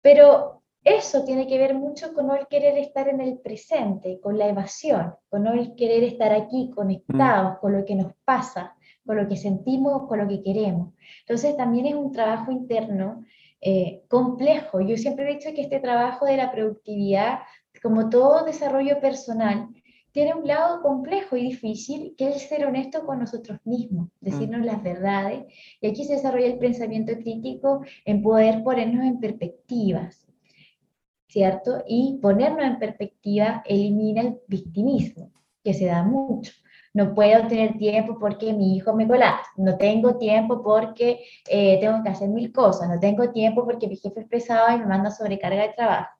Pero 0.00 0.62
eso 0.84 1.24
tiene 1.24 1.46
que 1.46 1.58
ver 1.58 1.74
mucho 1.74 2.14
con 2.14 2.28
no 2.28 2.36
el 2.36 2.46
querer 2.46 2.78
estar 2.78 3.08
en 3.08 3.20
el 3.20 3.38
presente, 3.38 4.20
con 4.20 4.38
la 4.38 4.48
evasión, 4.48 5.14
con 5.28 5.42
no 5.42 5.52
el 5.52 5.74
querer 5.74 6.04
estar 6.04 6.32
aquí 6.32 6.70
conectados 6.74 7.54
mm. 7.54 7.60
con 7.60 7.72
lo 7.76 7.84
que 7.84 7.96
nos 7.96 8.12
pasa, 8.24 8.76
con 9.04 9.16
lo 9.16 9.28
que 9.28 9.36
sentimos, 9.36 10.08
con 10.08 10.20
lo 10.20 10.28
que 10.28 10.42
queremos. 10.42 10.94
Entonces 11.20 11.56
también 11.56 11.86
es 11.86 11.94
un 11.94 12.12
trabajo 12.12 12.52
interno 12.52 13.24
eh, 13.64 14.02
complejo. 14.08 14.80
Yo 14.80 14.96
siempre 14.96 15.30
he 15.30 15.34
dicho 15.36 15.50
que 15.54 15.62
este 15.62 15.78
trabajo 15.78 16.26
de 16.26 16.36
la 16.36 16.50
productividad, 16.50 17.38
como 17.80 18.10
todo 18.10 18.44
desarrollo 18.44 19.00
personal, 19.00 19.68
tiene 20.10 20.34
un 20.34 20.46
lado 20.46 20.82
complejo 20.82 21.36
y 21.36 21.44
difícil, 21.44 22.14
que 22.18 22.30
es 22.30 22.42
ser 22.48 22.66
honesto 22.66 23.06
con 23.06 23.20
nosotros 23.20 23.60
mismos, 23.64 24.08
decirnos 24.20 24.60
mm. 24.60 24.64
las 24.64 24.82
verdades. 24.82 25.44
Y 25.80 25.86
aquí 25.86 26.04
se 26.04 26.14
desarrolla 26.14 26.46
el 26.46 26.58
pensamiento 26.58 27.12
crítico 27.14 27.82
en 28.04 28.20
poder 28.20 28.64
ponernos 28.64 29.06
en 29.06 29.20
perspectivas, 29.20 30.26
¿cierto? 31.28 31.84
Y 31.86 32.18
ponernos 32.20 32.64
en 32.64 32.80
perspectiva 32.80 33.62
elimina 33.64 34.22
el 34.22 34.40
victimismo, 34.48 35.32
que 35.62 35.72
se 35.72 35.86
da 35.86 36.02
mucho. 36.02 36.52
No 36.94 37.14
puedo 37.14 37.46
tener 37.46 37.78
tiempo 37.78 38.18
porque 38.18 38.52
mi 38.52 38.76
hijo 38.76 38.94
me 38.94 39.08
colapsa. 39.08 39.50
No 39.56 39.76
tengo 39.78 40.18
tiempo 40.18 40.62
porque 40.62 41.24
eh, 41.48 41.80
tengo 41.80 42.02
que 42.02 42.10
hacer 42.10 42.28
mil 42.28 42.52
cosas. 42.52 42.88
No 42.88 43.00
tengo 43.00 43.30
tiempo 43.32 43.64
porque 43.64 43.88
mi 43.88 43.96
jefe 43.96 44.20
es 44.20 44.28
pesado 44.28 44.76
y 44.76 44.80
me 44.80 44.86
manda 44.86 45.10
sobrecarga 45.10 45.62
de 45.62 45.74
trabajo. 45.74 46.10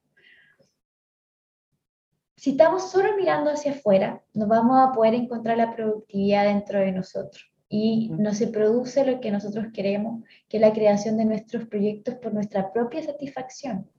Si 2.35 2.51
estamos 2.51 2.91
solo 2.91 3.15
mirando 3.15 3.51
hacia 3.51 3.71
afuera, 3.71 4.21
no 4.33 4.47
vamos 4.47 4.77
a 4.79 4.91
poder 4.91 5.13
encontrar 5.13 5.57
la 5.57 5.73
productividad 5.73 6.45
dentro 6.45 6.79
de 6.79 6.91
nosotros 6.91 7.53
y 7.69 8.09
no 8.09 8.33
se 8.33 8.47
produce 8.47 9.05
lo 9.05 9.19
que 9.19 9.31
nosotros 9.31 9.67
queremos, 9.73 10.23
que 10.47 10.57
es 10.57 10.61
la 10.61 10.73
creación 10.73 11.17
de 11.17 11.25
nuestros 11.25 11.67
proyectos 11.67 12.15
por 12.15 12.33
nuestra 12.33 12.71
propia 12.71 13.01
satisfacción. 13.01 13.89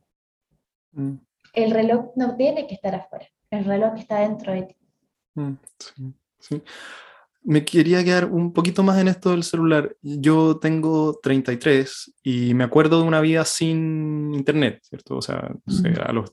Mm. 0.93 1.15
El 1.55 1.71
reloj 1.71 2.13
no 2.15 2.37
tiene 2.37 2.67
que 2.67 2.75
estar 2.75 2.95
afuera, 2.95 3.27
el 3.51 3.65
reloj 3.65 3.95
está 3.97 4.21
dentro 4.21 4.53
de 4.53 4.63
ti. 4.63 4.77
Mm, 5.35 5.55
sí, 5.79 6.15
Me 7.43 7.65
quería 7.65 8.03
quedar 8.03 8.25
un 8.25 8.53
poquito 8.53 8.83
más 8.83 8.99
en 8.99 9.09
esto 9.09 9.31
del 9.31 9.43
celular. 9.43 9.95
Yo 10.01 10.57
tengo 10.57 11.19
33 11.23 12.15
y 12.23 12.55
me 12.55 12.65
acuerdo 12.65 13.01
de 13.01 13.07
una 13.07 13.21
vida 13.21 13.45
sin 13.45 14.33
internet, 14.35 14.81
¿cierto? 14.83 15.17
O 15.17 15.23
sea, 15.23 15.53
a 16.07 16.13
los 16.13 16.33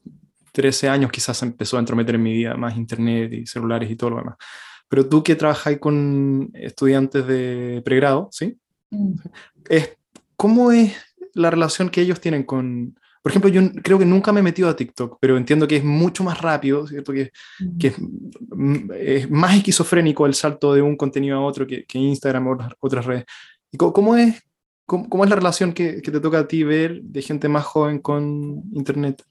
13 0.53 0.89
años 0.89 1.11
quizás 1.11 1.41
empezó 1.43 1.77
a 1.77 1.79
entrometer 1.79 2.15
en 2.15 2.23
mi 2.23 2.33
vida 2.33 2.55
más 2.55 2.77
internet 2.77 3.33
y 3.33 3.45
celulares 3.45 3.89
y 3.89 3.95
todo 3.95 4.11
lo 4.11 4.17
demás. 4.17 4.35
Pero 4.87 5.07
tú 5.07 5.23
que 5.23 5.35
trabajas 5.35 5.77
con 5.79 6.49
estudiantes 6.53 7.25
de 7.25 7.81
pregrado, 7.83 8.29
¿sí? 8.31 8.57
Mm. 8.89 9.13
Es, 9.69 9.97
¿Cómo 10.35 10.71
es 10.71 10.93
la 11.33 11.49
relación 11.49 11.89
que 11.89 12.01
ellos 12.01 12.19
tienen 12.19 12.43
con... 12.43 12.99
Por 13.21 13.31
ejemplo, 13.31 13.49
yo 13.49 13.61
creo 13.83 13.99
que 13.99 14.05
nunca 14.05 14.31
me 14.31 14.39
he 14.39 14.43
metido 14.43 14.67
a 14.67 14.75
TikTok, 14.75 15.17
pero 15.19 15.37
entiendo 15.37 15.67
que 15.67 15.77
es 15.77 15.83
mucho 15.83 16.23
más 16.23 16.41
rápido, 16.41 16.87
¿cierto? 16.87 17.13
Que, 17.13 17.31
mm. 17.59 17.77
que 17.77 17.93
es, 18.99 19.29
más 19.29 19.55
esquizofrénico 19.55 20.25
el 20.25 20.33
salto 20.33 20.73
de 20.73 20.81
un 20.81 20.97
contenido 20.97 21.37
a 21.37 21.45
otro 21.45 21.67
que, 21.67 21.85
que 21.85 21.99
Instagram 21.99 22.47
o 22.47 22.57
otras 22.79 23.05
redes. 23.05 23.25
¿Y 23.71 23.77
cómo, 23.77 24.15
es, 24.15 24.41
cómo, 24.85 25.07
cómo, 25.07 25.23
es 25.23 25.29
la 25.29 25.35
relación 25.35 25.71
que, 25.73 26.01
que 26.01 26.11
te 26.11 26.19
toca 26.19 26.39
a 26.39 26.47
ti 26.47 26.63
ver 26.63 27.01
de 27.03 27.21
gente 27.21 27.47
más 27.47 27.63
joven 27.63 27.99
con 27.99 28.63
Internet? 28.73 29.23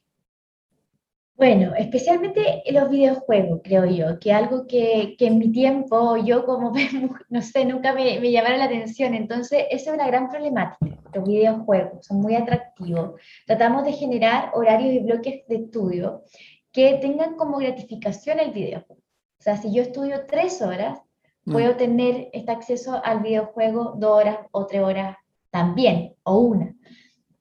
Bueno, 1.41 1.73
especialmente 1.75 2.63
los 2.71 2.91
videojuegos, 2.91 3.63
creo 3.65 3.87
yo, 3.87 4.21
que 4.21 4.31
algo 4.31 4.67
que, 4.67 5.15
que 5.19 5.29
en 5.29 5.39
mi 5.39 5.51
tiempo 5.51 6.19
yo 6.19 6.45
como, 6.45 6.71
no 7.31 7.41
sé, 7.41 7.65
nunca 7.65 7.95
me, 7.95 8.21
me 8.21 8.31
llamara 8.31 8.59
la 8.59 8.67
atención. 8.67 9.15
Entonces, 9.15 9.65
esa 9.71 9.89
es 9.89 9.97
una 9.97 10.07
gran 10.07 10.29
problemática. 10.29 10.99
Los 11.15 11.27
videojuegos 11.27 12.05
son 12.05 12.21
muy 12.21 12.35
atractivos. 12.35 13.19
Tratamos 13.47 13.85
de 13.85 13.93
generar 13.95 14.51
horarios 14.53 14.93
y 14.93 14.99
bloques 14.99 15.47
de 15.49 15.57
estudio 15.57 16.25
que 16.73 16.99
tengan 17.01 17.37
como 17.37 17.57
gratificación 17.57 18.39
el 18.39 18.51
videojuego. 18.51 19.01
O 19.01 19.43
sea, 19.43 19.57
si 19.57 19.73
yo 19.73 19.81
estudio 19.81 20.27
tres 20.27 20.61
horas, 20.61 21.01
mm. 21.47 21.53
puedo 21.53 21.75
tener 21.77 22.29
este 22.35 22.53
acceso 22.53 23.01
al 23.03 23.21
videojuego 23.21 23.95
dos 23.97 24.11
horas 24.11 24.41
o 24.51 24.67
tres 24.67 24.83
horas 24.83 25.17
también, 25.51 26.17
o 26.23 26.37
una 26.37 26.77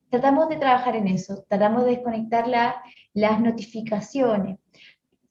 tratamos 0.09 0.49
de 0.49 0.57
trabajar 0.57 0.95
en 0.95 1.07
eso, 1.07 1.43
tratamos 1.47 1.85
de 1.85 1.91
desconectar 1.91 2.47
las 3.13 3.39
notificaciones. 3.39 4.57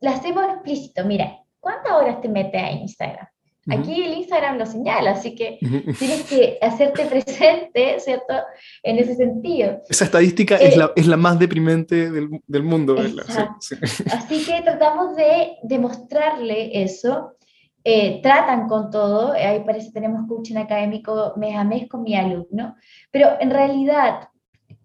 Lo 0.00 0.10
hacemos 0.10 0.44
explícito, 0.44 1.04
mira, 1.04 1.38
¿cuántas 1.60 1.92
horas 1.92 2.20
te 2.20 2.28
metes 2.28 2.62
a 2.62 2.70
Instagram? 2.70 3.28
Aquí 3.70 4.02
el 4.02 4.14
Instagram 4.14 4.56
lo 4.56 4.64
señala, 4.64 5.10
así 5.10 5.34
que 5.34 5.58
tienes 5.60 6.22
que 6.22 6.58
hacerte 6.62 7.04
presente, 7.04 8.00
¿cierto? 8.00 8.34
En 8.82 8.96
ese 8.96 9.14
sentido. 9.14 9.82
Esa 9.88 10.06
estadística 10.06 10.56
es, 10.56 10.76
la, 10.76 10.90
es, 10.96 11.06
la, 11.06 11.18
más 11.18 11.38
deprimente 11.38 12.10
del, 12.10 12.30
del 12.46 12.62
mundo. 12.62 12.96
Así 14.10 14.44
que 14.44 14.62
tratamos 14.62 15.16
de 15.16 15.56
demostrarle 15.62 16.82
eso. 16.82 17.34
Eh, 17.84 18.20
tratan 18.22 18.68
con 18.68 18.90
todo, 18.90 19.32
ahí 19.32 19.62
parece 19.64 19.86
que 19.86 19.92
tenemos 19.92 20.26
coaching 20.28 20.56
académico 20.56 21.32
mes 21.36 21.56
a 21.56 21.64
mes 21.64 21.88
con 21.88 22.02
mi 22.02 22.14
alumno, 22.14 22.74
pero 23.10 23.36
en 23.40 23.50
realidad 23.50 24.28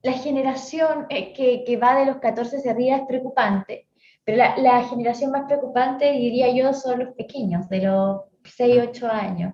la 0.04 0.14
generación 0.14 1.06
eh, 1.10 1.34
que, 1.34 1.64
que, 1.64 1.78
va 1.78 1.98
de 1.98 2.06
los 2.06 2.18
14 2.18 2.58
hacia 2.58 2.72
arriba 2.72 2.98
es 2.98 3.04
preocupante, 3.08 3.88
pero 4.26 4.38
la, 4.38 4.58
la, 4.58 4.84
generación 4.84 5.32
más 5.32 5.46
preocupante, 5.46 6.12
diría 6.12 6.54
yo, 6.54 6.74
son 6.74 7.00
los 7.00 7.16
pequeños, 7.16 7.68
de 7.70 7.84
los 7.84 8.22
6, 8.44 8.84
8 8.90 9.08
años, 9.08 9.54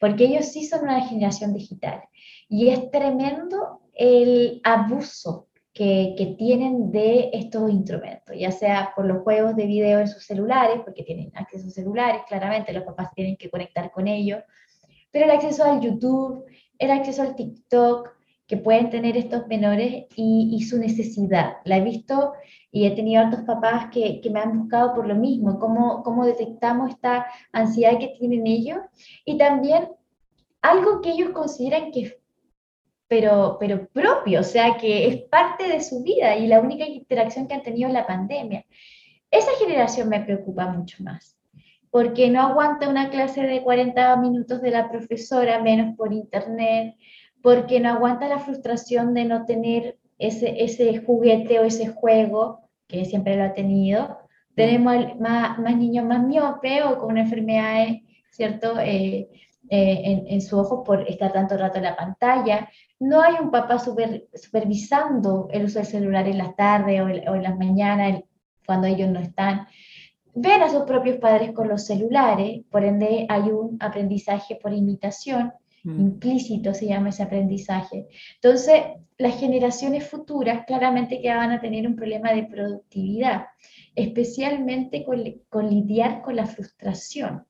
porque 0.00 0.24
ellos 0.24 0.46
sí 0.46 0.64
son 0.64 0.84
una 0.84 1.00
generación 1.02 1.52
digital. 1.52 2.02
Y 2.48 2.68
es 2.70 2.90
tremendo 2.90 3.80
el 3.92 4.60
abuso 4.62 5.48
que, 5.74 6.14
que, 6.16 6.26
tienen 6.26 6.92
de 6.92 7.30
estos 7.32 7.68
instrumentos, 7.70 8.36
ya 8.38 8.52
sea 8.52 8.92
por 8.94 9.04
los 9.04 9.22
juegos 9.22 9.56
de 9.56 9.66
video 9.66 9.98
en 9.98 10.08
sus 10.08 10.24
celulares, 10.24 10.80
porque 10.84 11.02
tienen 11.02 11.32
acceso 11.34 11.66
a 11.66 11.70
celulares, 11.70 12.22
claramente 12.28 12.72
los 12.72 12.84
papás 12.84 13.12
tienen 13.14 13.36
que 13.36 13.50
conectar 13.50 13.90
con 13.90 14.06
ellos, 14.06 14.42
pero 15.10 15.24
el 15.24 15.32
acceso 15.32 15.64
al 15.64 15.80
YouTube, 15.80 16.44
el 16.78 16.90
acceso 16.92 17.22
al 17.22 17.34
TikTok, 17.34 18.17
que 18.48 18.56
pueden 18.56 18.90
tener 18.90 19.16
estos 19.16 19.46
menores 19.46 20.06
y, 20.16 20.60
su 20.68 20.78
necesidad. 20.78 21.58
La 21.64 21.76
he 21.76 21.82
visto 21.82 22.32
y 22.72 22.86
he 22.86 22.90
tenido 22.92 23.26
otros 23.26 23.42
papás 23.42 23.88
que, 23.92 24.20
que, 24.22 24.30
me 24.30 24.40
han 24.40 24.58
buscado 24.58 24.94
por 24.94 25.06
lo 25.06 25.14
mismo, 25.14 25.58
cómo, 25.58 26.02
cómo 26.02 26.24
detectamos 26.24 26.90
esta 26.90 27.26
ansiedad 27.52 27.98
que 27.98 28.14
tienen 28.18 28.46
ellos 28.46 28.78
y 29.24 29.36
también 29.36 29.88
algo 30.62 31.02
que 31.02 31.10
ellos 31.10 31.30
consideran 31.30 31.92
que 31.92 32.00
es 32.00 32.16
pero, 33.08 33.56
pero 33.58 33.88
propio, 33.88 34.40
o 34.40 34.44
sea, 34.44 34.76
que 34.76 35.08
es 35.08 35.22
parte 35.22 35.66
de 35.66 35.80
su 35.80 36.02
vida 36.02 36.36
y 36.36 36.46
la 36.46 36.60
única 36.60 36.86
interacción 36.86 37.48
que 37.48 37.54
han 37.54 37.62
tenido 37.62 37.88
es 37.88 37.94
la 37.94 38.06
pandemia. 38.06 38.66
Esa 39.30 39.50
generación 39.58 40.10
me 40.10 40.20
preocupa 40.20 40.66
mucho 40.68 41.02
más, 41.02 41.38
porque 41.90 42.28
no 42.28 42.42
aguanta 42.42 42.88
una 42.88 43.08
clase 43.08 43.42
de 43.42 43.62
40 43.62 44.14
minutos 44.16 44.60
de 44.60 44.70
la 44.70 44.90
profesora, 44.90 45.62
menos 45.62 45.96
por 45.96 46.12
internet, 46.12 46.96
porque 47.48 47.80
no 47.80 47.88
aguanta 47.88 48.28
la 48.28 48.40
frustración 48.40 49.14
de 49.14 49.24
no 49.24 49.46
tener 49.46 49.96
ese, 50.18 50.62
ese 50.62 50.98
juguete 50.98 51.58
o 51.58 51.64
ese 51.64 51.88
juego 51.88 52.60
que 52.86 53.06
siempre 53.06 53.36
lo 53.36 53.44
ha 53.44 53.54
tenido. 53.54 54.18
Tenemos 54.54 55.18
más, 55.18 55.58
más 55.58 55.76
niños 55.78 56.04
más 56.04 56.22
miope 56.22 56.82
o 56.82 56.98
con 56.98 57.16
enfermedades, 57.16 58.02
¿cierto? 58.30 58.78
Eh, 58.78 59.30
eh, 59.70 60.00
en, 60.04 60.26
en, 60.28 60.42
su 60.42 60.58
ojo 60.58 60.84
por 60.84 61.08
estar 61.08 61.32
tanto 61.32 61.56
rato 61.56 61.78
en 61.78 61.84
la 61.84 61.96
pantalla. 61.96 62.68
No 63.00 63.22
hay 63.22 63.36
un 63.40 63.50
papá 63.50 63.78
super, 63.78 64.28
supervisando 64.34 65.48
el 65.50 65.64
uso 65.64 65.78
del 65.78 65.88
celular 65.88 66.28
en 66.28 66.36
las 66.36 66.54
tardes 66.54 67.00
o, 67.00 67.04
o, 67.04 67.34
en 67.34 67.42
las 67.42 67.56
mañanas 67.56 68.24
cuando 68.66 68.88
ellos 68.88 69.08
no 69.08 69.20
están. 69.20 69.66
Ven 70.34 70.60
a 70.60 70.68
sus 70.68 70.82
propios 70.82 71.16
padres 71.16 71.52
con 71.52 71.66
los 71.66 71.86
celulares, 71.86 72.60
por 72.70 72.84
ende 72.84 73.24
hay 73.26 73.44
un 73.44 73.78
aprendizaje 73.80 74.56
por 74.56 74.74
imitación 74.74 75.54
Mm. 75.84 76.00
implícito 76.00 76.74
se 76.74 76.86
llama 76.86 77.10
ese 77.10 77.22
aprendizaje. 77.22 78.08
Entonces, 78.34 78.82
las 79.16 79.38
generaciones 79.38 80.08
futuras 80.08 80.64
claramente 80.66 81.20
que 81.20 81.34
van 81.34 81.50
a 81.50 81.60
tener 81.60 81.86
un 81.86 81.96
problema 81.96 82.32
de 82.32 82.44
productividad, 82.44 83.46
especialmente 83.94 85.04
con, 85.04 85.68
lidiar 85.68 86.22
con 86.22 86.36
la 86.36 86.46
frustración. 86.46 87.44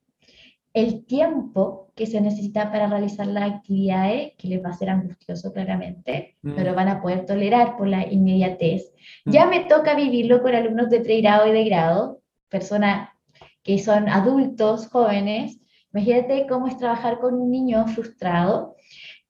El 0.73 1.05
tiempo 1.07 1.93
que 1.95 2.07
se 2.07 2.21
necesita 2.21 2.71
para 2.71 2.87
realizar 2.87 3.27
las 3.27 3.51
actividades, 3.51 4.33
que 4.39 4.49
les 4.49 4.65
va 4.65 4.71
a 4.71 4.77
ser 4.77 4.91
angustioso 4.91 5.53
claramente, 5.53 6.37
no 6.43 6.63
lo 6.63 6.73
mm. 6.73 6.77
van 6.77 6.89
a 6.89 7.03
poder 7.03 7.27
tolerar 7.27 7.77
por 7.77 7.89
la 7.89 8.07
inmediatez. 8.07 8.93
Mm. 9.25 9.31
Ya 9.31 9.47
me 9.47 9.61
toca 9.61 9.95
vivirlo 9.95 10.43
con 10.43 10.55
alumnos 10.55 10.91
de 10.91 11.01
pregrado 11.01 11.49
y 11.49 11.53
de 11.53 11.65
grado, 11.65 12.21
personas 12.49 13.11
que 13.63 13.79
son 13.79 14.09
adultos, 14.09 14.89
jóvenes, 14.89 15.59
Imagínate 15.99 16.47
cómo 16.47 16.69
es 16.69 16.79
trabajar 16.79 17.19
con 17.19 17.35
un 17.35 17.51
niño 17.51 17.85
frustrado 17.89 18.77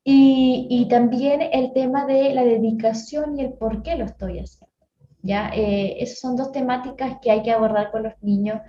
y, 0.05 0.67
y 0.69 0.87
también 0.89 1.41
el 1.41 1.73
tema 1.73 2.05
de 2.05 2.35
la 2.35 2.45
dedicación 2.45 3.39
y 3.39 3.43
el 3.43 3.55
por 3.55 3.83
qué 3.83 3.97
lo 3.97 4.05
estoy 4.05 4.39
haciendo. 4.39 4.69
¿ya? 5.23 5.51
Eh, 5.55 5.97
esas 6.03 6.19
son 6.19 6.37
dos 6.37 6.53
temáticas 6.53 7.17
que 7.23 7.31
hay 7.31 7.43
que 7.43 7.53
abordar 7.53 7.91
con 7.91 8.03
los 8.03 8.13
niños. 8.21 8.61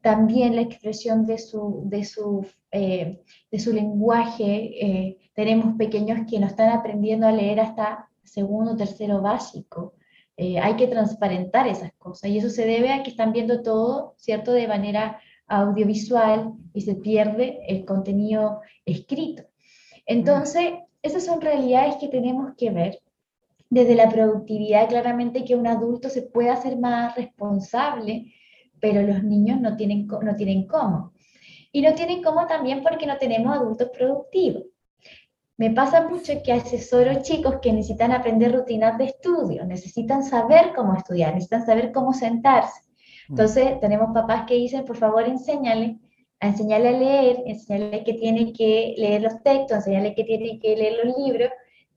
También 0.00 0.56
la 0.56 0.62
expresión 0.62 1.26
de 1.26 1.38
su, 1.38 1.82
de 1.86 2.04
su, 2.04 2.44
eh, 2.72 3.22
de 3.52 3.58
su 3.60 3.72
lenguaje. 3.72 4.44
Eh, 4.84 5.18
tenemos 5.32 5.76
pequeños 5.76 6.26
que 6.28 6.40
no 6.40 6.48
están 6.48 6.70
aprendiendo 6.70 7.28
a 7.28 7.32
leer 7.32 7.60
hasta 7.60 8.08
segundo 8.24 8.76
tercero 8.76 9.22
básico. 9.22 9.94
hay 10.36 10.74
que 10.74 10.88
transparentar 10.88 11.68
esas 11.68 11.92
cosas 11.92 12.28
y 12.30 12.38
eso 12.38 12.50
se 12.50 12.66
debe 12.66 12.92
a 12.92 13.04
que 13.04 13.10
están 13.10 13.32
viendo 13.32 13.62
todo, 13.62 14.14
¿cierto? 14.16 14.50
De 14.52 14.66
manera 14.66 15.20
audiovisual 15.46 16.54
y 16.72 16.80
se 16.80 16.94
pierde 16.94 17.60
el 17.68 17.84
contenido 17.84 18.60
escrito. 18.84 19.44
Entonces, 20.06 20.72
esas 21.02 21.24
son 21.24 21.40
realidades 21.40 21.96
que 21.96 22.08
tenemos 22.08 22.54
que 22.56 22.70
ver. 22.70 23.00
Desde 23.70 23.94
la 23.94 24.08
productividad, 24.08 24.88
claramente 24.88 25.44
que 25.44 25.56
un 25.56 25.66
adulto 25.66 26.08
se 26.08 26.22
puede 26.22 26.50
hacer 26.50 26.78
más 26.78 27.16
responsable, 27.16 28.32
pero 28.80 29.02
los 29.02 29.22
niños 29.22 29.60
no 29.60 29.76
tienen, 29.76 30.06
no 30.06 30.36
tienen 30.36 30.66
cómo. 30.66 31.12
Y 31.72 31.82
no 31.82 31.94
tienen 31.94 32.22
cómo 32.22 32.46
también 32.46 32.82
porque 32.82 33.06
no 33.06 33.18
tenemos 33.18 33.56
adultos 33.56 33.90
productivos. 33.96 34.64
Me 35.56 35.70
pasa 35.70 36.08
mucho 36.08 36.32
que 36.44 36.52
asesoro 36.52 37.22
chicos 37.22 37.56
que 37.62 37.72
necesitan 37.72 38.12
aprender 38.12 38.52
rutinas 38.52 38.98
de 38.98 39.04
estudio, 39.04 39.64
necesitan 39.64 40.24
saber 40.24 40.72
cómo 40.74 40.94
estudiar, 40.96 41.32
necesitan 41.32 41.64
saber 41.64 41.92
cómo 41.92 42.12
sentarse. 42.12 42.83
Mm. 43.28 43.32
Entonces, 43.32 43.80
tenemos 43.80 44.12
papás 44.14 44.44
que 44.46 44.54
dicen, 44.54 44.84
por 44.84 44.96
favor, 44.96 45.24
enséñale 45.24 45.98
a 46.40 46.48
enseñarle 46.48 46.88
a 46.88 46.92
leer, 46.92 47.42
enseñarle 47.46 48.04
que 48.04 48.14
tiene 48.14 48.52
que 48.52 48.94
leer 48.98 49.22
los 49.22 49.42
textos, 49.42 49.78
enseñarle 49.78 50.14
que 50.14 50.24
tiene 50.24 50.58
que 50.58 50.76
leer 50.76 51.04
los 51.04 51.16
libros, 51.16 51.50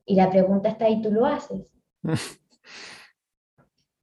y 0.04 0.14
la 0.14 0.30
pregunta 0.30 0.70
está 0.70 0.86
ahí, 0.86 1.02
tú 1.02 1.10
lo 1.12 1.26
haces. 1.26 1.66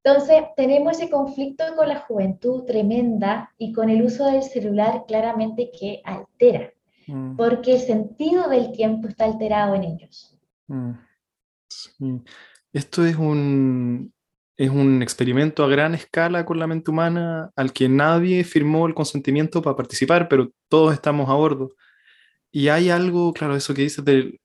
Entonces, 0.04 0.44
tenemos 0.56 1.00
ese 1.00 1.10
conflicto 1.10 1.64
con 1.76 1.90
la 1.90 2.02
juventud 2.02 2.64
tremenda 2.66 3.52
y 3.58 3.74
con 3.74 3.90
el 3.90 4.04
uso 4.04 4.26
del 4.26 4.44
celular 4.44 5.06
claramente 5.08 5.72
que 5.72 6.02
altera, 6.06 6.72
mm. 7.08 7.36
porque 7.36 7.74
el 7.74 7.80
sentido 7.80 8.48
del 8.48 8.72
tiempo 8.72 9.08
está 9.08 9.26
alterado 9.26 9.74
en 9.74 9.84
ellos. 9.84 10.38
Mm. 10.68 10.92
Esto 12.72 13.04
es 13.04 13.16
un, 13.16 14.14
es 14.58 14.70
un 14.70 15.02
experimento 15.02 15.64
a 15.64 15.68
gran 15.68 15.96
escala 15.96 16.46
con 16.46 16.60
la 16.60 16.68
mente 16.68 16.92
humana 16.92 17.52
al 17.56 17.74
que 17.74 17.90
nadie 17.90 18.44
firmó 18.44 18.88
el 18.88 18.94
consentimiento 18.94 19.62
para 19.62 19.76
participar, 19.76 20.28
pero 20.30 20.52
todos 20.70 20.94
estamos 20.94 21.30
a 21.30 21.34
bordo. 21.34 21.76
Y 22.52 22.70
hay 22.70 22.90
algo, 22.90 23.34
claro, 23.34 23.56
eso 23.56 23.74
que 23.74 23.82
dices 23.84 24.06
del 24.06 24.40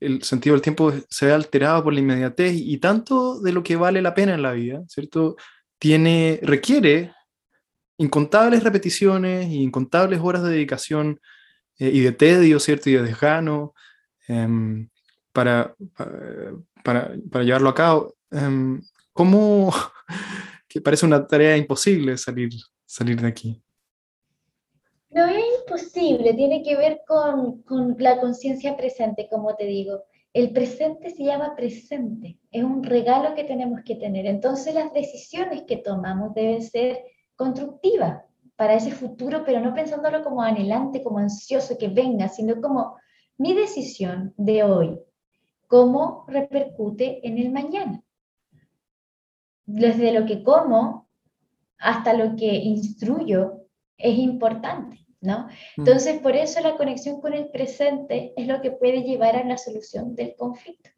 el 0.00 0.22
sentido 0.22 0.54
del 0.54 0.62
tiempo 0.62 0.92
se 1.08 1.26
ve 1.26 1.32
alterado 1.32 1.82
por 1.84 1.92
la 1.92 2.00
inmediatez 2.00 2.54
y 2.54 2.78
tanto 2.78 3.40
de 3.40 3.52
lo 3.52 3.62
que 3.62 3.76
vale 3.76 4.02
la 4.02 4.14
pena 4.14 4.34
en 4.34 4.42
la 4.42 4.52
vida, 4.52 4.82
¿cierto? 4.88 5.36
Tiene, 5.78 6.38
requiere 6.42 7.12
incontables 7.98 8.62
repeticiones 8.62 9.48
y 9.48 9.62
incontables 9.62 10.20
horas 10.22 10.42
de 10.42 10.50
dedicación 10.50 11.20
eh, 11.78 11.90
y 11.92 12.00
de 12.00 12.12
tedio, 12.12 12.60
¿cierto? 12.60 12.90
Y 12.90 12.94
de 12.94 13.02
desgano 13.02 13.74
em, 14.28 14.88
para, 15.32 15.74
para, 16.82 17.14
para, 17.30 17.44
llevarlo 17.44 17.70
a 17.70 17.74
cabo. 17.74 18.14
Um, 18.30 18.80
¿Cómo? 19.16 19.72
que 20.68 20.82
parece 20.82 21.06
una 21.06 21.26
tarea 21.26 21.56
imposible 21.56 22.18
salir, 22.18 22.50
salir 22.84 23.18
de 23.18 23.28
aquí. 23.28 23.62
No 25.08 25.24
es 25.24 25.42
imposible, 25.60 26.34
tiene 26.34 26.62
que 26.62 26.76
ver 26.76 27.00
con, 27.08 27.62
con 27.62 27.96
la 27.98 28.20
conciencia 28.20 28.76
presente, 28.76 29.26
como 29.30 29.56
te 29.56 29.64
digo. 29.64 30.02
El 30.34 30.52
presente 30.52 31.08
se 31.08 31.24
llama 31.24 31.56
presente, 31.56 32.38
es 32.50 32.62
un 32.62 32.82
regalo 32.84 33.34
que 33.34 33.44
tenemos 33.44 33.80
que 33.86 33.94
tener. 33.94 34.26
Entonces 34.26 34.74
las 34.74 34.92
decisiones 34.92 35.62
que 35.62 35.78
tomamos 35.78 36.34
deben 36.34 36.62
ser 36.62 37.02
constructivas 37.36 38.22
para 38.54 38.74
ese 38.74 38.90
futuro, 38.90 39.44
pero 39.46 39.60
no 39.60 39.72
pensándolo 39.72 40.22
como 40.22 40.42
anhelante, 40.42 41.02
como 41.02 41.20
ansioso 41.20 41.78
que 41.78 41.88
venga, 41.88 42.28
sino 42.28 42.60
como 42.60 42.98
mi 43.38 43.54
decisión 43.54 44.34
de 44.36 44.62
hoy, 44.62 45.00
cómo 45.68 46.26
repercute 46.28 47.26
en 47.26 47.38
el 47.38 47.50
mañana. 47.50 48.02
Desde 49.66 50.12
lo 50.12 50.26
que 50.26 50.42
como 50.42 51.08
hasta 51.78 52.12
lo 52.12 52.36
que 52.36 52.46
instruyo 52.46 53.66
es 53.98 54.18
importante. 54.18 55.06
¿no? 55.20 55.46
Mm. 55.76 55.80
Entonces, 55.80 56.20
por 56.20 56.36
eso 56.36 56.60
la 56.60 56.76
conexión 56.76 57.20
con 57.20 57.34
el 57.34 57.48
presente 57.48 58.32
es 58.36 58.46
lo 58.46 58.60
que 58.60 58.70
puede 58.70 59.02
llevar 59.02 59.36
a 59.36 59.44
la 59.44 59.58
solución 59.58 60.14
del 60.14 60.34
conflicto. 60.36 60.90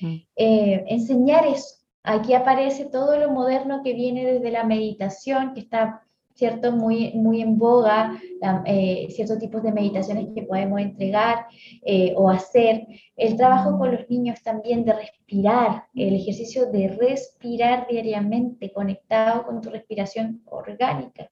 Mm. 0.00 0.16
Eh, 0.36 0.84
enseñar 0.88 1.46
eso. 1.46 1.76
Aquí 2.02 2.34
aparece 2.34 2.86
todo 2.86 3.18
lo 3.18 3.30
moderno 3.30 3.82
que 3.82 3.92
viene 3.92 4.24
desde 4.24 4.50
la 4.50 4.64
meditación, 4.64 5.52
que 5.52 5.60
está 5.60 6.02
¿cierto? 6.40 6.72
Muy, 6.72 7.12
muy 7.12 7.42
en 7.42 7.58
boga, 7.58 8.18
eh, 8.64 9.08
ciertos 9.10 9.38
tipos 9.38 9.62
de 9.62 9.72
meditaciones 9.72 10.28
que 10.34 10.42
podemos 10.44 10.80
entregar 10.80 11.46
eh, 11.82 12.14
o 12.16 12.30
hacer. 12.30 12.86
El 13.14 13.36
trabajo 13.36 13.78
con 13.78 13.92
los 13.92 14.08
niños 14.08 14.42
también 14.42 14.86
de 14.86 14.94
respirar, 14.94 15.84
el 15.94 16.14
ejercicio 16.14 16.64
de 16.72 16.88
respirar 16.88 17.86
diariamente 17.90 18.72
conectado 18.72 19.44
con 19.44 19.60
tu 19.60 19.68
respiración 19.68 20.40
orgánica 20.46 21.30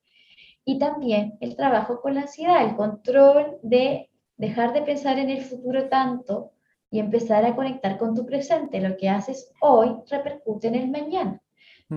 y 0.66 0.78
también 0.78 1.38
el 1.40 1.56
trabajo 1.56 2.02
con 2.02 2.14
la 2.14 2.20
ansiedad, 2.22 2.62
el 2.62 2.76
control 2.76 3.56
de 3.62 4.11
dejar 4.36 4.74
de 4.74 4.82
pensar 4.82 5.18
en 5.18 5.30
el 5.30 5.40
futuro 5.40 5.88
tanto 5.88 6.52
y 6.90 6.98
empezar 6.98 7.46
a 7.46 7.56
conectar 7.56 7.96
con 7.96 8.14
tu 8.14 8.26
presente. 8.26 8.78
Lo 8.78 8.94
que 8.98 9.09
haces 9.09 9.50
hoy 9.62 9.96
repercute 10.11 10.68
en 10.68 10.74
el 10.74 10.90
mañana. 10.90 11.40
Mm. 11.88 11.96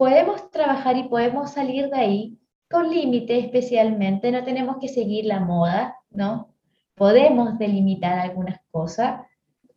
Podemos 0.00 0.50
trabajar 0.50 0.96
y 0.96 1.02
podemos 1.10 1.50
salir 1.50 1.90
de 1.90 1.98
ahí 1.98 2.38
con 2.70 2.88
límites 2.88 3.44
especialmente, 3.44 4.32
no 4.32 4.42
tenemos 4.44 4.78
que 4.78 4.88
seguir 4.88 5.26
la 5.26 5.40
moda, 5.40 5.94
¿no? 6.08 6.54
Podemos 6.94 7.58
delimitar 7.58 8.18
algunas 8.18 8.58
cosas, 8.70 9.20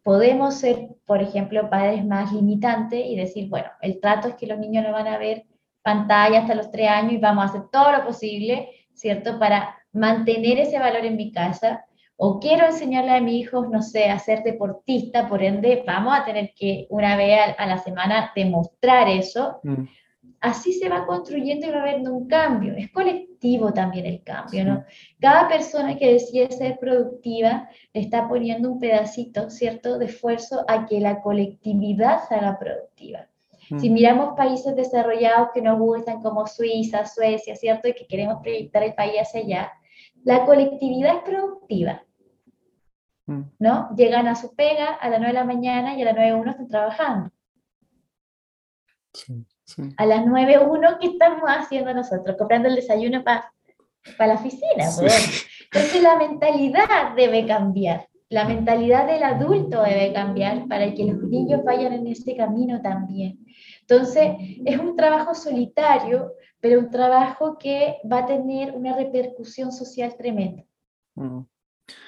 podemos 0.01 0.55
ser, 0.55 0.87
por 1.05 1.21
ejemplo, 1.21 1.69
padres 1.69 2.05
más 2.05 2.31
limitantes 2.31 3.05
y 3.05 3.17
decir, 3.17 3.49
bueno, 3.49 3.67
el 3.81 3.99
trato 3.99 4.29
es 4.29 4.35
que 4.35 4.47
los 4.47 4.59
niños 4.59 4.85
no 4.85 4.93
van 4.93 5.07
a 5.07 5.17
ver 5.17 5.43
pantalla 5.81 6.39
hasta 6.39 6.55
los 6.55 6.71
tres 6.71 6.87
años 6.87 7.11
y 7.11 7.17
vamos 7.17 7.43
a 7.43 7.49
hacer 7.49 7.63
todo 7.69 7.91
lo 7.91 8.05
posible, 8.05 8.69
¿cierto? 8.93 9.37
Para 9.37 9.75
mantener 9.91 10.57
ese 10.57 10.79
valor 10.79 11.03
en 11.03 11.17
mi 11.17 11.33
casa. 11.33 11.83
O 12.15 12.39
quiero 12.39 12.65
enseñarle 12.65 13.11
a 13.11 13.19
mi 13.19 13.41
hijo, 13.41 13.65
no 13.65 13.81
sé, 13.81 14.05
a 14.05 14.19
ser 14.19 14.41
deportista, 14.43 15.27
por 15.27 15.43
ende, 15.43 15.83
vamos 15.85 16.17
a 16.17 16.23
tener 16.23 16.53
que 16.55 16.87
una 16.89 17.17
vez 17.17 17.55
a, 17.57 17.65
la 17.65 17.77
semana 17.79 18.31
demostrar 18.33 19.09
eso. 19.09 19.59
Mm. 19.63 19.83
Así 20.43 20.73
se 20.73 20.89
va 20.89 21.05
construyendo 21.05 21.65
y 21.65 21.69
va 21.69 21.83
habiendo 21.83 22.13
un 22.13 22.27
cambio. 22.27 22.75
Es 22.75 22.91
colectivo 22.91 23.71
también 23.71 24.05
el 24.05 24.21
cambio, 24.23 24.65
¿no? 24.65 24.83
Cada 25.21 25.47
persona 25.47 25.97
que 25.97 26.11
decide 26.11 26.51
ser 26.51 26.79
productiva 26.79 27.69
le 27.93 28.01
está 28.01 28.27
poniendo 28.27 28.69
un 28.69 28.77
pedacito, 28.77 29.49
¿cierto?, 29.49 29.97
de 29.97 30.07
esfuerzo 30.07 30.65
a 30.67 30.85
que 30.85 30.99
la 30.99 31.21
colectividad 31.21 32.27
se 32.27 32.35
haga 32.35 32.59
productiva. 32.59 33.29
Si 33.79 33.89
miramos 33.89 34.35
países 34.35 34.75
desarrollados 34.75 35.51
que 35.53 35.61
nos 35.61 35.79
gustan 35.79 36.21
como 36.21 36.45
Suiza, 36.45 37.05
Suecia, 37.05 37.55
¿cierto? 37.55 37.87
Y 37.87 37.93
que 37.93 38.05
queremos 38.05 38.41
proyectar 38.41 38.83
el 38.83 38.95
país 38.95 39.21
hacia 39.21 39.39
allá, 39.39 39.71
la 40.25 40.45
colectividad 40.45 41.15
es 41.15 41.23
productiva. 41.23 42.03
¿No? 43.59 43.95
Llegan 43.95 44.27
a 44.27 44.35
su 44.35 44.53
pega 44.53 44.95
a 44.95 45.07
las 45.07 45.19
9 45.21 45.27
de 45.27 45.39
la 45.39 45.45
mañana 45.45 45.97
y 45.97 46.01
a 46.01 46.05
las 46.05 46.15
9.1 46.15 46.49
están 46.49 46.67
trabajando. 46.67 47.31
A 49.97 50.05
las 50.05 50.25
9.1, 50.25 50.97
¿qué 50.99 51.07
estamos 51.07 51.43
haciendo 51.45 51.93
nosotros? 51.93 52.35
Comprando 52.37 52.69
el 52.69 52.75
desayuno 52.75 53.23
para 53.23 53.51
la 54.19 54.33
oficina. 54.33 54.85
Entonces 54.85 56.01
la 56.01 56.17
mentalidad 56.17 57.15
debe 57.15 57.45
cambiar. 57.47 58.07
La 58.29 58.45
mentalidad 58.45 59.05
del 59.05 59.23
adulto 59.23 59.83
debe 59.83 60.11
cambiar 60.11 60.67
para 60.67 60.93
que 60.93 61.05
los 61.05 61.21
niños 61.23 61.63
vayan 61.63 61.93
en 61.93 62.07
ese 62.07 62.35
camino 62.35 62.81
también. 62.81 63.45
Entonces, 63.81 64.31
es 64.65 64.79
un 64.79 64.95
trabajo 64.95 65.35
solitario, 65.35 66.31
pero 66.59 66.79
un 66.79 66.89
trabajo 66.89 67.57
que 67.59 67.97
va 68.11 68.19
a 68.19 68.25
tener 68.25 68.71
una 68.71 68.95
repercusión 68.95 69.71
social 69.71 70.15
tremenda. 70.17 70.63
Mm. 71.15 71.41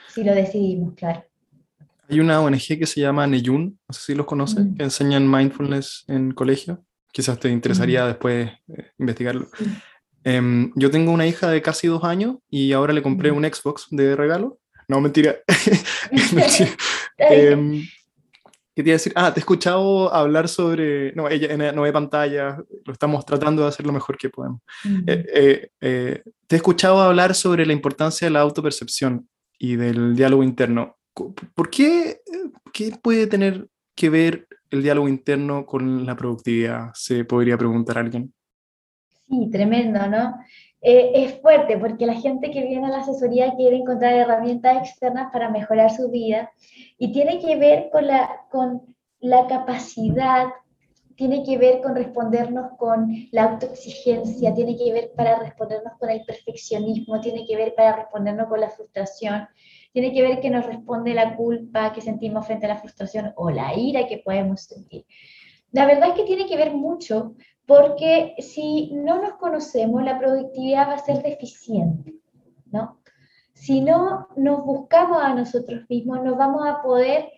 Si 0.07 0.23
lo 0.23 0.33
decidimos, 0.33 0.95
claro. 0.95 1.23
Hay 2.09 2.19
una 2.19 2.41
ONG 2.41 2.79
que 2.79 2.85
se 2.85 3.01
llama 3.01 3.27
Neyun, 3.27 3.77
no 3.87 3.93
sé 3.93 4.01
si 4.01 4.15
los 4.15 4.25
conoces, 4.25 4.65
mm. 4.65 4.75
que 4.75 4.83
enseñan 4.83 5.29
mindfulness 5.29 6.05
en 6.07 6.31
colegio. 6.31 6.83
Quizás 7.15 7.39
te 7.39 7.49
interesaría 7.49 8.05
después 8.05 8.51
eh, 8.67 8.91
investigarlo. 8.99 9.47
Em, 10.23 10.71
yo 10.75 10.91
tengo 10.91 11.11
una 11.11 11.25
hija 11.25 11.49
de 11.49 11.61
casi 11.61 11.87
dos 11.87 12.03
años 12.03 12.37
y 12.49 12.73
ahora 12.73 12.91
le 12.91 13.01
compré 13.01 13.31
un 13.31 13.45
Xbox 13.45 13.87
de 13.89 14.15
regalo 14.15 14.59
no, 14.87 15.01
mentira. 15.01 15.37
Em, 17.17 17.81
¿Qué 18.75 18.83
te 18.83 18.89
iba 18.89 18.95
a 18.95 18.99
decir? 18.99 19.13
Ah, 19.15 19.33
te 19.33 19.39
he 19.39 19.41
escuchado 19.41 20.13
hablar 20.13 20.49
sobre. 20.49 21.13
No, 21.13 21.29
ella 21.29 21.71
no 21.71 21.83
ve 21.83 21.93
pantalla, 21.93 22.61
lo 22.83 22.93
estamos 22.93 23.25
tratando 23.25 23.61
de 23.61 23.69
hacer 23.69 23.85
lo 23.85 23.93
mejor 23.93 24.17
que 24.17 24.29
podemos. 24.29 24.61
Eh, 25.07 25.25
eh, 25.33 25.69
eh, 25.79 26.23
te 26.45 26.55
he 26.55 26.57
escuchado 26.57 27.01
hablar 27.01 27.35
sobre 27.35 27.65
la 27.65 27.71
importancia 27.71 28.27
de 28.27 28.31
la 28.31 28.41
autopercepción 28.41 29.29
y 29.57 29.77
del 29.77 30.13
diálogo 30.15 30.43
interno. 30.43 30.97
¿Por 31.13 31.69
qué, 31.69 32.19
qué 32.73 32.91
puede 33.01 33.27
tener 33.27 33.69
que 33.95 34.09
ver 34.09 34.47
el 34.71 34.83
diálogo 34.83 35.07
interno 35.07 35.65
con 35.65 36.05
la 36.05 36.15
productividad? 36.15 36.91
Se 36.93 37.25
podría 37.25 37.57
preguntar 37.57 37.97
alguien. 37.97 38.33
Sí, 39.27 39.49
tremendo, 39.51 40.05
¿no? 40.07 40.35
Eh, 40.81 41.11
es 41.15 41.41
fuerte 41.41 41.79
porque 41.79 42.05
la 42.05 42.13
gente 42.13 42.51
que 42.51 42.61
viene 42.61 42.85
a 42.85 42.91
la 42.91 42.97
asesoría 42.99 43.55
quiere 43.55 43.77
encontrar 43.77 44.13
herramientas 44.13 44.77
externas 44.77 45.31
para 45.33 45.49
mejorar 45.49 45.89
su 45.89 46.11
vida 46.11 46.51
y 46.99 47.11
tiene 47.11 47.39
que 47.39 47.55
ver 47.55 47.89
con 47.91 48.05
la, 48.05 48.45
con 48.51 48.95
la 49.19 49.47
capacidad, 49.47 50.45
tiene 51.15 51.43
que 51.43 51.57
ver 51.57 51.81
con 51.81 51.95
respondernos 51.95 52.77
con 52.77 53.11
la 53.31 53.45
autoexigencia, 53.45 54.53
tiene 54.53 54.77
que 54.77 54.93
ver 54.93 55.11
para 55.15 55.39
respondernos 55.39 55.93
con 55.97 56.09
el 56.11 56.23
perfeccionismo, 56.23 57.19
tiene 57.19 57.47
que 57.47 57.55
ver 57.55 57.73
para 57.75 57.95
respondernos 57.95 58.47
con 58.47 58.59
la 58.59 58.69
frustración, 58.69 59.47
tiene 59.95 60.11
que 60.11 60.23
ver 60.23 60.41
que 60.41 60.49
nos 60.49 60.65
responde 60.65 61.13
la 61.13 61.37
culpa 61.37 61.93
que 61.93 62.01
sentimos 62.01 62.45
frente 62.45 62.65
a 62.65 62.69
la 62.69 62.77
frustración 62.77 63.31
o 63.37 63.49
la 63.49 63.73
ira 63.79 64.05
que 64.07 64.17
podemos 64.17 64.63
sentir. 64.63 65.05
La 65.71 65.85
verdad 65.85 66.09
es 66.09 66.15
que 66.15 66.25
tiene 66.25 66.47
que 66.47 66.57
ver 66.57 66.73
mucho 66.73 67.35
porque 67.65 68.35
si 68.39 68.91
no 68.91 69.21
nos 69.21 69.35
conocemos, 69.35 70.03
la 70.03 70.19
productividad 70.19 70.89
va 70.89 70.95
a 70.95 70.97
ser 70.97 71.23
deficiente, 71.23 72.13
¿no? 72.65 72.99
Si 73.53 73.79
no 73.79 74.27
nos 74.35 74.65
buscamos 74.65 75.23
a 75.23 75.33
nosotros 75.33 75.85
mismos, 75.87 76.21
no 76.25 76.35
vamos 76.35 76.67
a 76.67 76.81
poder 76.81 77.31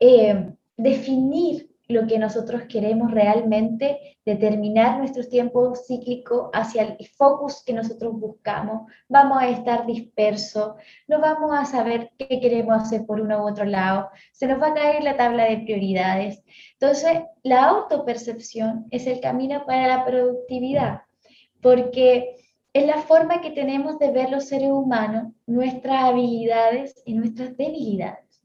eh, 0.00 0.54
definir 0.78 1.67
lo 1.88 2.06
que 2.06 2.18
nosotros 2.18 2.64
queremos 2.68 3.10
realmente, 3.10 4.18
determinar 4.26 4.98
nuestro 4.98 5.26
tiempo 5.26 5.74
cíclico 5.74 6.50
hacia 6.52 6.82
el 6.82 7.06
focus 7.06 7.62
que 7.64 7.72
nosotros 7.72 8.12
buscamos, 8.12 8.92
vamos 9.08 9.38
a 9.40 9.48
estar 9.48 9.86
dispersos, 9.86 10.74
no 11.06 11.18
vamos 11.18 11.50
a 11.58 11.64
saber 11.64 12.10
qué 12.18 12.40
queremos 12.40 12.82
hacer 12.82 13.06
por 13.06 13.22
uno 13.22 13.42
u 13.42 13.48
otro 13.48 13.64
lado, 13.64 14.10
se 14.32 14.46
nos 14.46 14.60
va 14.60 14.68
a 14.68 14.74
caer 14.74 15.02
la 15.02 15.16
tabla 15.16 15.44
de 15.44 15.58
prioridades. 15.58 16.42
Entonces, 16.74 17.20
la 17.42 17.64
autopercepción 17.64 18.86
es 18.90 19.06
el 19.06 19.20
camino 19.20 19.64
para 19.64 19.88
la 19.88 20.04
productividad, 20.04 21.02
porque 21.62 22.36
es 22.74 22.86
la 22.86 22.98
forma 22.98 23.40
que 23.40 23.52
tenemos 23.52 23.98
de 23.98 24.10
ver 24.10 24.28
los 24.28 24.44
seres 24.44 24.70
humanos, 24.70 25.32
nuestras 25.46 26.04
habilidades 26.04 27.02
y 27.06 27.14
nuestras 27.14 27.56
debilidades, 27.56 28.42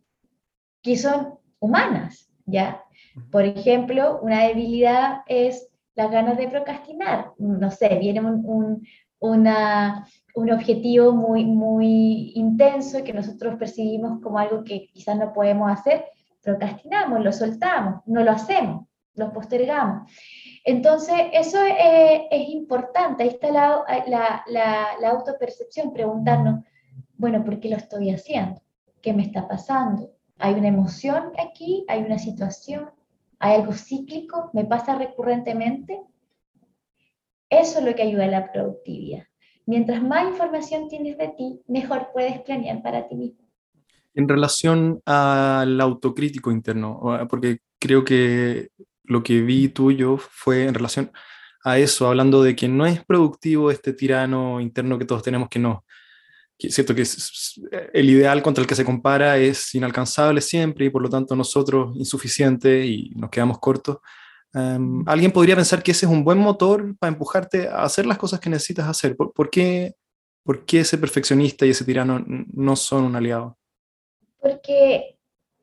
que 0.81 0.95
son 0.95 1.39
humanas, 1.59 2.29
¿ya? 2.45 2.82
Por 3.31 3.45
ejemplo, 3.45 4.19
una 4.21 4.47
debilidad 4.47 5.21
es 5.27 5.69
las 5.95 6.11
ganas 6.11 6.37
de 6.37 6.47
procrastinar. 6.47 7.31
No 7.37 7.69
sé, 7.71 7.97
viene 7.99 8.21
un, 8.21 8.85
un 9.19 10.51
objetivo 10.51 11.11
muy, 11.13 11.45
muy 11.45 12.31
intenso 12.35 13.03
que 13.03 13.13
nosotros 13.13 13.55
percibimos 13.55 14.21
como 14.21 14.39
algo 14.39 14.63
que 14.63 14.87
quizás 14.87 15.17
no 15.17 15.31
podemos 15.31 15.71
hacer, 15.71 16.05
procrastinamos, 16.41 17.23
lo 17.23 17.31
soltamos, 17.31 18.01
no 18.05 18.23
lo 18.23 18.31
hacemos, 18.31 18.85
lo 19.15 19.31
postergamos. 19.31 20.11
Entonces, 20.65 21.15
eso 21.33 21.59
es, 21.63 22.49
importante, 22.49 23.23
ahí 23.23 23.29
está 23.29 23.51
la, 23.51 23.83
la, 24.07 24.43
la, 24.99 25.09
autopercepción, 25.09 25.93
preguntarnos, 25.93 26.65
bueno, 27.15 27.43
¿por 27.43 27.59
qué 27.59 27.69
lo 27.69 27.77
estoy 27.77 28.09
haciendo? 28.09 28.61
¿Qué 29.01 29.13
me 29.13 29.23
está 29.23 29.47
pasando? 29.47 30.09
¿Hay 30.39 30.55
una 30.55 30.67
emoción 30.67 31.31
aquí? 31.37 31.85
¿Hay 31.87 32.01
una 32.01 32.17
situación? 32.17 32.89
¿Hay 33.43 33.55
algo 33.59 33.73
cíclico? 33.73 34.49
¿Me 34.53 34.63
pasa 34.63 34.97
recurrentemente? 34.97 35.99
Eso 37.49 37.79
es 37.79 37.85
lo 37.85 37.93
que 37.93 38.03
ayuda 38.03 38.23
a 38.23 38.27
la 38.27 38.53
productividad. 38.53 39.25
Mientras 39.65 40.01
más 40.01 40.29
información 40.29 40.87
tienes 40.87 41.17
de 41.17 41.27
ti, 41.37 41.61
mejor 41.67 42.07
puedes 42.13 42.39
planear 42.39 42.81
para 42.81 43.05
ti 43.05 43.15
mismo. 43.15 43.45
En 44.13 44.29
relación 44.29 45.01
al 45.05 45.81
autocrítico 45.81 46.51
interno, 46.51 47.01
porque 47.29 47.57
creo 47.79 48.05
que 48.05 48.69
lo 49.03 49.21
que 49.21 49.41
vi 49.41 49.67
tuyo 49.67 50.15
fue 50.17 50.63
en 50.63 50.73
relación 50.73 51.11
a 51.65 51.77
eso, 51.77 52.07
hablando 52.07 52.43
de 52.43 52.55
que 52.55 52.69
no 52.69 52.85
es 52.85 53.03
productivo 53.03 53.71
este 53.71 53.91
tirano 53.91 54.61
interno 54.61 54.97
que 54.97 55.05
todos 55.05 55.21
tenemos 55.21 55.49
que 55.49 55.59
no. 55.59 55.83
Siento 56.57 56.95
que 56.95 57.03
el 57.93 58.09
ideal 58.09 58.41
contra 58.41 58.61
el 58.61 58.67
que 58.67 58.75
se 58.75 58.85
compara 58.85 59.37
es 59.37 59.73
inalcanzable 59.75 60.39
siempre 60.39 60.85
y 60.85 60.89
por 60.89 61.01
lo 61.01 61.09
tanto 61.09 61.35
nosotros 61.35 61.95
insuficiente 61.95 62.85
y 62.85 63.09
nos 63.15 63.29
quedamos 63.29 63.59
cortos. 63.59 63.97
Em, 64.53 65.03
alguien 65.07 65.31
podría 65.31 65.55
pensar 65.55 65.81
que 65.81 65.91
ese 65.91 66.05
es 66.05 66.11
un 66.11 66.23
buen 66.23 66.37
motor 66.37 66.95
para 66.97 67.11
empujarte 67.11 67.67
a 67.67 67.83
hacer 67.83 68.05
las 68.05 68.17
cosas 68.17 68.39
que 68.39 68.49
necesitas 68.49 68.87
hacer. 68.87 69.15
¿Por, 69.17 69.49
qué, 69.49 69.95
¿Por, 70.43 70.65
qué, 70.65 70.81
ese 70.81 70.97
perfeccionista 70.97 71.65
y 71.65 71.71
ese 71.71 71.85
tirano 71.85 72.23
no 72.25 72.75
son 72.75 73.05
un 73.05 73.15
aliado? 73.15 73.57
Porque 74.39 75.17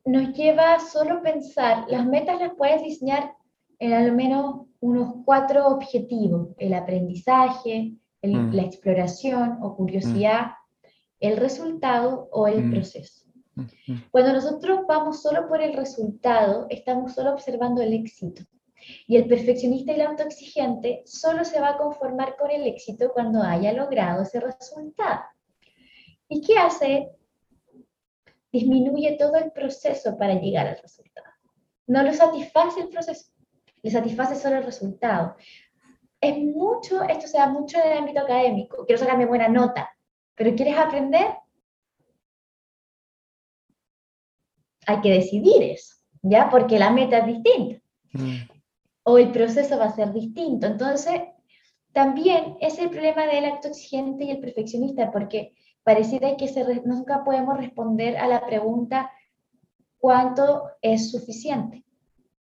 nos 0.04 0.34
lleva 0.34 0.74
a 0.74 0.80
solo 0.80 1.22
pensar, 1.22 1.84
las 1.88 2.04
metas 2.04 2.40
las 2.40 2.54
puedes 2.56 2.82
diseñar 2.82 3.32
en 3.78 3.92
al 3.92 4.12
menos 4.12 4.66
unos 4.80 5.14
cuatro 5.24 5.68
objetivos, 5.68 6.48
el 6.58 6.74
aprendizaje, 6.74 7.94
mm. 8.22 8.52
la 8.52 8.62
exploración 8.62 9.58
o 9.62 9.76
curiosidad. 9.76 10.52
El 11.20 11.36
resultado 11.36 12.28
o 12.32 12.48
el 12.48 12.64
mm. 12.64 12.70
proceso. 12.70 13.26
Cuando 14.10 14.32
nosotros 14.32 14.80
vamos 14.88 15.20
solo 15.22 15.46
por 15.46 15.60
el 15.60 15.74
resultado, 15.74 16.66
estamos 16.70 17.12
solo 17.12 17.32
observando 17.32 17.82
el 17.82 17.92
éxito. 17.92 18.42
Y 19.06 19.16
el 19.16 19.26
perfeccionista 19.26 19.92
y 19.92 19.96
el 19.96 20.06
autoexigente 20.06 21.02
solo 21.04 21.44
se 21.44 21.60
va 21.60 21.70
a 21.70 21.76
conformar 21.76 22.36
con 22.36 22.50
el 22.50 22.66
éxito 22.66 23.12
cuando 23.12 23.42
haya 23.42 23.72
logrado 23.72 24.22
ese 24.22 24.40
resultado. 24.40 25.20
¿Y 26.28 26.40
qué 26.40 26.56
hace 26.56 27.10
disminuye 28.52 29.16
todo 29.18 29.36
el 29.36 29.52
proceso 29.52 30.16
para 30.16 30.34
llegar 30.34 30.66
al 30.66 30.78
resultado. 30.78 31.28
No 31.86 32.02
lo 32.02 32.12
satisface 32.12 32.80
el 32.80 32.88
proceso, 32.88 33.32
le 33.82 33.90
satisface 33.90 34.36
solo 34.36 34.56
el 34.58 34.64
resultado. 34.64 35.36
Es 36.20 36.36
mucho, 36.38 37.02
esto 37.02 37.26
se 37.26 37.38
da 37.38 37.48
mucho 37.48 37.78
en 37.78 37.92
el 37.92 37.98
ámbito 37.98 38.20
académico. 38.20 38.84
Quiero 38.86 39.00
sacarme 39.00 39.26
buena 39.26 39.48
nota, 39.48 39.90
pero 40.40 40.56
¿quieres 40.56 40.78
aprender? 40.78 41.26
Hay 44.86 45.02
que 45.02 45.12
decidir 45.12 45.62
eso, 45.62 45.96
¿ya? 46.22 46.48
Porque 46.48 46.78
la 46.78 46.88
meta 46.88 47.18
es 47.18 47.26
distinta. 47.26 47.82
Mm. 48.14 48.36
O 49.02 49.18
el 49.18 49.32
proceso 49.32 49.78
va 49.78 49.84
a 49.84 49.94
ser 49.94 50.14
distinto. 50.14 50.66
Entonces, 50.66 51.20
también 51.92 52.56
es 52.62 52.78
el 52.78 52.88
problema 52.88 53.26
del 53.26 53.44
acto 53.44 53.68
exigente 53.68 54.24
y 54.24 54.30
el 54.30 54.40
perfeccionista, 54.40 55.12
porque 55.12 55.52
pareciera 55.82 56.34
que 56.38 56.50
nunca 56.86 57.22
podemos 57.22 57.58
responder 57.58 58.16
a 58.16 58.26
la 58.26 58.46
pregunta 58.46 59.12
cuánto 59.98 60.70
es 60.80 61.10
suficiente 61.10 61.84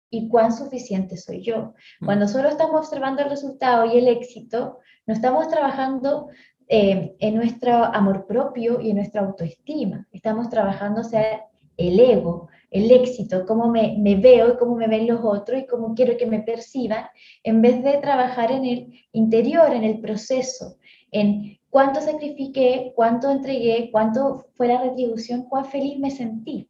y 0.10 0.30
cuán 0.30 0.54
suficiente 0.54 1.18
soy 1.18 1.44
yo. 1.44 1.74
Mm. 2.00 2.06
Cuando 2.06 2.30
solo 2.30 2.48
estamos 2.48 2.78
observando 2.80 3.24
el 3.24 3.30
resultado 3.30 3.84
y 3.94 3.98
el 3.98 4.08
éxito, 4.08 4.80
no 5.06 5.14
estamos 5.14 5.50
trabajando 5.50 6.30
eh, 6.72 7.16
en 7.20 7.34
nuestro 7.34 7.84
amor 7.84 8.28
propio 8.28 8.80
y 8.80 8.92
en 8.92 8.98
nuestra 8.98 9.22
autoestima. 9.22 10.08
Estamos 10.12 10.50
trabajando 10.50 11.04
sea, 11.04 11.46
el 11.78 12.00
ego, 12.00 12.48
el 12.70 12.92
éxito, 12.92 13.46
cómo 13.48 13.70
me, 13.70 13.96
me, 13.98 14.16
veo 14.16 14.54
y 14.54 14.58
cómo 14.58 14.76
me 14.76 14.88
ven 14.88 15.08
los 15.08 15.22
otros 15.24 15.62
y 15.62 15.66
cómo 15.66 15.96
quiero 15.96 16.16
que 16.16 16.28
me 16.28 16.42
perciban, 16.42 17.06
en 17.44 17.62
vez 17.62 17.84
de 17.84 17.98
trabajar 17.98 18.52
en 18.52 18.66
el 18.66 18.94
interior, 19.14 19.74
en 19.74 19.84
el 19.84 20.00
proceso, 20.00 20.78
en 21.12 21.58
cuánto 21.72 22.02
sacrifiqué, 22.02 22.94
cuánto 22.96 23.32
entregué, 23.32 23.90
cuánto 23.92 24.46
fue 24.54 24.68
la 24.68 24.82
retribución, 24.82 25.46
cuán 25.46 25.66
feliz 25.66 25.98
me 25.98 26.12
sentí. 26.12 26.70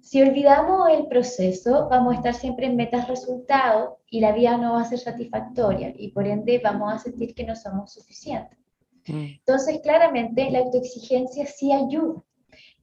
Si 0.00 0.20
olvidamos 0.20 0.90
el 0.90 1.06
proceso, 1.06 1.88
vamos 1.88 2.12
a 2.12 2.16
estar 2.16 2.34
siempre 2.34 2.66
en 2.66 2.76
metas 2.76 3.08
resultados 3.08 3.94
y 4.10 4.20
la 4.20 4.32
vida 4.32 4.58
no 4.58 4.74
va 4.74 4.82
a 4.82 4.84
ser 4.84 4.98
satisfactoria 4.98 5.94
y 5.96 6.08
por 6.08 6.26
ende 6.26 6.60
vamos 6.62 6.92
a 6.92 6.98
sentir 6.98 7.34
que 7.34 7.44
no 7.44 7.56
somos 7.56 7.94
suficientes. 7.94 8.61
Mm. 9.06 9.24
Entonces, 9.38 9.80
claramente, 9.82 10.50
la 10.50 10.60
autoexigencia 10.60 11.46
sí 11.46 11.72
ayuda, 11.72 12.22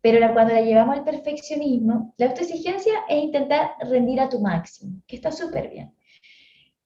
pero 0.01 0.34
cuando 0.34 0.53
la 0.53 0.61
llevamos 0.61 0.97
al 0.97 1.03
perfeccionismo, 1.03 2.13
la 2.17 2.28
autoexigencia 2.28 2.93
es 3.09 3.24
intentar 3.24 3.72
rendir 3.82 4.20
a 4.22 4.30
tu 4.30 4.39
máximo, 4.39 5.01
que 5.07 5.15
está 5.15 5.32
súper 5.32 5.70
bien. 5.70 5.93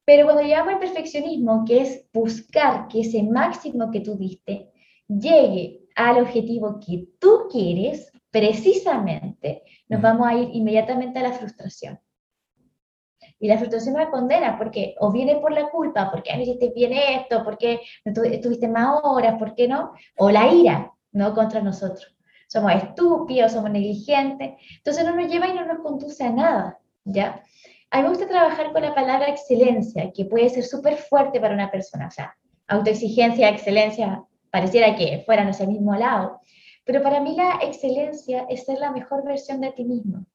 Pero 0.06 0.26
cuando 0.26 0.42
llegamos 0.42 0.74
al 0.74 0.80
perfeccionismo, 0.80 1.64
que 1.66 1.82
es 1.82 2.06
buscar 2.12 2.88
que 2.88 3.02
ese 3.02 3.24
máximo 3.24 3.90
que 3.92 4.02
tú 4.02 4.18
diste 4.18 4.70
llegue 5.08 5.82
al 5.96 6.22
objetivo 6.22 6.80
que 6.86 7.08
tú 7.20 7.48
quieres, 7.52 8.12
precisamente 8.32 9.64
nos 9.88 10.02
vamos 10.02 10.28
a 10.28 10.36
ir 10.36 10.50
inmediatamente 10.54 11.20
a 11.20 11.24
la 11.24 11.34
frustración. 11.34 12.00
Y 13.44 13.48
la 13.50 13.58
frustración 13.58 13.96
nos 13.96 14.08
condena 14.08 14.58
porque 14.58 14.96
o 15.02 15.12
viene 15.12 15.36
por 15.36 15.52
la 15.52 15.70
culpa, 15.70 16.10
porque 16.10 16.34
no 16.34 16.44
hiciste 16.44 16.72
bien 16.74 16.94
esto, 16.94 17.44
porque 17.44 17.82
no 18.06 18.14
tuviste 18.14 18.70
más 18.70 19.02
horas, 19.04 19.38
¿por 19.38 19.54
qué 19.54 19.68
no? 19.68 19.92
O 20.16 20.32
la 20.32 20.48
ira, 20.48 20.94
¿no? 21.12 21.36
Contra 21.36 21.60
nosotros. 21.60 22.16
Somos 22.48 22.72
estúpidos, 22.74 23.52
somos 23.52 23.70
negligentes. 23.70 24.54
Entonces 24.78 25.04
no 25.04 25.14
nos 25.14 25.30
lleva 25.30 25.50
y 25.50 25.54
no 25.56 25.66
nos 25.66 25.80
conduce 25.80 26.24
a 26.24 26.30
nada, 26.30 26.80
¿ya? 27.04 27.44
A 27.92 27.98
mí 27.98 28.04
me 28.04 28.10
gusta 28.12 28.30
trabajar 28.30 28.72
con 28.72 28.82
la 28.82 28.96
palabra 28.96 29.28
excelencia, 29.28 30.10
que 30.14 30.24
puede 30.24 30.50
ser 30.50 30.64
súper 30.64 30.96
fuerte 30.96 31.42
para 31.42 31.54
una 31.54 31.70
persona. 31.70 32.08
O 32.08 32.12
sea, 32.12 32.34
autoexigencia, 32.68 33.50
excelencia, 33.50 34.24
pareciera 34.52 34.96
que 34.96 35.22
fueran 35.26 35.50
hacia 35.50 35.66
el 35.66 35.74
mismo 35.74 35.94
lado. 35.98 36.40
Pero 36.86 37.04
para 37.04 37.20
mí 37.20 37.36
la 37.36 37.60
excelencia 37.62 38.46
es 38.48 38.64
ser 38.64 38.80
la 38.80 38.94
mejor 38.94 39.26
versión 39.26 39.60
de 39.60 39.74
ti 39.74 39.84
mismo. 39.84 40.26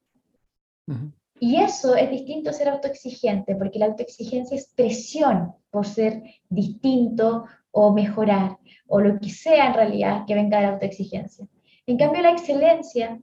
Y 1.40 1.56
eso 1.56 1.94
es 1.94 2.10
distinto 2.10 2.50
a 2.50 2.52
ser 2.52 2.68
autoexigente, 2.68 3.54
porque 3.54 3.78
la 3.78 3.86
autoexigencia 3.86 4.56
es 4.56 4.72
presión 4.74 5.54
por 5.70 5.86
ser 5.86 6.22
distinto 6.48 7.44
o 7.70 7.92
mejorar, 7.92 8.58
o 8.86 9.00
lo 9.00 9.18
que 9.20 9.30
sea 9.30 9.66
en 9.68 9.74
realidad 9.74 10.24
que 10.26 10.34
venga 10.34 10.58
de 10.58 10.64
la 10.64 10.72
autoexigencia. 10.72 11.46
En 11.86 11.96
cambio, 11.96 12.22
la 12.22 12.32
excelencia 12.32 13.20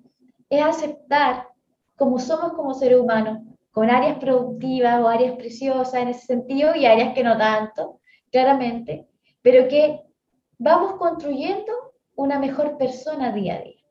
es 0.49 0.63
aceptar 0.63 1.47
como 1.95 2.19
somos 2.19 2.53
como 2.53 2.73
ser 2.73 2.97
humano, 2.97 3.45
con 3.71 3.89
áreas 3.89 4.17
productivas 4.19 5.01
o 5.01 5.07
áreas 5.07 5.35
preciosas 5.35 6.01
en 6.01 6.07
ese 6.09 6.25
sentido 6.25 6.75
y 6.75 6.85
áreas 6.85 7.13
que 7.13 7.23
no 7.23 7.37
tanto, 7.37 7.99
claramente, 8.31 9.07
pero 9.41 9.67
que 9.67 10.01
vamos 10.57 10.95
construyendo 10.95 11.73
una 12.15 12.39
mejor 12.39 12.77
persona 12.77 13.31
día 13.31 13.55
a 13.55 13.61
día. 13.61 13.83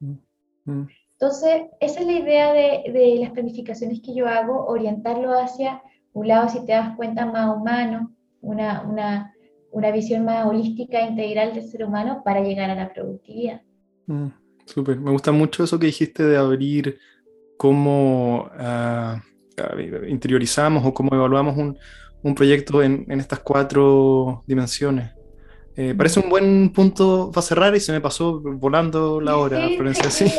Mm, 0.00 0.18
mm. 0.64 0.88
Entonces, 1.20 1.64
esa 1.80 2.00
es 2.00 2.06
la 2.06 2.12
idea 2.14 2.52
de, 2.54 2.90
de, 2.92 3.18
las 3.20 3.32
planificaciones 3.32 4.00
que 4.00 4.14
yo 4.14 4.26
hago, 4.26 4.64
orientarlo 4.66 5.38
hacia 5.38 5.82
un 6.14 6.28
lado, 6.28 6.48
si 6.48 6.64
te 6.64 6.72
das 6.72 6.96
cuenta, 6.96 7.26
más 7.26 7.54
humano, 7.54 8.16
una, 8.40 8.80
una, 8.82 9.34
una 9.70 9.90
visión 9.90 10.24
más 10.24 10.46
holística, 10.46 10.98
e 10.98 11.10
integral 11.10 11.52
del 11.52 11.68
ser 11.68 11.84
humano 11.84 12.22
para 12.24 12.40
llegar 12.40 12.70
a 12.70 12.74
la 12.74 12.90
productividad. 12.90 13.60
Mm, 14.06 14.28
súper, 14.64 14.98
me 14.98 15.10
gusta 15.10 15.30
mucho 15.30 15.62
eso 15.62 15.78
que 15.78 15.86
dijiste 15.86 16.24
de 16.24 16.38
abrir 16.38 16.98
cómo... 17.58 18.48
Ah, 18.54 19.22
interiorizamos 20.08 20.86
o 20.86 20.94
cómo 20.94 21.14
evaluamos 21.14 21.54
un, 21.58 21.76
un 22.22 22.34
proyecto 22.34 22.82
en, 22.82 23.04
en, 23.10 23.20
estas 23.20 23.40
cuatro 23.40 24.42
dimensiones. 24.46 25.10
Eh, 25.76 25.94
parece 25.94 26.20
un 26.20 26.30
buen 26.30 26.72
punto 26.72 27.30
para 27.30 27.46
cerrar 27.46 27.76
y 27.76 27.80
se 27.80 27.92
me 27.92 28.00
pasó 28.00 28.40
volando 28.40 29.20
la 29.20 29.36
hora, 29.36 29.68
Florencia. 29.76 30.10
Sí. 30.10 30.32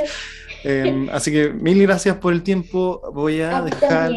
Em, 0.63 1.09
así 1.11 1.31
que 1.31 1.49
mil 1.49 1.81
gracias 1.81 2.17
por 2.17 2.33
el 2.33 2.43
tiempo. 2.43 3.01
Voy 3.13 3.41
a, 3.41 3.61
dejar. 3.61 4.11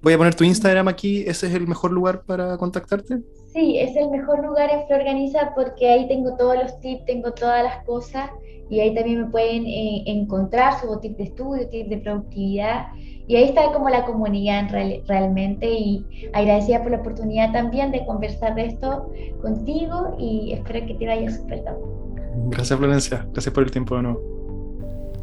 voy 0.00 0.12
a 0.12 0.18
poner 0.18 0.34
tu 0.34 0.44
Instagram 0.44 0.88
aquí. 0.88 1.24
¿Ese 1.26 1.46
es 1.48 1.54
el 1.54 1.66
mejor 1.66 1.92
lugar 1.92 2.22
para 2.22 2.56
contactarte? 2.56 3.18
Sí, 3.52 3.78
es 3.78 3.96
el 3.96 4.10
mejor 4.10 4.44
lugar 4.44 4.70
en 4.70 4.86
Florganiza 4.86 5.52
porque 5.54 5.88
ahí 5.88 6.08
tengo 6.08 6.36
todos 6.36 6.56
los 6.56 6.80
tips, 6.80 7.04
tengo 7.06 7.32
todas 7.32 7.64
las 7.64 7.84
cosas 7.84 8.30
y 8.70 8.80
ahí 8.80 8.94
también 8.94 9.22
me 9.22 9.30
pueden 9.30 9.66
eh, 9.66 10.04
encontrar, 10.06 10.80
subo 10.80 10.98
tips 10.98 11.16
de 11.16 11.24
estudio, 11.24 11.68
tips 11.68 11.88
de 11.88 11.96
productividad 11.98 12.86
y 13.26 13.36
ahí 13.36 13.44
está 13.44 13.72
como 13.72 13.88
la 13.88 14.04
comunidad 14.04 14.70
realmente 15.06 15.70
y 15.70 16.04
agradecida 16.32 16.82
por 16.82 16.92
la 16.92 16.98
oportunidad 16.98 17.52
también 17.52 17.90
de 17.90 18.04
conversar 18.06 18.54
de 18.54 18.66
esto 18.66 19.10
contigo 19.42 20.16
y 20.18 20.52
espero 20.52 20.86
que 20.86 20.94
te 20.94 21.06
vaya 21.06 21.30
súper 21.30 21.62
bien. 21.62 21.74
Gracias 22.50 22.78
Florencia, 22.78 23.26
gracias 23.32 23.54
por 23.54 23.64
el 23.64 23.70
tiempo 23.70 23.96
de 23.96 24.02
nuevo. 24.02 24.37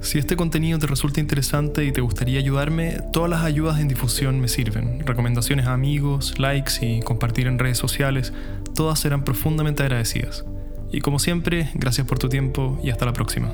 Si 0.06 0.20
este 0.20 0.36
contenido 0.36 0.78
te 0.78 0.86
resulta 0.86 1.20
interesante 1.20 1.84
y 1.84 1.92
te 1.92 2.00
gustaría 2.00 2.38
ayudarme, 2.38 3.00
todas 3.12 3.28
las 3.28 3.44
ayudas 3.44 3.80
en 3.80 3.88
difusión 3.88 4.40
me 4.40 4.48
sirven. 4.48 5.00
Recomendaciones 5.04 5.66
a 5.66 5.74
amigos, 5.74 6.38
likes 6.38 6.74
y 6.80 7.02
compartir 7.02 7.48
en 7.48 7.58
redes 7.58 7.80
sociales, 7.80 8.32
todas 8.76 9.00
serán 9.00 9.24
profundamente 9.24 9.82
agradecidas. 9.82 10.46
Y 10.92 11.02
como 11.02 11.18
siempre, 11.18 11.72
gracias 11.74 12.06
por 12.06 12.20
tu 12.20 12.30
tiempo 12.30 12.80
y 12.84 12.92
hasta 12.92 13.06
la 13.06 13.14
próxima. 13.14 13.52